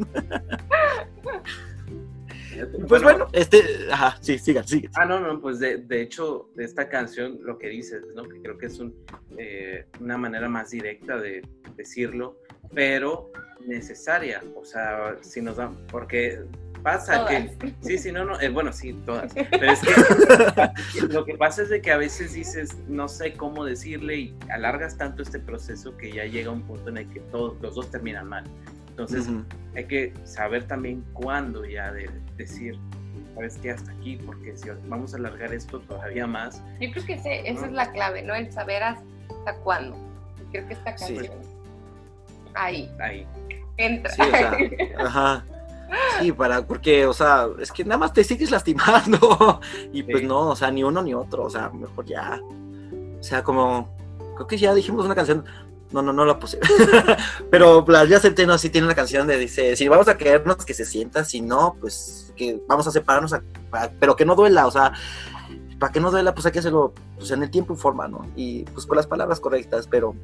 Pues 2.89 3.03
bueno, 3.03 3.29
este, 3.33 3.63
ajá, 3.91 4.19
sí, 4.21 4.39
sigan, 4.39 4.67
sigan. 4.69 4.93
Ah, 4.95 5.07
no, 5.07 5.19
no, 5.19 5.41
pues 5.41 5.59
de, 5.61 5.79
de 5.79 6.03
hecho, 6.03 6.51
de 6.55 6.65
esta 6.65 6.91
canción, 6.91 7.39
lo 7.43 7.57
que 7.59 7.69
dices, 7.69 8.03
¿no? 8.15 8.25
Que 8.29 8.41
creo 8.43 8.59
que 8.59 8.67
es 8.67 8.79
un, 8.79 8.95
eh, 9.39 9.87
una 9.99 10.19
manera 10.19 10.47
más 10.49 10.71
directa 10.71 11.17
de 11.17 11.41
decirlo, 11.77 12.37
pero 12.75 13.31
necesaria. 13.67 14.43
O 14.55 14.65
sea, 14.65 15.17
si 15.23 15.41
nos 15.41 15.57
dan, 15.57 15.75
porque 15.91 16.41
pasa 16.83 17.27
que, 17.27 17.51
sí, 17.81 17.99
sí, 17.99 18.13
no, 18.13 18.25
no, 18.25 18.41
eh, 18.41 18.49
bueno, 18.49 18.73
sí, 18.73 18.93
todas. 19.07 19.33
Pero 19.51 19.73
es 19.73 19.81
que 19.81 21.01
lo 21.09 21.25
que 21.25 21.35
pasa 21.37 21.63
es 21.63 21.69
de 21.69 21.81
que 21.81 21.93
a 21.93 21.97
veces 21.97 22.35
dices, 22.35 22.77
no 22.89 23.09
sé 23.09 23.35
cómo 23.35 23.65
decirle 23.65 24.17
y 24.17 24.37
alargas 24.51 24.97
tanto 24.97 25.23
este 25.23 25.39
proceso 25.39 25.97
que 25.97 26.13
ya 26.13 26.25
llega 26.25 26.51
un 26.51 26.63
punto 26.63 26.89
en 26.91 26.99
el 26.99 27.09
que 27.11 27.21
todos 27.21 27.61
los 27.61 27.75
dos 27.75 27.91
terminan 27.91 28.29
mal. 28.29 28.45
Entonces, 28.89 29.27
hay 29.75 29.85
que 29.85 30.13
saber 30.25 30.65
también 30.67 31.03
cuándo 31.15 31.65
ya 31.65 31.91
de 31.93 32.11
decir, 32.37 32.79
sabes 33.35 33.57
que 33.59 33.71
hasta 33.71 33.91
aquí, 33.93 34.17
porque 34.27 34.57
si 34.57 34.69
vamos 34.89 35.15
a 35.15 35.17
alargar 35.17 35.55
esto 35.55 35.81
todavía 35.81 36.27
más, 36.27 36.63
Yo 36.81 36.91
creo 36.93 37.07
que 37.07 37.15
ese- 37.15 37.49
esa 37.49 37.67
es 37.67 37.73
la 37.73 37.91
clave, 37.93 38.23
¿no? 38.23 38.35
El 38.35 38.53
saber 38.53 38.83
hasta 38.83 39.55
cuándo. 39.65 39.97
Creo 40.53 40.67
que 40.69 40.75
esta 40.75 40.99
Sí. 40.99 41.17
ahí 42.55 42.91
ahí. 43.01 43.27
entra. 43.79 44.13
Sí, 44.13 44.21
o 44.23 44.27
sea, 44.31 44.57
ajá. 44.99 45.45
Sí, 46.21 46.33
para, 46.33 46.67
porque, 46.67 47.07
o 47.07 47.13
sea, 47.13 47.47
es 47.59 47.73
que 47.73 47.85
nada 47.85 47.99
más 47.99 48.13
te 48.13 48.25
sigues 48.25 48.51
lastimando. 48.53 49.61
Y 49.93 50.03
pues 50.05 50.21
Sí. 50.21 50.27
no, 50.27 50.49
o 50.51 50.57
sea, 50.57 50.71
ni 50.71 50.85
uno 50.85 51.03
ni 51.03 51.15
otro, 51.15 51.45
o 51.45 51.51
sea, 51.51 51.71
mejor 51.71 52.05
ya. 52.07 52.41
O 53.19 53.23
sea, 53.23 53.43
como, 53.43 53.89
creo 54.37 54.47
que 54.47 54.59
ya 54.59 54.75
dijimos 54.75 55.05
una 55.05 55.15
canción. 55.15 55.45
No, 55.93 56.03
no, 56.03 56.13
no 56.13 56.25
la 56.25 56.39
puse. 56.39 56.61
Pero 57.51 57.85
la 57.89 58.05
ya 58.05 58.21
Centeno 58.21 58.57
sí 58.59 58.71
tiene 58.71 58.87
una 58.87 58.95
canción 58.95 59.27
de 59.27 59.37
dice, 59.37 59.75
si 59.75 59.89
vamos 59.89 60.07
a 60.07 60.17
querernos 60.17 60.65
que 60.65 60.73
se 60.75 60.85
sienta, 60.85 61.25
si 61.25 61.41
no, 61.41 61.77
pues 61.81 62.33
que 62.37 62.61
vamos 62.69 62.87
a 62.87 62.93
separarnos, 62.93 63.33
a- 63.33 63.43
pero 63.99 64.15
que 64.15 64.25
no 64.25 64.37
duela, 64.37 64.67
o 64.67 64.71
sea, 64.71 64.93
para 65.81 65.93
que 65.93 65.99
no 66.01 66.11
duela, 66.13 66.33
pues 66.33 66.47
hay 66.47 66.53
que 66.53 66.61
hacerlo 66.61 66.95
pues, 67.19 67.31
en 67.33 67.43
el 67.43 67.51
tiempo 67.51 67.75
y 67.75 67.77
forma, 67.77 68.07
¿no? 68.07 68.25
Y 68.37 68.63
pues 68.67 68.87
con 68.87 68.97
las 68.97 69.07
palabras 69.09 69.41
correctas, 69.41 69.89
pero 69.91 70.15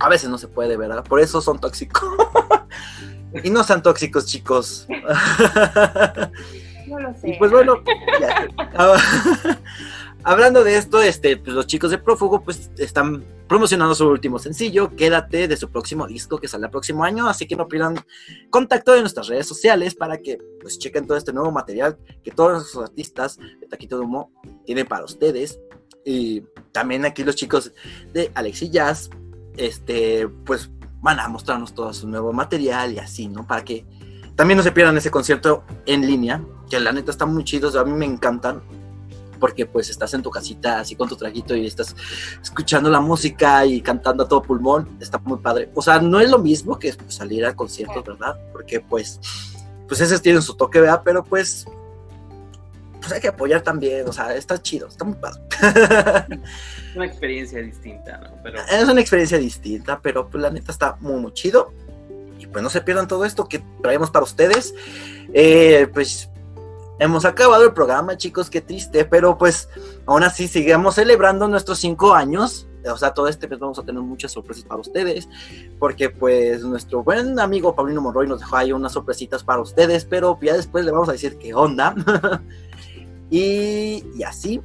a 0.00 0.08
veces 0.08 0.30
no 0.30 0.38
se 0.38 0.48
puede, 0.48 0.76
¿verdad? 0.78 1.04
Por 1.04 1.20
eso 1.20 1.40
son 1.42 1.58
tóxicos. 1.60 2.02
y 3.42 3.50
no 3.50 3.64
sean 3.64 3.82
tóxicos, 3.82 4.26
chicos. 4.26 4.86
No 6.88 6.98
lo 6.98 7.14
sé. 7.14 7.30
Y 7.30 7.38
pues 7.38 7.50
bueno, 7.50 7.82
ya. 8.18 8.48
Hablando 10.24 10.64
de 10.64 10.76
esto, 10.76 11.00
este, 11.00 11.36
pues 11.36 11.54
los 11.54 11.66
chicos 11.66 11.90
de 11.90 11.98
Prófugo 11.98 12.42
pues 12.42 12.70
están 12.78 13.24
promocionando 13.46 13.94
su 13.94 14.08
último 14.08 14.38
sencillo, 14.38 14.94
Quédate, 14.96 15.48
de 15.48 15.56
su 15.56 15.70
próximo 15.70 16.06
disco 16.06 16.38
que 16.38 16.48
sale 16.48 16.66
el 16.66 16.70
próximo 16.70 17.04
año, 17.04 17.28
así 17.28 17.46
que 17.46 17.56
no 17.56 17.68
pierdan 17.68 17.96
contacto 18.50 18.94
en 18.94 19.02
nuestras 19.02 19.28
redes 19.28 19.46
sociales 19.46 19.94
para 19.94 20.18
que 20.18 20.38
pues 20.60 20.78
chequen 20.78 21.06
todo 21.06 21.16
este 21.16 21.32
nuevo 21.32 21.52
material 21.52 21.96
que 22.22 22.30
todos 22.30 22.74
los 22.74 22.84
artistas 22.84 23.38
de 23.38 23.66
Taquito 23.68 23.98
de 23.98 24.04
Humo 24.04 24.32
tienen 24.66 24.86
para 24.86 25.04
ustedes. 25.04 25.60
Y 26.04 26.42
también 26.72 27.04
aquí 27.04 27.22
los 27.22 27.36
chicos 27.36 27.72
de 28.12 28.30
Alexi 28.34 28.70
Jazz, 28.70 29.10
este, 29.56 30.28
pues 30.44 30.70
van 31.00 31.20
a 31.20 31.28
mostrarnos 31.28 31.74
todo 31.74 31.92
su 31.92 32.08
nuevo 32.08 32.32
material 32.32 32.92
y 32.92 32.98
así, 32.98 33.28
¿no? 33.28 33.46
Para 33.46 33.64
que 33.64 33.86
también 34.34 34.56
no 34.56 34.62
se 34.62 34.72
pierdan 34.72 34.96
ese 34.96 35.10
concierto 35.10 35.64
en 35.86 36.06
línea, 36.06 36.44
que 36.70 36.78
la 36.78 36.92
neta 36.92 37.10
está 37.10 37.26
muy 37.26 37.44
chido, 37.44 37.68
o 37.68 37.72
sea, 37.72 37.80
a 37.80 37.84
mí 37.84 37.92
me 37.92 38.04
encantan, 38.04 38.62
porque 39.38 39.66
pues 39.66 39.88
estás 39.88 40.14
en 40.14 40.22
tu 40.22 40.30
casita 40.30 40.80
así 40.80 40.96
con 40.96 41.08
tu 41.08 41.16
traguito 41.16 41.56
y 41.56 41.66
estás 41.66 41.94
escuchando 42.42 42.90
la 42.90 43.00
música 43.00 43.64
y 43.66 43.80
cantando 43.80 44.24
a 44.24 44.28
todo 44.28 44.42
pulmón, 44.42 44.96
está 45.00 45.18
muy 45.18 45.38
padre. 45.38 45.70
O 45.74 45.82
sea, 45.82 46.00
no 46.00 46.20
es 46.20 46.30
lo 46.30 46.38
mismo 46.38 46.78
que 46.78 46.92
pues, 46.92 47.14
salir 47.14 47.44
al 47.44 47.54
concierto, 47.54 48.02
¿verdad? 48.02 48.36
Porque 48.52 48.80
pues, 48.80 49.20
pues 49.86 50.00
esos 50.00 50.20
tienen 50.22 50.42
su 50.42 50.54
toque, 50.54 50.80
¿verdad? 50.80 51.02
Pero 51.04 51.24
pues, 51.24 51.66
pues 53.00 53.12
hay 53.12 53.20
que 53.20 53.28
apoyar 53.28 53.62
también, 53.62 54.08
o 54.08 54.12
sea, 54.12 54.34
está 54.34 54.60
chido, 54.60 54.88
está 54.88 55.04
muy 55.04 55.16
padre. 55.16 55.40
Una 56.98 57.06
experiencia 57.06 57.62
distinta, 57.62 58.18
¿no? 58.18 58.30
Pero 58.42 58.58
es 58.58 58.88
una 58.88 59.00
experiencia 59.00 59.38
distinta, 59.38 60.00
pero 60.02 60.28
pues 60.28 60.42
la 60.42 60.50
neta 60.50 60.72
está 60.72 60.96
muy, 60.98 61.20
muy 61.20 61.32
chido. 61.32 61.72
Y 62.40 62.48
pues 62.48 62.60
no 62.60 62.68
se 62.70 62.80
pierdan 62.80 63.06
todo 63.06 63.24
esto 63.24 63.48
que 63.48 63.62
traemos 63.80 64.10
para 64.10 64.24
ustedes. 64.24 64.74
Eh, 65.32 65.86
pues 65.94 66.28
hemos 66.98 67.24
acabado 67.24 67.64
el 67.64 67.72
programa, 67.72 68.16
chicos, 68.16 68.50
qué 68.50 68.60
triste, 68.60 69.04
pero 69.04 69.38
pues 69.38 69.68
aún 70.06 70.24
así 70.24 70.48
seguimos 70.48 70.96
celebrando 70.96 71.46
nuestros 71.46 71.78
cinco 71.78 72.14
años. 72.14 72.66
O 72.84 72.96
sea, 72.96 73.14
todo 73.14 73.28
este 73.28 73.46
mes 73.46 73.60
vamos 73.60 73.78
a 73.78 73.84
tener 73.84 74.02
muchas 74.02 74.32
sorpresas 74.32 74.64
para 74.64 74.80
ustedes, 74.80 75.28
porque 75.78 76.10
pues 76.10 76.64
nuestro 76.64 77.04
buen 77.04 77.38
amigo 77.38 77.76
Paulino 77.76 78.00
Monroy 78.00 78.26
nos 78.26 78.40
dejó 78.40 78.56
ahí 78.56 78.72
unas 78.72 78.90
sorpresitas 78.90 79.44
para 79.44 79.60
ustedes, 79.60 80.04
pero 80.04 80.36
ya 80.42 80.54
después 80.54 80.84
le 80.84 80.90
vamos 80.90 81.08
a 81.08 81.12
decir 81.12 81.38
qué 81.38 81.54
onda. 81.54 81.94
y, 83.30 84.04
y 84.16 84.22
así. 84.24 84.60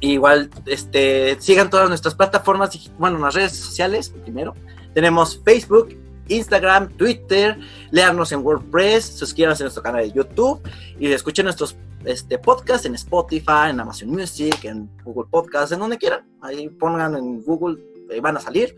Igual, 0.00 0.50
este, 0.66 1.40
sigan 1.40 1.70
todas 1.70 1.88
nuestras 1.88 2.14
plataformas, 2.14 2.90
bueno, 2.98 3.18
las 3.18 3.34
redes 3.34 3.52
sociales 3.52 4.10
primero. 4.10 4.54
Tenemos 4.92 5.40
Facebook, 5.42 5.96
Instagram, 6.28 6.88
Twitter, 6.96 7.58
learnos 7.90 8.32
en 8.32 8.44
WordPress, 8.44 9.04
suscríbanse 9.04 9.62
a 9.62 9.64
nuestro 9.64 9.82
canal 9.82 10.02
de 10.02 10.12
YouTube 10.12 10.60
y 10.98 11.10
escuchen 11.12 11.44
nuestros 11.44 11.76
este, 12.04 12.38
podcasts 12.38 12.86
en 12.86 12.94
Spotify, 12.94 13.70
en 13.70 13.80
Amazon 13.80 14.10
Music, 14.10 14.64
en 14.64 14.90
Google 15.02 15.28
Podcasts, 15.30 15.72
en 15.72 15.78
donde 15.78 15.98
quieran. 15.98 16.26
Ahí 16.40 16.68
pongan 16.68 17.16
en 17.16 17.42
Google, 17.42 17.82
ahí 18.10 18.20
van 18.20 18.36
a 18.36 18.40
salir. 18.40 18.76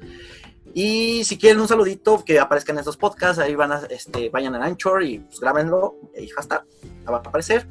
Y 0.75 1.25
si 1.25 1.39
quieren 1.39 1.61
un 1.61 1.69
saludito 1.69 2.25
que 2.25 2.39
aparezca 2.39 2.73
en 2.73 2.79
estos 2.79 2.97
podcasts, 2.97 3.39
ahí 3.39 3.55
van 3.55 3.73
a, 3.73 3.81
este, 3.91 4.29
vayan 4.29 4.55
a 4.55 4.65
Anchor 4.65 5.03
y 5.03 5.19
pues, 5.19 5.41
grábenlo, 5.41 5.97
y 6.17 6.27
ya 6.27 6.35
está, 6.39 6.65
va 7.11 7.17
a 7.17 7.19
aparecer. 7.19 7.67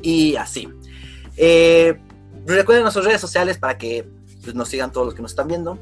Y 0.00 0.36
así. 0.36 0.68
Eh, 1.36 1.98
recuerden 2.46 2.82
nuestras 2.82 3.04
redes 3.04 3.20
sociales 3.20 3.58
para 3.58 3.78
que 3.78 4.06
pues, 4.42 4.54
nos 4.54 4.68
sigan 4.68 4.90
todos 4.92 5.06
los 5.06 5.14
que 5.14 5.22
nos 5.22 5.32
están 5.32 5.48
viendo. 5.48 5.78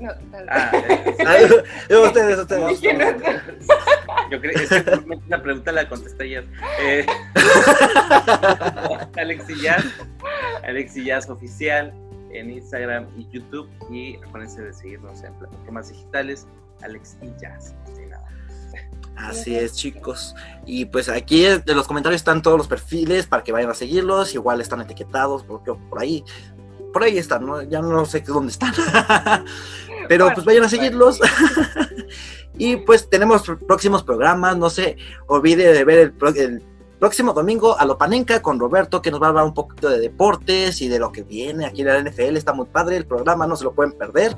No, 0.00 0.12
tal- 0.30 0.46
Ah, 0.50 0.70
eh, 0.74 1.14
Ay, 1.26 1.44
ustedes, 1.96 2.38
ustedes. 2.38 2.80
yo 4.30 4.40
creo 4.40 4.52
es 4.60 4.68
que 4.68 5.20
la 5.28 5.42
pregunta 5.42 5.72
la 5.72 5.88
contesté 5.88 6.24
ayer. 6.24 6.46
Eh, 6.82 7.06
Alexi 9.16 9.54
Jazz, 9.62 9.84
Alexi 10.64 11.04
Jazz 11.04 11.30
oficial 11.30 11.92
en 12.32 12.50
Instagram 12.50 13.06
y 13.16 13.26
YouTube. 13.30 13.68
Y 13.90 14.16
acuérdense 14.16 14.62
de 14.62 14.72
seguirnos 14.74 15.22
en 15.22 15.32
plataformas 15.34 15.88
digitales, 15.88 16.46
Alex 16.82 17.16
y 17.22 17.30
Jazz. 17.40 17.74
Sí, 17.94 18.02
nada. 18.06 18.26
Así 19.16 19.56
es, 19.56 19.74
chicos. 19.74 20.34
Y 20.66 20.86
pues 20.86 21.08
aquí 21.08 21.46
en 21.46 21.62
los 21.66 21.86
comentarios 21.86 22.20
están 22.20 22.42
todos 22.42 22.58
los 22.58 22.66
perfiles 22.66 23.26
para 23.26 23.44
que 23.44 23.52
vayan 23.52 23.70
a 23.70 23.74
seguirlos. 23.74 24.34
Igual 24.34 24.60
están 24.60 24.80
etiquetados 24.80 25.44
por, 25.44 25.62
por 25.62 26.00
ahí. 26.00 26.24
Por 26.92 27.02
ahí 27.02 27.18
están. 27.18 27.46
Ya 27.70 27.80
no 27.80 28.04
sé 28.06 28.20
dónde 28.20 28.52
están. 28.52 28.72
Pero 30.08 30.30
pues 30.34 30.44
vayan 30.44 30.64
a 30.64 30.68
seguirlos. 30.68 31.20
y 32.58 32.76
pues 32.76 33.08
tenemos 33.08 33.42
próximos 33.66 34.02
programas. 34.02 34.56
No 34.56 34.68
se 34.68 34.96
olvide 35.26 35.72
de 35.72 35.84
ver 35.84 35.98
el 35.98 36.12
próximo 36.98 37.32
domingo 37.32 37.78
a 37.78 37.84
Lopanenca 37.84 38.40
con 38.40 38.58
Roberto, 38.58 39.02
que 39.02 39.10
nos 39.10 39.20
va 39.20 39.26
a 39.26 39.28
hablar 39.30 39.44
un 39.44 39.54
poquito 39.54 39.88
de 39.88 39.98
deportes 39.98 40.80
y 40.80 40.88
de 40.88 40.98
lo 40.98 41.12
que 41.12 41.22
viene 41.22 41.66
aquí 41.66 41.82
en 41.82 41.88
la 41.88 42.00
NFL. 42.00 42.36
Está 42.36 42.52
muy 42.52 42.66
padre 42.66 42.96
el 42.96 43.06
programa, 43.06 43.46
no 43.46 43.56
se 43.56 43.64
lo 43.64 43.74
pueden 43.74 43.92
perder. 43.92 44.36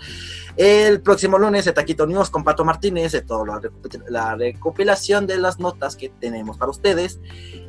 El 0.56 1.00
próximo 1.02 1.38
lunes, 1.38 1.64
de 1.64 1.72
Taquito 1.72 2.06
News 2.06 2.30
con 2.30 2.44
Pato 2.44 2.64
Martínez, 2.64 3.12
de 3.12 3.22
toda 3.22 3.60
la, 4.08 4.34
recopilación 4.34 5.26
de 5.26 5.38
las 5.38 5.58
notas 5.58 5.96
que 5.96 6.08
tenemos 6.08 6.56
para 6.56 6.70
ustedes. 6.70 7.20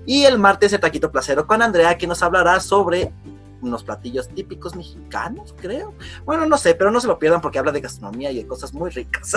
Y 0.06 0.24
el 0.24 0.40
martes, 0.40 0.72
de 0.72 0.80
Taquito 0.80 1.12
Placero 1.12 1.48
con 1.48 1.62
Andrea, 1.62 1.98
que 1.98 2.08
nos 2.08 2.24
hablará 2.24 2.60
sobre 2.60 3.14
unos 3.62 3.84
platillos 3.84 4.30
típicos 4.30 4.76
mexicanos, 4.76 5.54
creo. 5.60 5.94
Bueno, 6.26 6.46
no 6.46 6.58
sé, 6.58 6.76
pero 6.76 6.92
no 6.92 7.02
se 7.02 7.08
lo 7.08 7.20
pierdan 7.20 7.42
porque 7.42 7.60
habla 7.60 7.72
de 7.72 7.82
gastronomía 7.82 8.32
y 8.32 8.38
de 8.38 8.48
cosas 8.48 8.74
muy 8.74 8.90
ricas. 8.90 9.34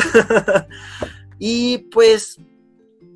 y 1.39 1.79
pues, 1.79 2.39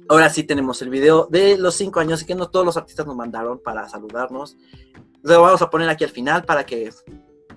ahora 0.08 0.30
sí 0.30 0.44
tenemos 0.44 0.80
el 0.82 0.90
video 0.90 1.26
de 1.30 1.58
los 1.58 1.74
cinco 1.74 2.00
años 2.00 2.24
que 2.24 2.34
no 2.34 2.48
todos 2.48 2.66
los 2.66 2.76
artistas 2.76 3.06
nos 3.06 3.16
mandaron 3.16 3.58
para 3.58 3.88
saludarnos. 3.88 4.56
Lo 5.22 5.42
vamos 5.42 5.62
a 5.62 5.70
poner 5.70 5.88
aquí 5.88 6.04
al 6.04 6.10
final 6.10 6.44
para 6.44 6.64
que 6.64 6.90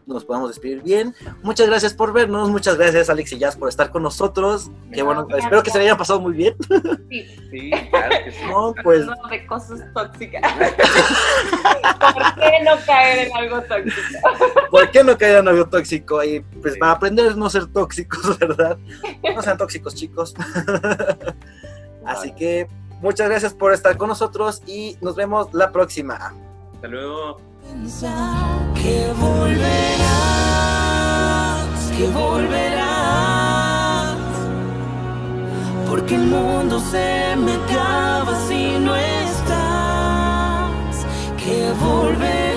nos 0.06 0.24
podamos 0.24 0.50
despedir 0.50 0.82
bien. 0.82 1.14
Muchas 1.44 1.68
gracias 1.68 1.94
por 1.94 2.14
vernos, 2.14 2.50
muchas 2.50 2.78
gracias 2.78 3.10
Alex 3.10 3.34
y 3.34 3.40
Jazz 3.40 3.58
por 3.58 3.68
estar 3.68 3.92
con 3.92 4.04
nosotros. 4.04 4.72
Qué 4.94 5.02
bueno, 5.02 5.26
gracias. 5.26 5.46
espero 5.46 5.64
que 5.64 5.72
se 5.72 5.78
le 5.78 5.84
hayan 5.84 5.98
pasado 5.98 6.22
muy 6.22 6.34
bien. 6.34 6.56
Sí, 7.10 7.26
Sí, 7.50 7.72
claro 7.90 8.16
que 8.26 8.32
sí. 8.32 8.38
No, 8.50 8.74
pues 8.84 9.06
no 9.06 9.16
de 9.30 9.46
cosas 9.46 9.80
tóxicas. 9.94 10.42
¿Por 10.54 12.36
qué 12.36 12.64
no 12.64 12.76
caer 12.86 13.28
en 13.28 13.38
algo 13.38 13.62
tóxico? 13.62 14.20
¿por 14.72 14.92
qué 14.92 15.04
no 15.04 15.18
caer 15.18 15.38
en 15.38 15.48
algo 15.48 15.66
tóxico? 15.68 16.24
Y 16.24 16.42
pues 16.62 16.78
para 16.78 16.94
aprender 16.94 17.32
a 17.32 17.36
no 17.36 17.50
ser 17.50 17.68
tóxicos, 17.68 18.38
¿verdad? 18.40 18.78
No 19.36 19.42
sean 19.42 19.58
tóxicos, 19.58 19.96
chicos. 19.96 20.34
Así 22.08 22.32
que 22.32 22.68
muchas 23.02 23.30
gracias 23.30 23.54
por 23.54 23.74
estar 23.74 23.98
con 23.98 24.10
nosotros 24.10 24.64
y 24.66 24.98
nos 25.02 25.16
vemos 25.16 25.54
la 25.54 25.72
próxima. 25.72 26.34
Hasta 26.74 26.88
luego. 26.88 27.38
Que 28.76 29.12
volverás, 29.20 29.58
que 31.98 32.08
volverás, 32.08 34.16
porque 35.90 36.16
el 36.16 36.28
mundo 36.28 36.80
se 36.80 37.36
me 37.36 37.54
acaba 37.54 38.40
si 38.48 38.80
no 38.80 38.96
estás, 38.96 41.06
que 41.38 41.72
volverás. 41.74 42.57